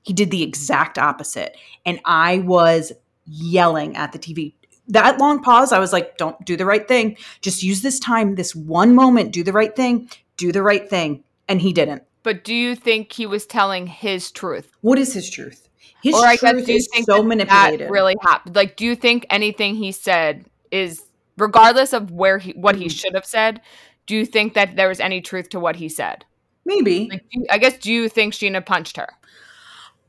He 0.04 0.14
did 0.14 0.32
the 0.32 0.44
exact 0.44 0.98
opposite. 0.98 1.58
And 1.86 2.00
I 2.06 2.40
was 2.40 2.94
yelling 3.26 3.98
at 3.98 4.14
the 4.14 4.20
TV. 4.20 4.54
that 4.88 5.20
long 5.20 5.42
pause, 5.42 5.74
I 5.74 5.80
was 5.80 5.92
like, 5.92 6.18
don't 6.18 6.44
do 6.46 6.56
the 6.56 6.66
right 6.66 6.88
thing. 6.88 7.18
Just 7.42 7.62
use 7.62 7.82
this 7.82 8.00
time, 8.00 8.36
this 8.36 8.56
one 8.56 8.96
moment, 8.96 9.34
do 9.34 9.44
the 9.44 9.52
right 9.52 9.76
thing, 9.76 10.10
do 10.38 10.54
the 10.54 10.64
right 10.64 10.90
thing. 10.90 11.24
And 11.50 11.62
he 11.62 11.74
didn't. 11.74 12.04
But 12.24 12.44
do 12.44 12.54
you 12.54 12.76
think 12.76 13.12
he 13.12 13.26
was 13.26 13.46
telling 13.46 13.88
his 13.88 14.32
truth? 14.32 14.72
What 14.82 14.98
is 14.98 15.14
his 15.14 15.30
truth? 15.30 15.66
His 16.04 16.14
or 16.16 16.26
I 16.26 16.36
guess 16.36 16.64
do 16.64 16.74
you 16.74 16.82
think 16.82 17.06
so 17.06 17.22
that 17.24 17.48
that 17.80 17.89
really 17.89 18.16
happened? 18.22 18.56
Like, 18.56 18.76
do 18.76 18.86
you 18.86 18.95
think 18.95 19.26
anything 19.30 19.76
he 19.76 19.91
said 19.91 20.45
is, 20.72 21.04
regardless 21.38 21.93
of 21.93 22.12
where 22.12 22.38
he 22.38 22.52
what 22.52 22.76
he 22.76 22.86
Mhm. 22.86 22.91
should 23.00 23.14
have 23.16 23.26
said, 23.26 23.62
do 24.06 24.16
you 24.16 24.26
think 24.26 24.54
that 24.54 24.76
there 24.76 24.88
was 24.88 25.00
any 25.00 25.22
truth 25.22 25.50
to 25.50 25.60
what 25.60 25.78
he 25.78 25.89
said? 25.89 26.26
Maybe. 26.66 27.08
Like, 27.10 27.24
you- 27.32 27.45
I 27.50 27.58
guess, 27.58 27.78
do 27.78 27.91
you 27.91 28.10
think 28.10 28.34
Scheana 28.34 28.66
punched 28.66 28.98
her? 28.98 29.08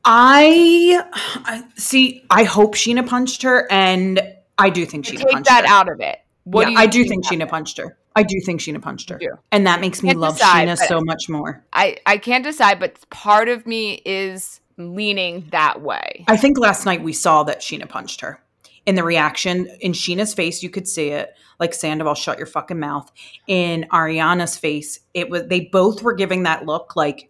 I, 0.05 1.01
I 1.45 1.63
see. 1.75 2.23
I 2.29 2.43
hope 2.43 2.75
Scheana 2.75 3.05
punched 3.07 3.41
her, 3.43 3.67
and 3.71 4.21
I 4.57 4.69
do 4.69 4.85
think 4.85 5.05
Scheana 5.05 5.17
Take 5.17 5.29
punched 5.31 5.49
that 5.49 5.65
her. 5.67 5.73
out 5.73 5.89
of 5.89 5.99
it. 5.99 6.19
What 6.45 6.67
yeah, 6.69 6.75
do 6.75 6.81
I 6.81 6.85
do 6.87 7.03
think? 7.05 7.25
Scheana 7.25 7.47
punched 7.47 7.77
her. 7.77 7.97
I 8.15 8.23
do 8.23 8.39
think 8.45 8.59
Scheana 8.61 8.81
punched 8.81 9.09
her, 9.09 9.19
and 9.51 9.67
that 9.67 9.81
makes 9.81 10.01
me 10.01 10.13
love 10.13 10.35
decide, 10.37 10.67
Scheana 10.67 10.77
so 10.77 10.99
much 11.01 11.29
more. 11.29 11.63
I 11.73 11.97
I 12.05 12.17
can't 12.17 12.43
decide, 12.43 12.79
but 12.79 12.97
part 13.09 13.49
of 13.49 13.67
me 13.67 14.01
is 14.05 14.61
leaning 14.79 15.47
that 15.51 15.81
way. 15.81 16.23
I 16.27 16.37
think 16.37 16.57
last 16.57 16.85
night 16.85 17.03
we 17.03 17.13
saw 17.13 17.43
that 17.43 17.59
Scheana 17.61 17.87
punched 17.87 18.21
her. 18.21 18.41
In 18.85 18.95
the 18.95 19.03
reaction 19.03 19.67
in 19.81 19.91
Scheana's 19.91 20.33
face, 20.33 20.63
you 20.63 20.69
could 20.69 20.87
see 20.87 21.09
it. 21.09 21.35
Like 21.59 21.73
Sandoval, 21.73 22.15
shut 22.15 22.37
your 22.37 22.47
fucking 22.47 22.79
mouth. 22.79 23.11
In 23.45 23.85
Ariana's 23.91 24.57
face, 24.57 24.99
it 25.13 25.29
was 25.29 25.45
they 25.47 25.61
both 25.61 26.01
were 26.01 26.13
giving 26.13 26.43
that 26.43 26.65
look 26.65 26.95
like 26.95 27.29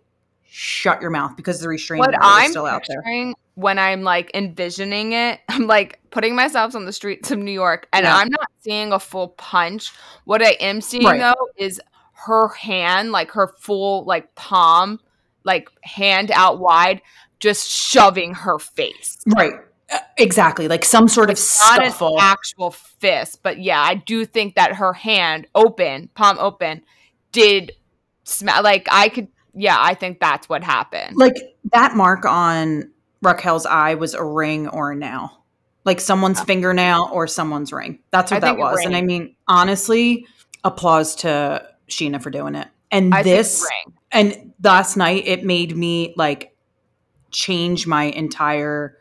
shut 0.52 1.02
your 1.02 1.12
mouth 1.12 1.36
because 1.36 1.60
the 1.60 1.68
restraining 1.68 2.02
what 2.02 2.14
order 2.14 2.20
I'm 2.22 2.52
still 2.52 2.66
out 2.66 2.84
there. 2.88 3.34
when 3.56 3.78
I'm 3.80 4.04
like 4.04 4.32
envisioning 4.34 5.14
it, 5.14 5.40
I'm 5.50 5.68
like 5.68 6.00
putting 6.12 6.36
myself 6.36 6.76
on 6.76 6.86
the 6.86 6.94
streets 6.94 7.32
of 7.32 7.40
New 7.40 7.52
York 7.52 7.88
and 7.92 8.04
Yeah. 8.04 8.16
I'm 8.16 8.30
not 8.30 8.48
seeing 8.62 8.92
a 8.94 9.00
full 9.00 9.30
punch. 9.30 9.92
What 10.26 10.42
I 10.42 10.52
am 10.60 10.82
seeing 10.82 11.04
Right. 11.06 11.20
though 11.20 11.48
is 11.58 11.82
her 12.14 12.50
hand, 12.50 13.12
like 13.12 13.32
her 13.32 13.48
full 13.60 14.06
like 14.06 14.34
palm, 14.36 15.00
like 15.44 15.70
hand 15.84 16.32
out 16.32 16.60
wide, 16.60 17.02
just 17.40 17.70
shoving 17.70 18.34
her 18.34 18.60
face. 18.60 19.18
Right. 19.26 19.54
Uh, 19.92 19.98
Exactly. 20.18 20.68
Like 20.68 20.86
some 20.86 21.08
sort 21.08 21.30
of 21.30 21.40
Not 21.62 22.02
an 22.02 22.18
actual 22.20 22.72
fist, 22.72 23.42
but 23.42 23.60
yeah, 23.60 23.82
I 23.82 23.96
do 23.96 24.26
think 24.26 24.56
that 24.56 24.76
her 24.76 24.94
hand 24.94 25.48
open, 25.56 26.10
palm 26.14 26.38
open, 26.40 26.84
did 27.32 27.72
smell 28.24 28.62
like 28.64 28.88
I 28.92 29.10
could 29.10 29.30
yeah, 29.54 29.78
I 29.80 29.94
think 29.94 30.20
that's 30.20 30.48
what 30.48 30.64
happened. 30.64 31.18
like 31.18 31.36
that 31.74 31.96
mark 31.96 32.26
on 32.26 32.92
Raquel's 33.22 33.66
eye 33.66 33.96
was 33.96 34.14
a 34.14 34.24
ring 34.24 34.68
or 34.68 34.92
a 34.92 34.96
nail. 34.96 35.44
Like 35.86 36.00
someone's 36.00 36.42
fingernail 36.42 37.10
or 37.12 37.26
someone's 37.26 37.74
ring. 37.74 38.00
That's 38.12 38.32
I 38.32 38.36
what 38.36 38.42
that 38.42 38.58
was. 38.58 38.80
And 38.86 38.96
I 38.96 39.02
mean, 39.02 39.36
honestly, 39.48 40.28
applause 40.64 41.16
to 41.16 41.66
Scheana 41.90 42.22
for 42.22 42.30
doing 42.30 42.56
it. 42.56 42.68
And 42.92 43.14
I 43.14 43.24
this 43.24 43.64
ring. 43.64 43.96
and 44.12 44.54
last 44.64 44.98
night 44.98 45.24
it 45.26 45.44
made 45.44 45.76
me 45.76 46.14
like 46.16 46.49
change 47.32 47.88
my 47.88 48.06
entire 48.06 48.98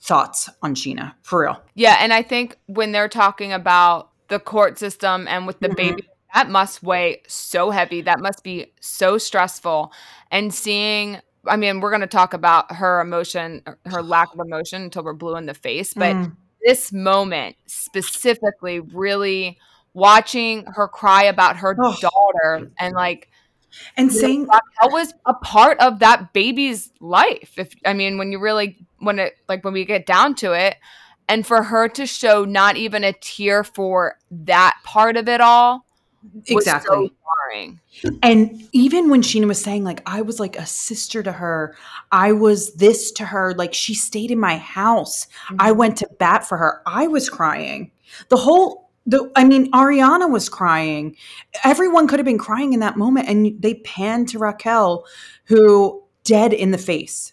thoughts 0.00 0.50
on 0.62 0.74
Scheana. 0.74 1.14
For 1.22 1.42
real. 1.42 1.60
Yeah, 1.74 1.96
and 2.00 2.12
I 2.12 2.22
think 2.22 2.58
when 2.66 2.92
they're 2.92 3.08
talking 3.08 3.52
about 3.52 4.10
the 4.28 4.38
court 4.38 4.78
system 4.78 5.26
and 5.28 5.46
with 5.46 5.60
the 5.60 5.68
Mhm. 5.68 5.76
baby, 5.76 6.08
that 6.34 6.48
must 6.50 6.82
weigh 6.82 7.22
so 7.26 7.70
heavy. 7.70 8.02
That 8.02 8.20
must 8.20 8.42
be 8.42 8.72
so 8.80 9.18
stressful. 9.18 9.92
And 10.30 10.52
seeing, 10.52 11.20
I 11.46 11.56
mean, 11.56 11.80
we're 11.80 11.90
going 11.90 12.00
to 12.00 12.06
talk 12.06 12.34
about 12.34 12.72
her 12.72 13.00
emotion, 13.00 13.62
her 13.86 14.02
lack 14.02 14.32
of 14.34 14.40
emotion 14.40 14.82
until 14.82 15.04
we're 15.04 15.12
blue 15.14 15.36
in 15.36 15.46
the 15.46 15.54
face. 15.54 15.94
But 15.94 16.16
Mm. 16.16 16.36
this 16.66 16.92
moment 16.92 17.56
specifically, 17.66 18.80
really 18.80 19.58
watching 19.94 20.64
her 20.74 20.88
cry 20.88 21.24
about 21.24 21.58
her 21.58 21.76
Oh. 21.80 21.96
daughter 22.00 22.70
and 22.78 22.94
like, 22.94 23.30
and 23.96 24.10
you 24.10 24.16
know, 24.16 24.20
saying 24.20 24.40
Raquel 24.46 24.90
was 24.92 25.14
a 25.26 25.34
part 25.34 25.78
of 25.80 25.98
that 26.00 26.32
baby's 26.32 26.90
life. 27.00 27.52
If 27.56 27.74
I 27.84 27.94
mean, 27.94 28.18
when 28.18 28.32
you 28.32 28.38
really 28.38 28.86
when 28.98 29.18
it 29.18 29.34
like 29.48 29.64
when 29.64 29.74
we 29.74 29.84
get 29.84 30.06
down 30.06 30.34
to 30.36 30.52
it, 30.52 30.76
and 31.28 31.46
for 31.46 31.62
her 31.62 31.88
to 31.88 32.06
show 32.06 32.44
not 32.44 32.76
even 32.76 33.04
a 33.04 33.12
tear 33.12 33.64
for 33.64 34.18
that 34.30 34.76
part 34.84 35.16
of 35.16 35.28
it 35.28 35.40
all, 35.40 35.86
exactly. 36.46 37.08
so. 37.08 37.10
And 38.22 38.68
even 38.72 39.10
when 39.10 39.22
Scheana 39.22 39.46
was 39.46 39.62
saying, 39.62 39.84
like, 39.84 40.02
I 40.06 40.22
was 40.22 40.40
like 40.40 40.56
a 40.56 40.66
sister 40.66 41.22
to 41.22 41.32
her, 41.32 41.76
I 42.10 42.32
was 42.32 42.74
this 42.74 43.12
to 43.12 43.24
her, 43.24 43.54
like, 43.54 43.72
she 43.72 43.94
stayed 43.94 44.30
in 44.30 44.40
my 44.40 44.56
house. 44.56 45.26
I 45.58 45.70
mm-hmm. 45.70 45.78
went 45.78 45.98
to 45.98 46.08
bat 46.18 46.46
for 46.46 46.58
her. 46.58 46.82
I 46.86 47.06
was 47.06 47.30
crying. 47.30 47.92
The 48.28 48.36
whole, 48.36 48.83
the, 49.06 49.30
I 49.36 49.44
mean, 49.44 49.70
Ariana 49.72 50.30
was 50.30 50.48
crying. 50.48 51.16
Everyone 51.62 52.06
could 52.06 52.18
have 52.18 52.26
been 52.26 52.38
crying 52.38 52.72
in 52.72 52.80
that 52.80 52.96
moment. 52.96 53.28
And 53.28 53.60
they 53.60 53.74
panned 53.74 54.28
to 54.30 54.38
Raquel, 54.38 55.04
who 55.44 56.02
dead 56.24 56.52
in 56.52 56.70
the 56.70 56.78
face. 56.78 57.32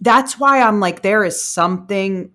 That's 0.00 0.38
why 0.38 0.60
I'm 0.60 0.80
like, 0.80 1.02
there 1.02 1.22
is 1.24 1.42
something, 1.42 2.32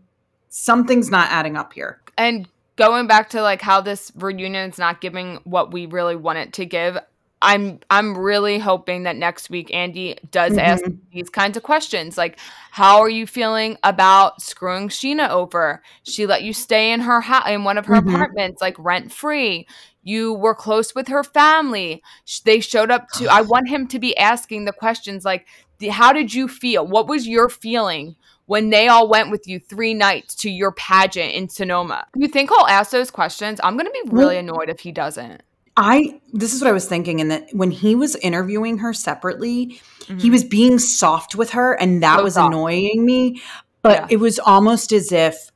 something's 0.50 1.10
not 1.10 1.30
adding 1.32 1.58
up 1.58 1.74
here. 1.74 2.02
and 2.18 2.48
going 2.76 3.08
back 3.08 3.30
to 3.30 3.42
like 3.42 3.62
how 3.62 3.82
this 3.82 4.12
reunion 4.16 4.70
is 4.70 4.78
not 4.78 5.02
giving 5.02 5.40
what 5.44 5.72
we 5.72 5.86
really 5.86 6.16
want 6.16 6.38
it 6.38 6.54
to 6.54 6.66
give 6.66 6.98
i'm 7.42 7.80
i'm 7.90 8.18
really 8.18 8.60
hoping 8.60 9.04
that 9.04 9.16
next 9.16 9.50
week 9.50 9.74
andy 9.74 10.18
does 10.32 10.58
ask 10.58 10.84
Mhm. 10.84 10.98
these 11.12 11.30
kinds 11.30 11.58
of 11.58 11.64
questions 11.64 12.18
like 12.18 12.38
how 12.72 13.00
are 13.00 13.10
you 13.10 13.26
feeling 13.26 13.78
about 13.84 14.42
screwing 14.42 14.90
scheana 14.90 15.30
over 15.30 15.82
she 16.04 16.26
let 16.26 16.44
you 16.44 16.54
stay 16.54 16.92
in 16.92 17.02
her 17.02 17.22
house 17.22 17.48
in 17.50 17.64
one 17.64 17.78
of 17.78 17.86
her 17.88 17.96
Mhm. 17.96 18.14
apartments 18.14 18.62
like 18.62 18.76
rent 18.78 19.12
free 19.12 19.68
you 20.04 20.34
were 20.34 20.56
close 20.56 20.96
with 20.96 21.08
her 21.08 21.24
family 21.24 22.02
they 22.46 22.60
showed 22.60 22.92
up 22.92 23.08
to 23.14 23.28
i 23.28 23.42
want 23.42 23.68
him 23.70 23.88
to 23.88 24.00
be 24.00 24.18
asking 24.18 24.66
the 24.66 24.74
questions 24.74 25.26
like 25.26 25.46
how 25.92 26.14
did 26.14 26.34
you 26.34 26.48
feel 26.48 26.86
what 26.86 27.08
was 27.08 27.28
your 27.28 27.50
feeling 27.50 28.16
when 28.46 28.70
they 28.70 28.88
all 28.90 29.08
went 29.08 29.32
with 29.32 29.48
you 29.48 29.60
three 29.60 29.94
nights 29.94 30.36
to 30.36 30.50
your 30.52 30.74
pageant 30.74 31.32
in 31.32 31.48
Sonoma. 31.48 32.06
You 32.18 32.28
think 32.28 32.52
I'll 32.52 32.68
ask 32.68 32.92
those 32.92 33.10
questions? 33.10 33.62
I'm 33.64 33.78
going 33.78 33.86
to 33.86 34.04
be 34.04 34.10
really 34.12 34.36
annoyed 34.38 34.68
if 34.68 34.82
he 34.82 34.92
doesn't. 34.92 35.42
I, 35.78 36.20
this 36.34 36.54
is 36.54 36.62
what 36.62 36.70
I 36.70 36.74
was 36.74 36.88
thinking. 36.88 37.22
And 37.22 37.32
that 37.32 37.48
when 37.54 37.72
he 37.72 37.96
was 37.96 38.16
interviewing 38.18 38.80
her 38.80 38.94
separately, 38.94 39.80
he 40.08 40.28
Mhm. 40.30 40.32
was 40.32 40.44
being 40.44 40.80
soft 40.80 41.36
with 41.36 41.52
her 41.52 41.74
and 41.74 42.04
that 42.04 42.18
So 42.18 42.24
was 42.24 42.34
soft. 42.34 42.54
annoying 42.54 43.06
me 43.06 43.42
but 43.84 43.94
Yeah. 44.02 44.08
it 44.12 44.18
was 44.18 44.38
almost 44.40 44.92
as 44.92 45.12
if 45.12 45.50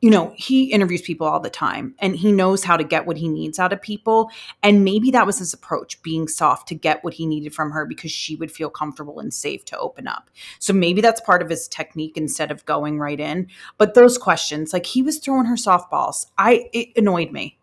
you 0.00 0.10
know 0.10 0.32
he 0.36 0.64
interviews 0.72 1.00
people 1.02 1.26
all 1.26 1.38
the 1.40 1.48
time 1.50 1.94
and 2.00 2.16
he 2.16 2.32
knows 2.32 2.64
how 2.64 2.76
to 2.76 2.82
get 2.84 3.06
what 3.06 3.16
he 3.18 3.28
needs 3.28 3.58
out 3.60 3.72
of 3.72 3.80
people 3.80 4.30
and 4.62 4.82
maybe 4.84 5.10
that 5.12 5.24
was 5.26 5.38
his 5.38 5.54
approach 5.54 6.02
being 6.02 6.26
soft 6.26 6.66
to 6.68 6.74
get 6.74 7.04
what 7.04 7.14
he 7.14 7.24
needed 7.26 7.54
from 7.54 7.70
her 7.70 7.86
because 7.86 8.10
she 8.10 8.34
would 8.34 8.50
feel 8.50 8.68
comfortable 8.68 9.20
and 9.20 9.32
safe 9.32 9.64
to 9.66 9.78
open 9.78 10.08
up 10.08 10.28
so 10.58 10.72
maybe 10.72 11.00
that's 11.00 11.20
part 11.20 11.40
of 11.42 11.48
his 11.48 11.68
technique 11.68 12.16
instead 12.16 12.50
of 12.50 12.64
going 12.66 12.98
right 12.98 13.20
in 13.20 13.46
but 13.78 13.94
those 13.94 14.18
questions 14.18 14.72
like 14.72 14.86
he 14.86 15.02
was 15.02 15.18
throwing 15.18 15.46
her 15.46 15.54
softballs 15.56 16.26
i 16.38 16.64
it 16.72 16.88
annoyed 16.96 17.30
me 17.30 17.58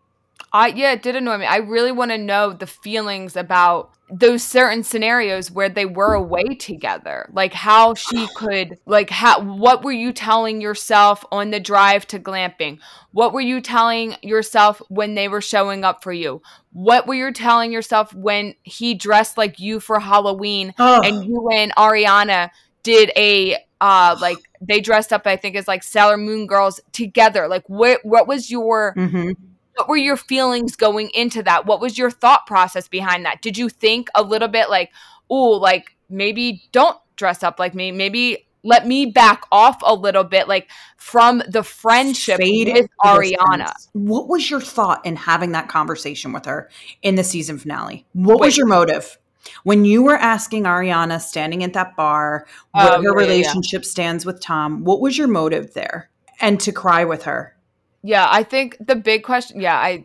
I 0.52 0.68
yeah, 0.68 0.92
it 0.92 1.02
did 1.02 1.16
annoy 1.16 1.38
me. 1.38 1.46
I 1.46 1.58
really 1.58 1.92
want 1.92 2.10
to 2.10 2.18
know 2.18 2.52
the 2.52 2.66
feelings 2.66 3.36
about 3.36 3.92
those 4.12 4.42
certain 4.42 4.82
scenarios 4.82 5.50
where 5.50 5.68
they 5.68 5.86
were 5.86 6.14
away 6.14 6.54
together. 6.54 7.28
Like 7.32 7.52
how 7.52 7.94
she 7.94 8.26
could 8.36 8.78
like 8.86 9.10
how 9.10 9.40
what 9.42 9.84
were 9.84 9.92
you 9.92 10.12
telling 10.12 10.60
yourself 10.60 11.24
on 11.30 11.50
the 11.50 11.60
drive 11.60 12.06
to 12.08 12.18
glamping? 12.18 12.80
What 13.12 13.32
were 13.32 13.40
you 13.40 13.60
telling 13.60 14.16
yourself 14.22 14.82
when 14.88 15.14
they 15.14 15.28
were 15.28 15.40
showing 15.40 15.84
up 15.84 16.02
for 16.02 16.12
you? 16.12 16.42
What 16.72 17.06
were 17.06 17.14
you 17.14 17.32
telling 17.32 17.72
yourself 17.72 18.12
when 18.14 18.54
he 18.62 18.94
dressed 18.94 19.38
like 19.38 19.60
you 19.60 19.80
for 19.80 20.00
Halloween 20.00 20.74
oh 20.78 21.02
and 21.02 21.24
you 21.24 21.48
and 21.52 21.74
Ariana 21.76 22.50
did 22.82 23.12
a 23.16 23.56
uh 23.80 24.16
like 24.20 24.38
they 24.60 24.80
dressed 24.80 25.12
up 25.12 25.26
I 25.26 25.36
think 25.36 25.54
as 25.54 25.68
like 25.68 25.84
Sailor 25.84 26.16
Moon 26.16 26.48
girls 26.48 26.80
together. 26.90 27.46
Like 27.46 27.68
what 27.68 28.00
what 28.04 28.26
was 28.26 28.50
your 28.50 28.94
mhm. 28.96 29.36
What 29.80 29.88
were 29.88 29.96
your 29.96 30.18
feelings 30.18 30.76
going 30.76 31.08
into 31.14 31.42
that? 31.42 31.64
What 31.64 31.80
was 31.80 31.96
your 31.96 32.10
thought 32.10 32.46
process 32.46 32.86
behind 32.86 33.24
that? 33.24 33.40
Did 33.40 33.56
you 33.56 33.70
think 33.70 34.08
a 34.14 34.22
little 34.22 34.48
bit 34.48 34.68
like, 34.68 34.90
oh, 35.30 35.52
like 35.52 35.96
maybe 36.10 36.64
don't 36.70 36.98
dress 37.16 37.42
up 37.42 37.58
like 37.58 37.74
me. 37.74 37.90
Maybe 37.92 38.46
let 38.62 38.86
me 38.86 39.06
back 39.06 39.44
off 39.50 39.78
a 39.82 39.94
little 39.94 40.24
bit, 40.24 40.48
like 40.48 40.70
from 40.98 41.42
the 41.48 41.62
friendship 41.62 42.38
with 42.38 42.88
Ariana. 43.02 43.72
What 43.94 44.28
was 44.28 44.50
your 44.50 44.60
thought 44.60 45.06
in 45.06 45.16
having 45.16 45.52
that 45.52 45.68
conversation 45.68 46.32
with 46.34 46.44
her 46.44 46.68
in 47.00 47.14
the 47.14 47.24
season 47.24 47.58
finale? 47.58 48.06
What 48.12 48.40
Wait. 48.40 48.48
was 48.48 48.56
your 48.58 48.66
motive? 48.66 49.18
When 49.62 49.86
you 49.86 50.02
were 50.02 50.16
asking 50.16 50.64
Ariana 50.64 51.22
standing 51.22 51.64
at 51.64 51.72
that 51.72 51.96
bar 51.96 52.46
what 52.72 52.82
oh, 52.82 52.86
her 52.86 52.90
yeah, 52.90 52.96
yeah, 52.96 53.02
yeah. 53.02 53.10
relationship 53.14 53.86
stands 53.86 54.26
with 54.26 54.42
Tom, 54.42 54.84
what 54.84 55.00
was 55.00 55.16
your 55.16 55.28
motive 55.28 55.72
there? 55.72 56.10
And 56.38 56.60
to 56.60 56.72
cry 56.72 57.04
with 57.04 57.22
her. 57.22 57.56
Yeah, 58.02 58.26
I 58.30 58.42
think 58.44 58.76
the 58.80 58.96
big 58.96 59.24
question, 59.24 59.60
yeah, 59.60 59.76
I, 59.76 60.04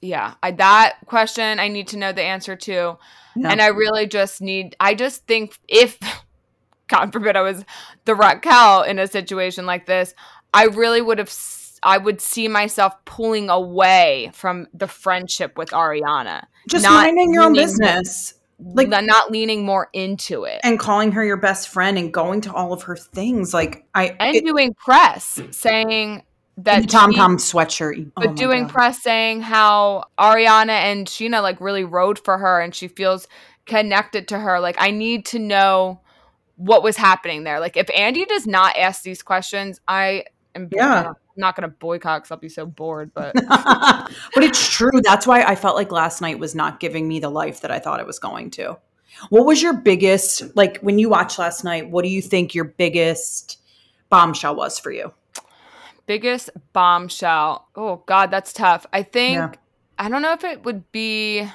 yeah, 0.00 0.34
I 0.42 0.52
that 0.52 0.98
question 1.06 1.58
I 1.58 1.68
need 1.68 1.88
to 1.88 1.96
know 1.96 2.12
the 2.12 2.22
answer 2.22 2.54
to, 2.56 2.96
Yeah. 3.34 3.50
and 3.50 3.60
I 3.60 3.68
really 3.68 4.06
just 4.06 4.40
need. 4.40 4.76
I 4.78 4.94
just 4.94 5.26
think 5.26 5.58
if, 5.68 5.98
God 6.88 7.12
forbid, 7.12 7.36
I 7.36 7.42
was 7.42 7.64
the 8.04 8.14
Raquel 8.14 8.82
in 8.82 8.98
a 8.98 9.06
situation 9.06 9.66
like 9.66 9.86
this, 9.86 10.14
I 10.52 10.66
really 10.66 11.00
would 11.00 11.18
have. 11.18 11.32
I 11.86 11.98
would 11.98 12.20
see 12.22 12.48
myself 12.48 12.94
pulling 13.04 13.50
away 13.50 14.30
from 14.32 14.68
the 14.72 14.86
friendship 14.88 15.58
with 15.58 15.68
Ariana. 15.70 16.44
Just 16.66 16.86
minding 16.86 17.34
your 17.34 17.42
own 17.42 17.52
business 17.52 18.32
Like 18.58 18.88
Like- 18.88 19.04
not 19.04 19.30
leaning 19.30 19.66
more 19.66 19.90
into 19.92 20.44
it. 20.44 20.60
and 20.64 20.78
calling 20.78 21.12
her 21.12 21.22
your 21.22 21.36
best 21.36 21.68
friend 21.68 21.98
and 21.98 22.10
going 22.10 22.40
to 22.42 22.52
all 22.54 22.72
of 22.72 22.84
her 22.84 22.96
things. 22.96 23.52
Like 23.52 23.84
I 23.94 24.16
And 24.18 24.34
it- 24.34 24.46
doing 24.46 24.72
press 24.72 25.42
saying 25.50 26.22
that 26.58 26.82
the 26.82 26.86
Tom 26.88 27.12
Tom 27.12 27.36
sweatshirt. 27.36 28.12
but 28.14 28.28
Oh 28.28 28.34
doing 28.34 28.64
God. 28.64 28.72
press 28.72 29.02
saying 29.02 29.40
how 29.42 30.04
Ariana 30.18 30.68
and 30.70 31.06
Scheana 31.06 31.42
like 31.42 31.60
really 31.60 31.84
rode 31.84 32.18
for 32.18 32.38
her 32.38 32.60
and 32.60 32.74
she 32.74 32.88
feels 32.88 33.26
connected 33.66 34.28
to 34.28 34.38
her. 34.38 34.60
Like 34.60 34.76
I 34.78 34.90
need 34.90 35.26
to 35.26 35.38
know 35.38 36.00
what 36.56 36.82
was 36.82 36.96
happening 36.96 37.44
there. 37.44 37.58
Like 37.60 37.76
if 37.76 37.90
Andy 37.90 38.24
does 38.24 38.46
not 38.46 38.76
ask 38.76 39.02
these 39.02 39.22
questions, 39.22 39.80
I 39.88 40.24
am 40.54 40.68
Yeah. 40.72 41.12
Not 41.36 41.56
gonna 41.56 41.66
boycott 41.66 42.22
because 42.22 42.30
I'll 42.30 42.38
be 42.38 42.48
so 42.48 42.64
bored. 42.64 43.10
But 43.12 43.34
but 43.48 44.44
it's 44.44 44.70
true. 44.72 45.00
That's 45.02 45.26
why 45.26 45.42
I 45.42 45.56
felt 45.56 45.74
like 45.74 45.90
last 45.90 46.20
night 46.20 46.38
was 46.38 46.54
not 46.54 46.78
giving 46.78 47.08
me 47.08 47.18
the 47.18 47.28
life 47.28 47.62
that 47.62 47.72
I 47.72 47.80
thought 47.80 47.98
it 47.98 48.06
was 48.06 48.20
going 48.20 48.50
to. 48.52 48.78
What 49.30 49.44
was 49.44 49.60
your 49.60 49.72
biggest 49.72 50.56
like 50.56 50.78
when 50.78 51.00
you 51.00 51.08
watched 51.08 51.40
last 51.40 51.64
night? 51.64 51.90
What 51.90 52.04
do 52.04 52.08
you 52.10 52.22
think 52.22 52.54
your 52.54 52.64
biggest 52.66 53.58
bombshell 54.10 54.54
was 54.54 54.78
for 54.78 54.92
you? 54.92 55.12
Biggest 56.06 56.50
bombshell. 56.72 57.68
Oh 57.74 58.02
God, 58.06 58.30
that's 58.30 58.52
tough. 58.52 58.86
I 58.92 59.02
think 59.02 59.36
Yeah. 59.36 59.52
I 59.98 60.08
don't 60.08 60.22
know 60.22 60.32
if 60.32 60.44
it 60.44 60.64
would 60.64 60.90
be 60.92 61.48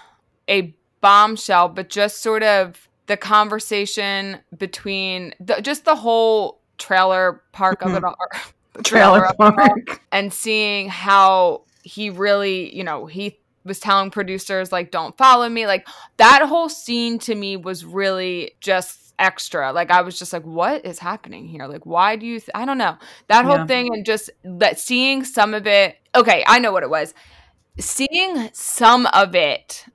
a 0.50 0.74
bombshell, 1.02 1.70
but 1.70 1.90
just 1.90 2.22
sort 2.22 2.44
of 2.44 2.88
the 3.08 3.18
conversation 3.18 4.40
between 4.58 5.34
the, 5.40 5.62
just 5.62 5.86
the 5.86 5.96
whole 5.96 6.62
trailer 6.78 7.42
park 7.52 7.82
of 7.82 7.94
it 7.94 8.04
mm-hmm. 8.04 8.06
all. 8.06 8.84
Trailer 8.84 9.26
all, 9.40 9.52
park. 9.52 10.02
and 10.12 10.32
seeing 10.32 10.88
how 10.88 11.64
he 11.84 12.10
really, 12.10 12.74
you 12.76 12.84
know, 12.84 13.08
he 13.08 13.40
was 13.66 13.80
telling 13.80 14.10
producers 14.10 14.72
like 14.72 14.90
don't 14.90 15.18
follow 15.18 15.50
me 15.50 15.68
like 15.68 15.88
that 16.18 16.42
whole 16.44 16.70
scene 16.70 17.20
to 17.20 17.36
me 17.36 17.58
was 17.58 17.84
really 17.84 18.52
just 18.62 19.09
extra. 19.20 19.72
Like 19.74 19.92
i 19.92 20.02
was 20.02 20.18
just 20.18 20.34
like 20.34 20.44
what 20.44 20.86
is 20.86 21.00
happening 21.00 21.48
here? 21.48 21.68
Like 21.68 21.86
why 21.86 22.16
do 22.16 22.26
you 22.26 22.40
th- 22.40 22.50
i 22.56 22.66
don't 22.66 22.78
know. 22.78 22.98
That 23.28 23.46
whole 23.46 23.58
Yeah. 23.58 23.66
thing 23.68 23.90
and 23.94 24.06
just 24.06 24.30
that 24.44 24.80
seeing 24.80 25.24
some 25.24 25.54
of 25.54 25.68
it 25.68 25.98
okay 26.16 26.44
i 26.48 26.60
know 26.60 26.72
what 26.72 26.84
it 26.84 26.90
was. 26.90 27.14
Seeing 27.80 28.50
some 28.54 29.06
of 29.08 29.36
it 29.36 29.86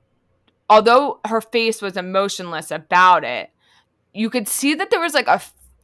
although 0.70 1.20
her 1.26 1.40
face 1.40 1.82
was 1.82 1.96
emotionless 1.96 2.70
about 2.70 3.24
it 3.24 3.50
you 4.12 4.30
could 4.30 4.48
see 4.48 4.74
that 4.74 4.90
there 4.90 5.00
was 5.00 5.12
like 5.14 5.26
a 5.28 5.40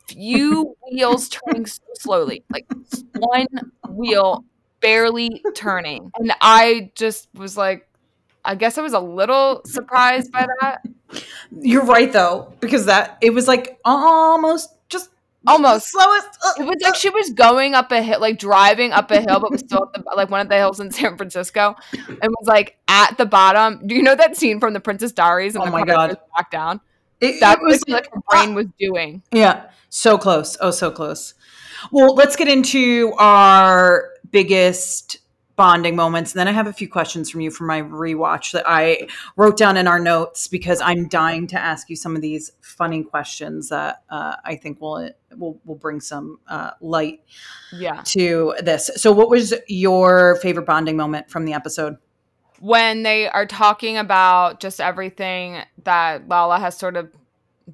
few 0.08 0.74
wheels 0.90 1.28
turning 1.28 1.66
so 1.66 1.82
slowly 1.94 2.44
like 2.52 2.66
one 3.14 3.46
wheel 3.88 4.44
barely 4.80 5.42
turning. 5.54 6.10
And 6.18 6.32
i 6.40 6.90
just 6.94 7.28
was 7.34 7.56
like 7.56 7.86
i 8.44 8.54
guess 8.54 8.78
i 8.78 8.82
was 8.82 8.94
a 8.94 9.00
little 9.00 9.60
surprised 9.66 10.32
by 10.32 10.46
that 10.60 10.82
You're 11.58 11.84
right 11.84 12.12
though, 12.12 12.52
because 12.60 12.86
that 12.86 13.18
it 13.20 13.30
was 13.34 13.48
like 13.48 13.78
almost 13.84 14.70
just 14.88 15.10
Almost. 15.46 15.88
slowest. 15.90 16.28
uh, 16.44 16.52
it 16.58 16.64
was 16.64 16.76
like 16.82 16.94
she 16.94 17.08
was 17.08 17.30
going 17.30 17.74
up 17.74 17.90
a 17.92 18.02
hill 18.02 18.20
like 18.20 18.38
driving 18.38 18.92
up 18.92 19.10
a 19.10 19.20
hill 19.22 19.40
but 19.40 19.50
was 19.50 19.60
still 19.60 19.90
at 19.94 20.04
the, 20.04 20.10
like 20.16 20.30
one 20.30 20.42
of 20.42 20.48
the 20.50 20.56
hills 20.56 20.80
in 20.80 20.90
san 20.90 21.16
francisco 21.16 21.74
and 21.94 22.20
was 22.20 22.46
like 22.46 22.76
at 22.88 23.16
the 23.16 23.24
bottom 23.24 23.80
do 23.86 23.94
you 23.94 24.02
know 24.02 24.14
that 24.14 24.36
scene 24.36 24.60
from 24.60 24.74
the 24.74 24.80
princess 24.80 25.12
diaries 25.12 25.54
and 25.56 25.64
Oh 25.64 25.70
my 25.70 25.82
God. 25.82 26.18
back 26.36 26.50
down 26.50 26.78
it, 27.22 27.40
that's 27.40 27.58
it 27.58 27.64
was 27.64 27.88
like 27.88 28.12
her 28.12 28.20
brain 28.30 28.54
was 28.54 28.66
doing 28.78 29.22
Yeah, 29.32 29.70
so 29.88 30.18
close. 30.18 30.56
Oh, 30.60 30.70
so 30.70 30.90
close. 30.90 31.32
Well, 31.90 32.14
let's 32.14 32.36
get 32.36 32.48
into 32.48 33.12
our 33.18 34.10
biggest 34.30 35.19
bonding 35.60 35.94
moments. 35.94 36.32
And 36.32 36.40
then 36.40 36.48
I 36.48 36.52
have 36.52 36.66
a 36.66 36.72
few 36.72 36.88
questions 36.88 37.28
from 37.28 37.42
you 37.42 37.50
for 37.50 37.64
my 37.64 37.82
rewatch 37.82 38.52
that 38.52 38.64
I 38.66 39.08
wrote 39.36 39.58
down 39.58 39.76
in 39.76 39.86
our 39.86 40.00
notes 40.00 40.48
because 40.48 40.80
I'm 40.80 41.06
dying 41.06 41.46
to 41.48 41.58
ask 41.60 41.90
you 41.90 41.96
some 41.96 42.16
of 42.16 42.22
these 42.22 42.52
funny 42.62 43.04
questions 43.04 43.68
that 43.68 44.02
uh, 44.08 44.36
I 44.42 44.56
think 44.56 44.80
will 44.80 45.10
will 45.36 45.60
will 45.66 45.74
bring 45.74 46.00
some 46.00 46.38
uh, 46.48 46.70
light 46.80 47.20
yeah 47.74 48.00
to 48.06 48.54
this. 48.62 48.90
So, 48.96 49.12
what 49.12 49.28
was 49.28 49.52
your 49.68 50.36
favorite 50.36 50.64
bonding 50.64 50.96
moment 50.96 51.28
from 51.30 51.44
the 51.44 51.52
episode? 51.52 51.98
when 52.60 53.02
they 53.02 53.26
are 53.26 53.46
talking 53.46 53.96
about 53.96 54.60
just 54.60 54.80
everything 54.80 55.62
that 55.84 56.28
Lala 56.28 56.58
has 56.58 56.76
sort 56.76 56.96
of 56.96 57.10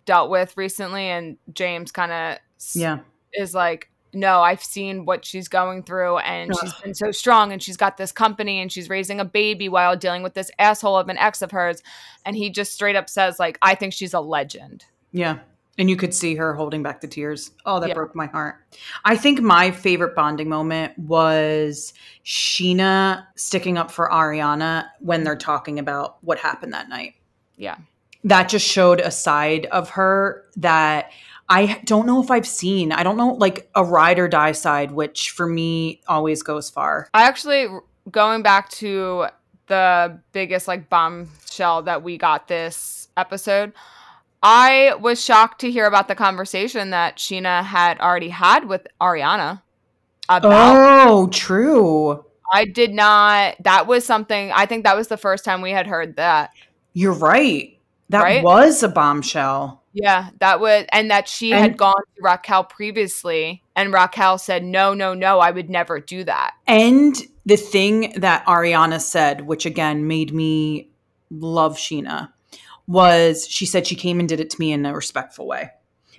dealt 0.05 0.31
with 0.31 0.57
recently, 0.57 1.07
and 1.07 1.37
James 1.53 1.93
kind 1.93 2.13
of 2.13 2.39
Yeah, 2.75 2.99
is 3.33 3.55
like, 3.55 3.91
no, 4.17 4.41
I've 4.41 4.65
seen 4.65 5.05
what 5.05 5.25
she's 5.25 5.47
going 5.47 5.83
through, 5.83 6.19
and 6.19 6.51
she's 6.61 6.73
been 6.75 6.95
so 6.95 7.13
strong, 7.13 7.53
and 7.53 7.63
she's 7.63 7.77
got 7.77 7.99
this 7.99 8.13
company, 8.13 8.61
and 8.61 8.73
she's 8.73 8.89
raising 8.89 9.21
a 9.21 9.25
baby 9.25 9.69
while 9.69 9.97
dealing 9.97 10.23
with 10.23 10.35
this 10.35 10.51
asshole 10.59 10.97
of 10.97 11.09
an 11.09 11.19
ex 11.19 11.43
of 11.43 11.51
hers, 11.51 11.83
and 12.25 12.35
he 12.35 12.49
just 12.51 12.73
straight 12.73 12.97
up 12.97 13.09
says, 13.11 13.39
like, 13.39 13.59
I 13.61 13.75
think 13.75 13.93
she's 13.93 14.15
a 14.15 14.21
legend. 14.21 14.87
Yeah. 15.13 15.39
And 15.79 15.91
you 15.91 15.97
could 15.97 16.15
see 16.15 16.37
her 16.37 16.55
holding 16.55 16.83
back 16.83 17.03
the 17.03 17.07
tears. 17.07 17.51
Oh, 17.67 17.81
that 17.81 17.91
Yeah. 17.91 17.95
broke 17.95 18.15
my 18.15 18.27
heart. 18.27 18.57
I 19.05 19.17
think 19.17 19.43
my 19.43 19.71
favorite 19.71 20.15
bonding 20.17 20.49
moment 20.49 20.99
was 20.99 21.93
Scheana 22.25 23.27
sticking 23.35 23.77
up 23.77 23.91
for 23.91 24.09
Ariana 24.09 24.87
when 25.01 25.23
they're 25.23 25.37
talking 25.37 25.79
about 25.79 26.17
what 26.23 26.39
happened 26.39 26.73
that 26.73 26.89
night. 26.89 27.17
Yeah. 27.57 27.77
That 28.25 28.49
just 28.49 28.67
showed 28.67 29.01
a 29.01 29.11
side 29.11 29.67
of 29.67 29.91
her 29.91 30.47
that 30.57 31.11
I 31.49 31.81
don't 31.85 32.07
know 32.07 32.23
if 32.23 32.31
I've 32.31 32.47
seen. 32.47 32.91
I 32.93 33.03
don't 33.03 33.17
know, 33.17 33.35
like 33.35 33.71
a 33.75 33.85
ride 33.85 34.19
or 34.19 34.29
die 34.29 34.53
side, 34.53 34.91
which 34.91 35.31
for 35.31 35.47
me 35.47 36.01
always 36.09 36.43
goes 36.43 36.69
far. 36.71 37.09
I 37.15 37.23
actually 37.25 37.69
going 38.11 38.43
back 38.43 38.69
to 38.71 39.27
the 39.69 40.21
biggest 40.33 40.69
like 40.69 40.89
bombshell 40.89 41.83
that 41.83 42.03
we 42.03 42.19
got 42.19 42.49
this 42.49 43.09
episode. 43.17 43.73
I 44.43 44.95
was 45.01 45.23
shocked 45.25 45.61
to 45.63 45.71
hear 45.71 45.87
about 45.87 46.09
the 46.09 46.15
conversation 46.15 46.91
that 46.91 47.17
Scheana 47.17 47.65
had 47.65 47.99
already 48.01 48.29
had 48.29 48.67
with 48.69 48.87
Ariana 49.01 49.63
about. 50.29 51.07
Oh, 51.09 51.29
true. 51.29 52.25
I 52.53 52.65
did 52.65 52.93
not. 52.95 53.57
That 53.61 53.87
was 53.87 54.05
something. 54.05 54.53
I 54.53 54.67
think 54.67 54.85
that 54.85 54.97
was 54.97 55.09
the 55.09 55.17
first 55.17 55.45
time 55.45 55.63
we 55.63 55.73
had 55.73 55.87
heard 55.87 56.17
that. 56.17 56.51
You're 56.93 57.13
right. 57.13 57.79
That 58.11 58.23
Right? 58.23 58.45
was 58.45 58.85
a 58.85 58.89
bombshell. 58.89 59.83
Yeah, 59.99 60.29
that 60.41 60.61
was, 60.61 60.85
and 60.93 61.11
that 61.11 61.27
she 61.27 61.53
And- 61.53 61.61
had 61.63 61.77
gone 61.79 61.95
to 61.95 62.23
Raquel 62.23 62.65
previously, 62.65 63.63
and 63.75 63.95
Raquel 63.95 64.37
said, 64.37 64.63
"No, 64.63 64.93
no, 64.93 65.15
no, 65.15 65.41
I 65.41 65.51
would 65.51 65.71
never 65.71 66.01
do 66.01 66.23
that." 66.25 66.53
And 66.67 67.17
the 67.47 67.57
thing 67.57 68.13
that 68.17 68.45
Ariana 68.45 69.01
said, 69.01 69.47
which 69.47 69.65
again 69.65 70.07
made 70.07 70.35
me 70.35 70.91
love 71.31 71.79
Scheana, 71.79 72.31
was 72.87 73.49
she 73.49 73.65
said 73.65 73.87
she 73.87 73.95
came 73.95 74.21
and 74.21 74.29
did 74.29 74.39
it 74.39 74.51
to 74.51 74.61
me 74.61 74.71
in 74.71 74.85
a 74.85 74.95
respectful 74.95 75.47
way. 75.47 75.71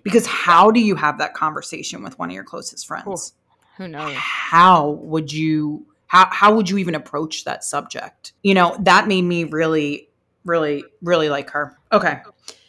Because 0.02 0.26
how 0.26 0.72
do 0.72 0.80
you 0.80 0.96
have 0.96 1.20
that 1.20 1.36
conversation 1.36 2.02
with 2.02 2.18
one 2.18 2.30
of 2.30 2.34
your 2.34 2.44
closest 2.44 2.88
friends? 2.88 3.34
Who 3.78 3.88
knows? 3.88 4.16
How 4.16 4.90
would 5.04 5.32
you 5.32 5.86
how 6.08 6.28
how 6.32 6.56
would 6.56 6.68
you 6.68 6.80
even 6.80 6.96
approach 6.96 7.44
that 7.44 7.64
subject? 7.64 8.34
You 8.42 8.56
know, 8.56 8.76
that 8.80 9.08
made 9.08 9.22
me 9.24 9.44
really 9.44 10.10
really 10.46 10.84
really 11.04 11.30
like 11.30 11.52
her. 11.52 11.78
Okay. 11.92 12.22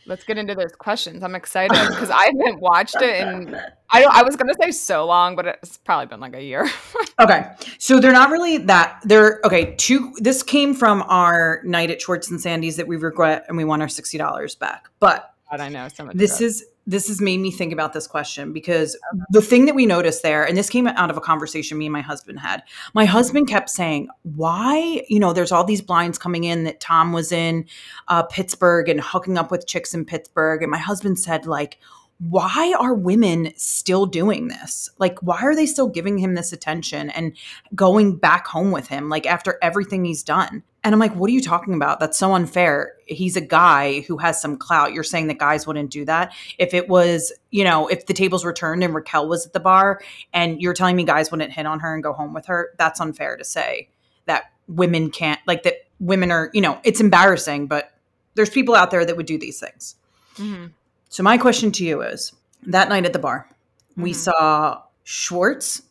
Let's 0.09 0.25
get 0.25 0.39
into 0.39 0.55
those 0.55 0.73
questions. 0.73 1.23
I'm 1.23 1.35
excited 1.35 1.77
because 1.89 2.11
I 2.11 2.25
haven't 2.25 2.61
watched 2.61 2.97
it, 2.97 3.21
and 3.21 3.55
I 3.91 4.01
don't. 4.01 4.15
I 4.15 4.23
was 4.23 4.37
gonna 4.37 4.55
say 4.61 4.71
so 4.71 5.05
long, 5.05 5.37
but 5.37 5.47
it's 5.47 5.77
probably 5.77 6.07
been 6.07 6.21
like 6.21 6.35
a 6.35 6.43
year. 6.43 6.69
Okay. 7.21 7.51
So 7.79 7.99
they're 7.99 8.13
not 8.13 8.31
really 8.31 8.59
that 8.59 9.01
they're 9.03 9.41
okay, 9.43 9.75
two 9.77 10.13
this 10.19 10.45
came 10.45 10.73
from 10.73 11.03
our 11.09 11.61
night 11.65 11.91
at 11.91 12.01
Schwartz 12.01 12.31
and 12.31 12.41
Sandy's 12.41 12.77
that 12.77 12.87
we 12.87 12.97
regret 12.97 13.45
and 13.49 13.57
we 13.57 13.65
want 13.65 13.83
our 13.83 13.89
$60 13.89 14.59
back. 14.61 14.89
But 15.01 15.35
God, 15.51 15.59
I 15.59 15.69
know 15.69 15.89
so 15.89 16.05
much. 16.05 16.15
this 16.15 16.41
is 16.41 16.65
this 16.89 17.07
has 17.07 17.21
made 17.21 17.39
me 17.39 17.51
think 17.51 17.73
about 17.73 17.93
this 17.93 18.07
question 18.07 18.53
because 18.53 18.97
the 19.31 19.43
thing 19.43 19.67
that 19.67 19.75
we 19.75 19.87
noticed 19.87 20.23
there 20.23 20.43
and 20.43 20.57
this 20.57 20.71
came 20.71 20.87
out 20.87 21.11
of 21.11 21.17
a 21.17 21.21
conversation 21.21 21.79
me 21.79 21.87
and 21.87 21.93
my 21.93 22.01
husband 22.01 22.41
had 22.41 22.63
my 22.95 23.05
husband 23.05 23.47
kept 23.47 23.71
saying 23.71 24.09
why 24.23 25.03
you 25.09 25.21
know 25.21 25.33
there's 25.33 25.53
all 25.53 25.65
these 25.65 25.83
blinds 25.83 26.19
coming 26.19 26.45
in 26.45 26.65
that 26.65 26.81
tom 26.81 27.13
was 27.13 27.31
in 27.31 27.65
uh, 28.09 28.23
pittsburgh 28.25 28.89
and 28.89 29.01
hooking 29.01 29.39
up 29.39 29.51
with 29.51 29.67
chicks 29.67 29.95
in 29.95 30.05
pittsburgh. 30.05 30.63
And 30.63 30.71
my 30.71 30.79
husband 30.79 31.19
said 31.19 31.47
like 31.47 31.79
why 32.19 32.75
are 32.77 32.95
women 32.95 33.53
still 33.57 34.05
doing 34.05 34.49
this? 34.49 34.91
Like 34.99 35.21
why 35.21 35.41
are 35.43 35.55
they 35.55 35.67
still 35.67 35.89
giving 35.89 36.19
him 36.19 36.35
this 36.35 36.53
attention 36.53 37.11
and 37.11 37.37
going 37.75 38.17
back 38.17 38.47
home 38.47 38.73
with 38.73 38.89
him 38.89 39.09
like 39.09 39.25
after 39.25 39.57
everything 39.63 40.05
he's 40.05 40.25
done? 40.25 40.65
And 40.83 40.95
i'm 40.95 41.01
like 41.01 41.15
what 41.15 41.29
are 41.29 41.33
you 41.33 41.41
talking 41.41 41.75
about? 41.75 42.01
That's 42.01 42.19
so 42.19 42.35
unfair. 42.35 42.95
He's 43.07 43.37
a 43.37 43.41
guy 43.41 44.01
who 44.01 44.17
has 44.19 44.41
some 44.41 44.57
clout. 44.57 44.93
You're 44.93 45.05
saying 45.05 45.29
that 45.29 45.39
guys 45.39 45.67
wouldn't 45.67 45.91
do 45.91 46.05
that. 46.07 46.33
If 46.59 46.75
it 46.75 46.89
was, 46.89 47.33
you 47.51 47.63
know, 47.63 47.87
if 47.87 48.07
the 48.07 48.15
tables 48.15 48.45
were 48.45 48.53
turned 48.53 48.83
and 48.83 48.95
Raquel 48.95 49.29
was 49.29 49.47
at 49.47 49.53
the 49.53 49.61
bar 49.61 50.01
and 50.33 50.61
you're 50.61 50.75
telling 50.75 50.97
me 50.97 51.05
guys 51.05 51.31
wouldn't 51.31 51.53
hit 51.53 51.67
on 51.67 51.81
her 51.81 51.95
and 51.95 52.03
go 52.03 52.13
home 52.13 52.35
with 52.35 52.47
her, 52.47 52.71
that's 52.79 53.01
unfair 53.01 53.37
to 53.37 53.45
say 53.45 53.91
that 54.27 54.51
women 54.67 55.11
can't, 55.11 55.41
like 55.47 55.63
that 55.63 55.87
women 56.01 56.33
are, 56.33 56.51
you 56.53 56.61
know, 56.61 56.81
it's 56.85 57.01
embarrassing, 57.01 57.69
but 57.69 57.93
there's 58.35 58.51
people 58.51 58.75
out 58.75 58.91
there 58.91 59.05
that 59.05 59.17
would 59.17 59.27
do 59.27 59.39
these 59.39 59.61
things. 59.61 59.95
Mhm. 60.37 60.73
So 61.09 61.23
my 61.23 61.39
question 61.39 61.73
to 61.73 61.85
you 61.85 62.03
is 62.03 62.33
that 62.67 62.89
night 62.89 63.07
at 63.07 63.13
the 63.13 63.19
bar, 63.19 63.49
we 63.97 64.13
Mhm. 64.13 64.17
saw 64.17 64.83
Schwartz 65.05 65.83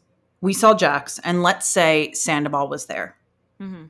we 0.41 0.53
saw 0.53 0.73
Jax, 0.73 1.19
and 1.19 1.41
let's 1.41 1.67
say 1.67 2.11
Sandoval 2.13 2.67
was 2.69 2.85
there. 2.85 3.15
hmm 3.59 3.85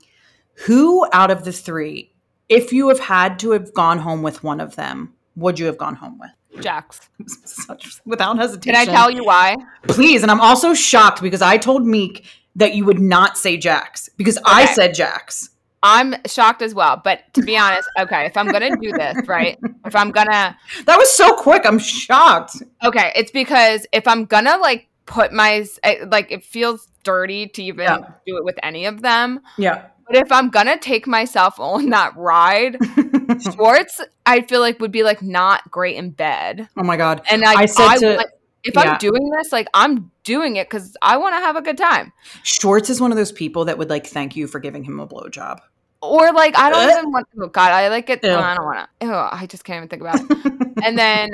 Who 0.66 1.06
out 1.14 1.30
of 1.30 1.44
the 1.44 1.52
three, 1.52 2.12
if 2.50 2.72
you 2.74 2.88
have 2.88 3.00
had 3.00 3.38
to 3.40 3.52
have 3.52 3.74
gone 3.74 4.00
home 4.00 4.24
with 4.24 4.44
one 4.44 4.60
of 4.60 4.76
them, 4.76 5.14
would 5.36 5.60
you 5.60 5.66
have 5.68 5.78
gone 5.78 5.96
home 5.96 6.18
with? 6.20 6.32
Jax. 6.64 7.02
Such, 7.46 8.00
without 8.06 8.38
hesitation. 8.40 8.74
Can 8.74 8.90
I 8.90 8.92
tell 8.92 9.12
you 9.12 9.24
why? 9.24 9.56
Please. 9.88 10.24
And 10.24 10.32
I'm 10.32 10.42
also 10.42 10.74
shocked 10.74 11.22
because 11.22 11.42
I 11.42 11.58
told 11.58 11.86
Meek 11.86 12.26
that 12.56 12.74
you 12.74 12.86
would 12.86 13.00
not 13.00 13.38
say 13.38 13.58
Jax 13.58 14.10
because 14.18 14.40
I 14.46 14.66
said 14.74 14.96
Jax. 14.96 15.50
I'm 15.84 16.16
shocked 16.26 16.62
as 16.62 16.74
well. 16.74 17.00
But 17.04 17.22
to 17.36 17.42
be 17.42 17.58
honest, 17.58 17.88
okay, 18.00 18.26
if 18.26 18.36
I'm 18.36 18.48
gonna 18.48 18.76
do 18.78 18.92
this, 18.92 19.28
right? 19.28 19.58
If 19.86 19.96
I'm 19.96 20.12
gonna 20.12 20.58
That 20.86 20.98
was 20.98 21.12
so 21.14 21.36
quick. 21.36 21.66
I'm 21.66 21.80
shocked. 21.80 22.56
okay, 22.84 23.12
it's 23.16 23.32
because 23.32 23.86
if 23.92 24.08
I'm 24.08 24.26
gonna 24.26 24.58
like 24.58 24.88
put 25.06 25.32
my 25.32 25.66
eh, 25.84 26.06
like 26.12 26.32
it 26.32 26.44
feels 26.44 26.88
dirty 27.04 27.48
to 27.48 27.64
even 27.64 27.84
Yeah. 27.86 27.98
do 28.26 28.38
it 28.38 28.44
with 28.44 28.58
any 28.64 28.86
of 28.86 29.02
them. 29.02 29.40
Yeah. 29.58 29.84
But 30.08 30.16
if 30.18 30.32
I'm 30.32 30.50
gonna 30.50 30.78
take 30.80 31.06
myself 31.06 31.60
on 31.60 31.90
that 31.92 32.16
ride, 32.18 32.78
Schwartz, 33.54 34.02
I 34.26 34.42
feel 34.42 34.62
like 34.62 34.80
would 34.80 34.92
be 34.92 35.04
like 35.04 35.22
not 35.22 35.70
great 35.70 35.96
in 35.96 36.10
bed. 36.12 36.68
oh 36.78 36.84
my 36.84 36.98
God. 36.98 37.22
And 37.30 37.44
I 37.44 37.54
I 37.62 37.66
said 37.66 37.98
to- 37.98 38.16
want- 38.16 38.30
if 38.68 38.76
yeah. 38.76 38.92
I'm 38.92 38.98
doing 38.98 39.30
this, 39.30 39.52
like 39.52 39.68
I'm 39.74 40.12
doing 40.24 40.58
it 40.58 40.70
because 40.70 40.96
I 41.02 41.18
want 41.18 41.34
to 41.34 41.40
have 41.40 41.56
a 41.56 41.62
good 41.62 41.78
time. 41.78 42.12
Schwartz 42.44 42.90
is 42.90 43.02
one 43.02 43.12
of 43.12 43.18
those 43.18 43.32
people 43.32 43.66
that 43.66 43.78
would 43.78 43.90
like 43.90 44.06
thank 44.06 44.36
you 44.36 44.48
for 44.48 44.60
giving 44.60 44.84
him 44.84 45.00
a 45.00 45.08
blowjob. 45.08 45.60
Or 46.02 46.32
like 46.32 46.58
I 46.58 46.70
don't 46.70 46.90
even 46.90 47.12
want. 47.12 47.28
Oh 47.42 47.48
God, 47.48 47.72
I 47.72 47.88
like 47.88 48.10
it. 48.10 48.24
Ew. 48.24 48.32
I 48.32 48.56
don't 48.56 48.66
want 48.66 48.90
to. 49.00 49.08
Oh, 49.08 49.30
I 49.32 49.48
just 49.48 49.64
can't 49.64 49.78
even 49.78 49.90
think 49.90 50.02
about 50.02 50.20
it. 50.20 50.78
and 50.84 50.98
then 50.98 51.32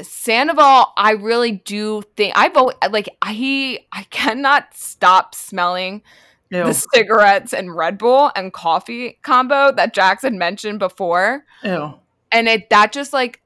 Sandoval, 0.00 0.92
I 0.96 1.12
really 1.12 1.52
do 1.52 2.02
think 2.16 2.32
I 2.36 2.48
vote 2.48 2.74
like 2.90 3.08
he. 3.26 3.86
I 3.92 4.04
cannot 4.04 4.74
stop 4.74 5.34
smelling 5.34 6.02
Ew. 6.50 6.64
the 6.64 6.72
cigarettes 6.72 7.52
and 7.52 7.76
Red 7.76 7.98
Bull 7.98 8.30
and 8.34 8.52
coffee 8.52 9.18
combo 9.22 9.72
that 9.72 9.92
Jackson 9.92 10.38
mentioned 10.38 10.78
before, 10.78 11.44
Ew. 11.62 11.94
and 12.32 12.48
it 12.48 12.70
that 12.70 12.92
just 12.92 13.12
like. 13.12 13.40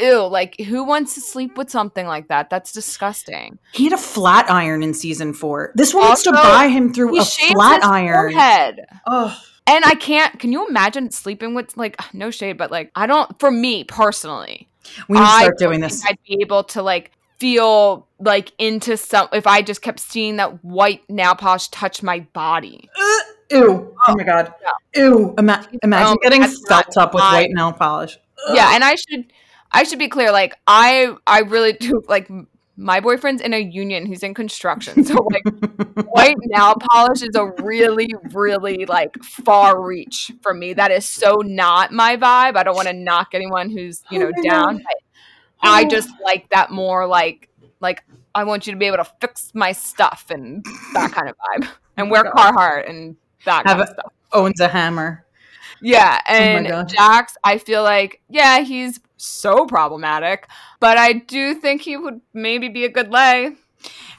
Ew, 0.00 0.26
like 0.26 0.58
who 0.60 0.84
wants 0.84 1.14
to 1.14 1.20
sleep 1.20 1.56
with 1.56 1.70
something 1.70 2.06
like 2.06 2.28
that? 2.28 2.50
That's 2.50 2.72
disgusting. 2.72 3.58
He 3.72 3.84
had 3.84 3.92
a 3.92 3.98
flat 3.98 4.50
iron 4.50 4.82
in 4.82 4.94
season 4.94 5.32
four. 5.32 5.72
This 5.74 5.90
stood 5.90 6.02
Also, 6.02 6.32
by 6.32 6.68
him 6.68 6.92
through 6.92 7.20
a 7.20 7.24
flat 7.24 7.84
iron. 7.84 8.32
forehead. 8.32 8.86
Oh, 9.06 9.40
And 9.66 9.84
I 9.84 9.94
can't. 9.94 10.38
Can 10.40 10.50
you 10.52 10.66
imagine 10.68 11.10
sleeping 11.10 11.54
with 11.54 11.76
like 11.76 12.00
no 12.12 12.30
shade, 12.30 12.58
but 12.58 12.70
like 12.70 12.90
I 12.96 13.06
don't. 13.06 13.38
For 13.38 13.50
me 13.50 13.84
personally, 13.84 14.68
we 15.08 15.18
need 15.18 15.24
to 15.24 15.30
start 15.38 15.58
doing 15.58 15.80
this. 15.80 16.04
I'd 16.04 16.18
be 16.26 16.38
able 16.40 16.64
to 16.64 16.82
like 16.82 17.12
feel 17.38 18.06
like 18.18 18.52
into 18.58 18.96
some 18.96 19.28
if 19.32 19.46
I 19.46 19.62
just 19.62 19.82
kept 19.82 20.00
seeing 20.00 20.36
that 20.36 20.64
white 20.64 21.02
nail 21.08 21.34
polish 21.34 21.68
touch 21.68 22.02
my 22.02 22.20
body. 22.32 22.88
Ew. 23.50 23.94
Oh 24.08 24.14
my 24.16 24.24
God. 24.24 24.52
Ew. 24.96 25.34
Ima- 25.38 25.66
imagine 25.82 26.16
getting 26.22 26.42
felt 26.68 26.96
up 26.96 27.14
with 27.14 27.22
white 27.22 27.50
nail 27.50 27.72
polish. 27.72 28.18
Ugh. 28.48 28.56
Yeah, 28.56 28.74
and 28.74 28.82
I 28.82 28.94
should 28.96 29.32
I 29.72 29.82
should 29.84 29.98
be 29.98 30.08
clear. 30.08 30.30
Like 30.32 30.54
I 30.66 31.14
I 31.26 31.40
really 31.40 31.72
do 31.74 32.02
like 32.08 32.28
my 32.76 32.98
boyfriend's 33.00 33.40
in 33.42 33.54
a 33.54 33.58
union. 33.58 34.06
He's 34.06 34.22
in 34.22 34.34
construction, 34.34 35.04
so 35.04 35.14
like 35.30 35.44
white 36.08 36.36
nail 36.46 36.74
polish 36.90 37.22
is 37.22 37.34
a 37.36 37.46
really 37.62 38.08
really 38.32 38.84
like 38.86 39.16
far 39.22 39.80
reach 39.82 40.32
for 40.42 40.52
me. 40.54 40.72
That 40.74 40.90
is 40.90 41.06
so 41.06 41.36
not 41.44 41.92
my 41.92 42.16
vibe. 42.16 42.56
I 42.56 42.62
don't 42.64 42.74
want 42.76 42.88
to 42.88 42.94
knock 42.94 43.28
anyone 43.32 43.70
who's 43.70 44.02
you 44.10 44.20
Oh 44.20 44.24
know 44.24 44.32
my 44.36 44.42
down. 44.48 44.76
But 44.78 44.96
I 45.62 45.84
Oh. 45.84 45.88
just 45.88 46.10
like 46.22 46.48
that 46.50 46.70
more 46.70 47.06
like 47.06 47.48
like 47.80 48.02
I 48.34 48.44
want 48.44 48.66
you 48.66 48.72
to 48.72 48.78
be 48.78 48.86
able 48.86 48.98
to 48.98 49.10
fix 49.20 49.52
my 49.54 49.72
stuff 49.72 50.26
and 50.30 50.64
that 50.94 51.12
kind 51.12 51.28
of 51.28 51.36
vibe, 51.36 51.68
and 51.96 52.08
Oh 52.08 52.10
wear 52.10 52.24
God. 52.24 52.32
Carhartt 52.34 52.90
and 52.90 53.16
that 53.44 53.66
Have 53.66 53.76
kind 53.76 53.80
of 53.82 53.88
stuff. 53.88 54.12
Owns 54.32 54.60
a 54.60 54.68
hammer. 54.68 55.24
Yeah, 55.80 56.20
Oh 56.28 56.32
and 56.32 56.66
God. 56.66 56.88
Jax, 56.88 57.36
I 57.44 57.58
feel 57.58 57.82
like 57.82 58.20
yeah, 58.28 58.60
he's 58.60 58.98
so 59.16 59.66
problematic, 59.66 60.48
but 60.80 60.98
I 60.98 61.12
do 61.12 61.54
think 61.54 61.82
he 61.82 61.96
would 61.96 62.20
maybe 62.32 62.68
be 62.68 62.84
a 62.84 62.88
good 62.88 63.10
lay. 63.10 63.52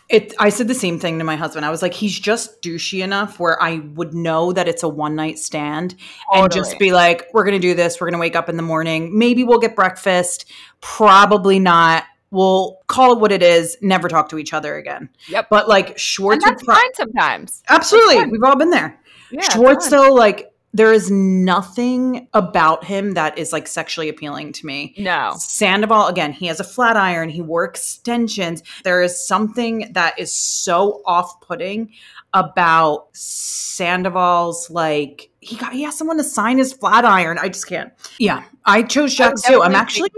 It. 0.08 0.36
I 0.38 0.50
said 0.50 0.68
the 0.68 0.76
same 0.76 1.00
thing 1.00 1.18
to 1.18 1.26
my 1.26 1.36
husband. 1.36 1.66
I 1.66 1.72
was 1.72 1.82
like, 1.82 1.94
he's 1.94 2.18
just 2.20 2.62
douchey 2.62 3.04
enough 3.04 3.40
where 3.40 3.62
I 3.62 3.80
would 3.96 4.14
know 4.14 4.54
that 4.54 4.68
it's 4.68 4.84
a 4.84 4.90
one 4.90 5.16
night 5.16 5.40
stand 5.40 5.96
and 6.32 6.52
just 6.52 6.78
be 6.78 6.94
like, 6.94 7.28
we're 7.34 7.44
gonna 7.44 7.58
do 7.58 7.74
this. 7.74 8.00
We're 8.00 8.12
gonna 8.12 8.20
wake 8.20 8.36
up 8.36 8.48
in 8.48 8.56
the 8.56 8.64
morning. 8.64 9.18
Maybe 9.18 9.44
we'll 9.44 9.60
get 9.60 9.76
breakfast. 9.76 10.46
Probably 10.80 11.58
not. 11.58 12.04
We'll 12.30 12.80
call 12.88 13.14
it 13.14 13.20
what 13.20 13.32
it 13.32 13.42
is. 13.42 13.78
Never 13.82 14.08
talk 14.08 14.30
to 14.30 14.38
each 14.38 14.54
other 14.54 14.76
again. 14.76 15.10
Yep. 15.28 15.48
But 15.50 15.68
like 15.68 15.90
and 15.92 16.00
Schwartz, 16.00 16.46
would 16.46 16.54
that's 16.54 16.64
pro- 16.64 16.76
fine 16.76 16.94
sometimes. 16.94 17.64
absolutely. 17.68 18.28
We've 18.28 18.44
all 18.44 18.58
been 18.58 18.70
there. 18.70 19.00
Yeah, 19.32 19.50
Schwartz, 19.50 19.90
though, 19.90 20.14
like 20.14 20.52
there 20.76 20.92
is 20.92 21.10
nothing 21.10 22.28
about 22.34 22.84
him 22.84 23.14
that 23.14 23.38
is 23.38 23.54
like 23.54 23.66
sexually 23.66 24.10
appealing 24.10 24.52
to 24.52 24.66
me. 24.66 24.94
No. 24.98 25.34
Sandoval, 25.38 26.08
again, 26.08 26.34
he 26.34 26.48
has 26.48 26.60
a 26.60 26.66
flat 26.66 26.98
iron, 26.98 27.30
he 27.30 27.42
wore 27.42 27.64
extensions. 27.64 28.62
There 28.84 29.02
is 29.02 29.26
something 29.26 29.90
that 29.94 30.20
is 30.20 30.36
so 30.36 31.02
off 31.06 31.40
putting 31.40 31.94
about 32.34 33.08
Sandoval's 33.16 34.70
like 34.70 35.30
he 35.40 35.56
got 35.56 35.72
he 35.72 35.84
has 35.84 35.98
someone 35.98 36.18
to 36.18 36.26
sign 36.26 36.58
his 36.58 36.74
flat 36.74 37.06
iron. 37.06 37.38
I 37.40 37.48
just 37.48 37.68
can't. 37.68 37.94
Yeah. 38.20 38.44
I 38.66 38.84
chose 38.84 39.16
Jax 39.16 39.44
too. 39.44 39.64
I'm 39.64 39.76
actually 39.76 40.10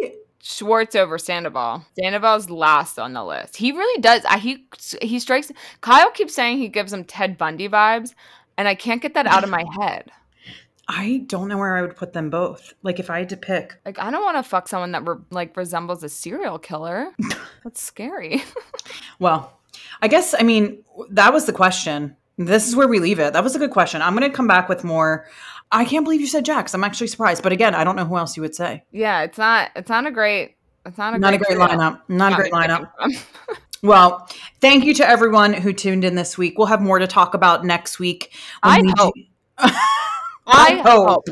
Schwartz 0.42 0.96
over 0.96 1.20
Sandoval. 1.20 1.86
Sandoval's 2.00 2.50
last 2.50 2.98
on 2.98 3.14
the 3.14 3.24
list. 3.24 3.58
He 3.58 3.74
really 3.74 4.02
does. 4.02 4.26
I, 4.26 4.40
he 4.40 4.66
he 5.04 5.20
strikes. 5.20 5.52
Kyle 5.82 6.10
keeps 6.10 6.34
saying 6.34 6.58
he 6.58 6.68
gives 6.68 6.92
him 6.92 7.04
Ted 7.04 7.38
Bundy 7.38 7.70
vibes, 7.70 8.16
and 8.58 8.68
I 8.68 8.74
can't 8.74 9.04
get 9.04 9.14
that 9.14 9.28
out 9.28 9.44
of 9.44 9.52
my 9.52 9.64
head. 9.80 10.10
I 10.90 11.26
don't 11.28 11.50
know 11.50 11.58
where 11.58 11.76
I 11.76 11.82
would 11.82 11.96
put 11.98 12.14
them 12.14 12.30
both. 12.30 12.74
Like 12.82 13.00
if 13.00 13.10
I 13.10 13.20
had 13.20 13.30
to 13.30 13.38
pick. 13.38 13.78
Like 13.86 14.00
I 14.00 14.10
don't 14.10 14.24
want 14.24 14.38
to 14.38 14.44
fuck 14.44 14.68
someone 14.68 14.92
that 14.94 15.06
re- 15.06 15.18
like 15.32 15.58
resembles 15.58 16.04
a 16.04 16.10
serial 16.10 16.58
killer. 16.60 17.12
That's 17.64 17.82
scary. 17.82 18.44
Well, 19.20 19.52
I 20.02 20.08
guess 20.08 20.36
I 20.38 20.44
mean 20.44 20.84
that 21.10 21.34
was 21.34 21.46
the 21.46 21.54
question. 21.54 22.16
This 22.38 22.68
is 22.68 22.76
where 22.76 22.88
we 22.88 23.00
leave 23.00 23.20
it. 23.20 23.34
That 23.34 23.44
was 23.44 23.56
a 23.56 23.60
good 23.60 23.72
question. 23.72 24.02
I'm 24.02 24.16
going 24.16 24.30
to 24.30 24.36
come 24.36 24.48
back 24.48 24.70
with 24.70 24.84
more. 24.84 25.26
I 25.72 25.86
can't 25.86 26.06
believe 26.06 26.22
you 26.22 26.28
said 26.28 26.46
Jax. 26.46 26.74
I'm 26.74 26.84
actually 26.84 27.08
surprised. 27.08 27.42
But 27.42 27.52
again, 27.52 27.74
I 27.74 27.84
don't 27.84 27.96
know 27.96 28.06
who 28.06 28.16
else 28.16 28.38
you 28.38 28.44
would 28.44 28.54
say. 28.56 28.84
yeah, 28.92 29.24
it's 29.24 29.38
not. 29.40 29.72
It's 29.76 29.90
not 29.90 30.06
a 30.06 30.12
great. 30.12 30.56
It's 30.86 30.98
not 30.98 31.16
a 31.16 31.20
Not 31.20 31.34
a 31.34 31.38
great, 31.38 31.58
great 31.58 31.70
lineup. 31.70 32.02
Not 32.08 32.34
a 32.34 32.36
great 32.36 32.54
lineup. 32.54 32.92
Well, 33.84 34.28
thank 34.60 34.86
you 34.86 34.94
to 34.96 35.08
everyone 35.08 35.54
who 35.54 35.72
tuned 35.72 36.04
in 36.04 36.16
this 36.16 36.36
week. 36.38 36.58
We'll 36.58 36.68
have 36.68 36.82
more 36.82 36.98
to 36.98 37.06
talk 37.06 37.36
about 37.36 37.64
next 37.64 38.00
week. 38.00 38.34
I 38.64 38.82
hope. 38.98 39.14
I 40.48 40.82
hope. 40.84 41.28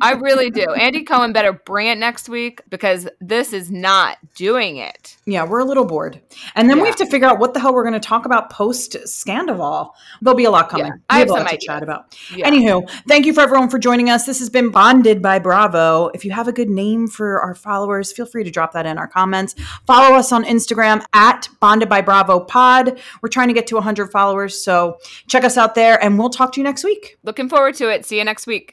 I 0.00 0.12
really 0.12 0.50
do. 0.50 0.66
Andy 0.74 1.04
Cohen 1.04 1.32
better 1.32 1.52
bring 1.52 1.86
it 1.86 1.98
next 1.98 2.28
week 2.28 2.62
because 2.68 3.08
this 3.20 3.52
is 3.52 3.70
not 3.70 4.18
doing 4.34 4.76
it. 4.76 5.15
Yeah, 5.28 5.44
we're 5.44 5.58
a 5.58 5.64
little 5.64 5.84
bored. 5.84 6.20
And 6.54 6.70
then 6.70 6.80
we 6.80 6.86
have 6.86 6.94
to 6.96 7.06
figure 7.06 7.26
out 7.26 7.40
what 7.40 7.52
the 7.52 7.58
hell 7.58 7.74
we're 7.74 7.82
going 7.82 7.94
to 7.94 8.00
talk 8.00 8.26
about 8.26 8.48
post 8.48 8.92
Scandival. 9.06 9.90
There'll 10.22 10.36
be 10.36 10.44
a 10.44 10.50
lot 10.52 10.68
coming. 10.68 10.86
Yeah, 10.86 10.92
I 11.10 11.18
have 11.18 11.28
lot 11.28 11.38
some 11.38 11.48
to 11.48 11.58
chat 11.58 11.82
about. 11.82 12.16
Yeah. 12.32 12.48
Anywho, 12.48 12.88
thank 13.08 13.26
you 13.26 13.34
for 13.34 13.40
everyone 13.40 13.68
for 13.68 13.80
joining 13.80 14.08
us. 14.08 14.24
This 14.24 14.38
has 14.38 14.48
been 14.48 14.70
Bonded 14.70 15.20
by 15.20 15.40
Bravo. 15.40 16.10
If 16.14 16.24
you 16.24 16.30
have 16.30 16.46
a 16.46 16.52
good 16.52 16.70
name 16.70 17.08
for 17.08 17.40
our 17.40 17.56
followers, 17.56 18.12
feel 18.12 18.24
free 18.24 18.44
to 18.44 18.52
drop 18.52 18.70
that 18.74 18.86
in 18.86 18.98
our 18.98 19.08
comments. 19.08 19.56
Follow 19.84 20.14
us 20.14 20.30
on 20.30 20.44
Instagram 20.44 21.04
at 21.12 21.48
Bonded 21.58 21.88
by 21.88 22.02
Bravo 22.02 22.38
Pod. 22.38 23.00
We're 23.20 23.28
trying 23.28 23.48
to 23.48 23.54
get 23.54 23.66
to 23.66 23.74
100 23.74 24.12
followers, 24.12 24.62
so 24.62 24.98
check 25.26 25.42
us 25.42 25.56
out 25.56 25.74
there 25.74 26.00
and 26.04 26.20
we'll 26.20 26.30
talk 26.30 26.52
to 26.52 26.60
you 26.60 26.64
next 26.64 26.84
week. 26.84 27.18
Looking 27.24 27.48
forward 27.48 27.74
to 27.76 27.88
it. 27.88 28.06
See 28.06 28.18
you 28.18 28.24
next 28.24 28.46
week. 28.46 28.64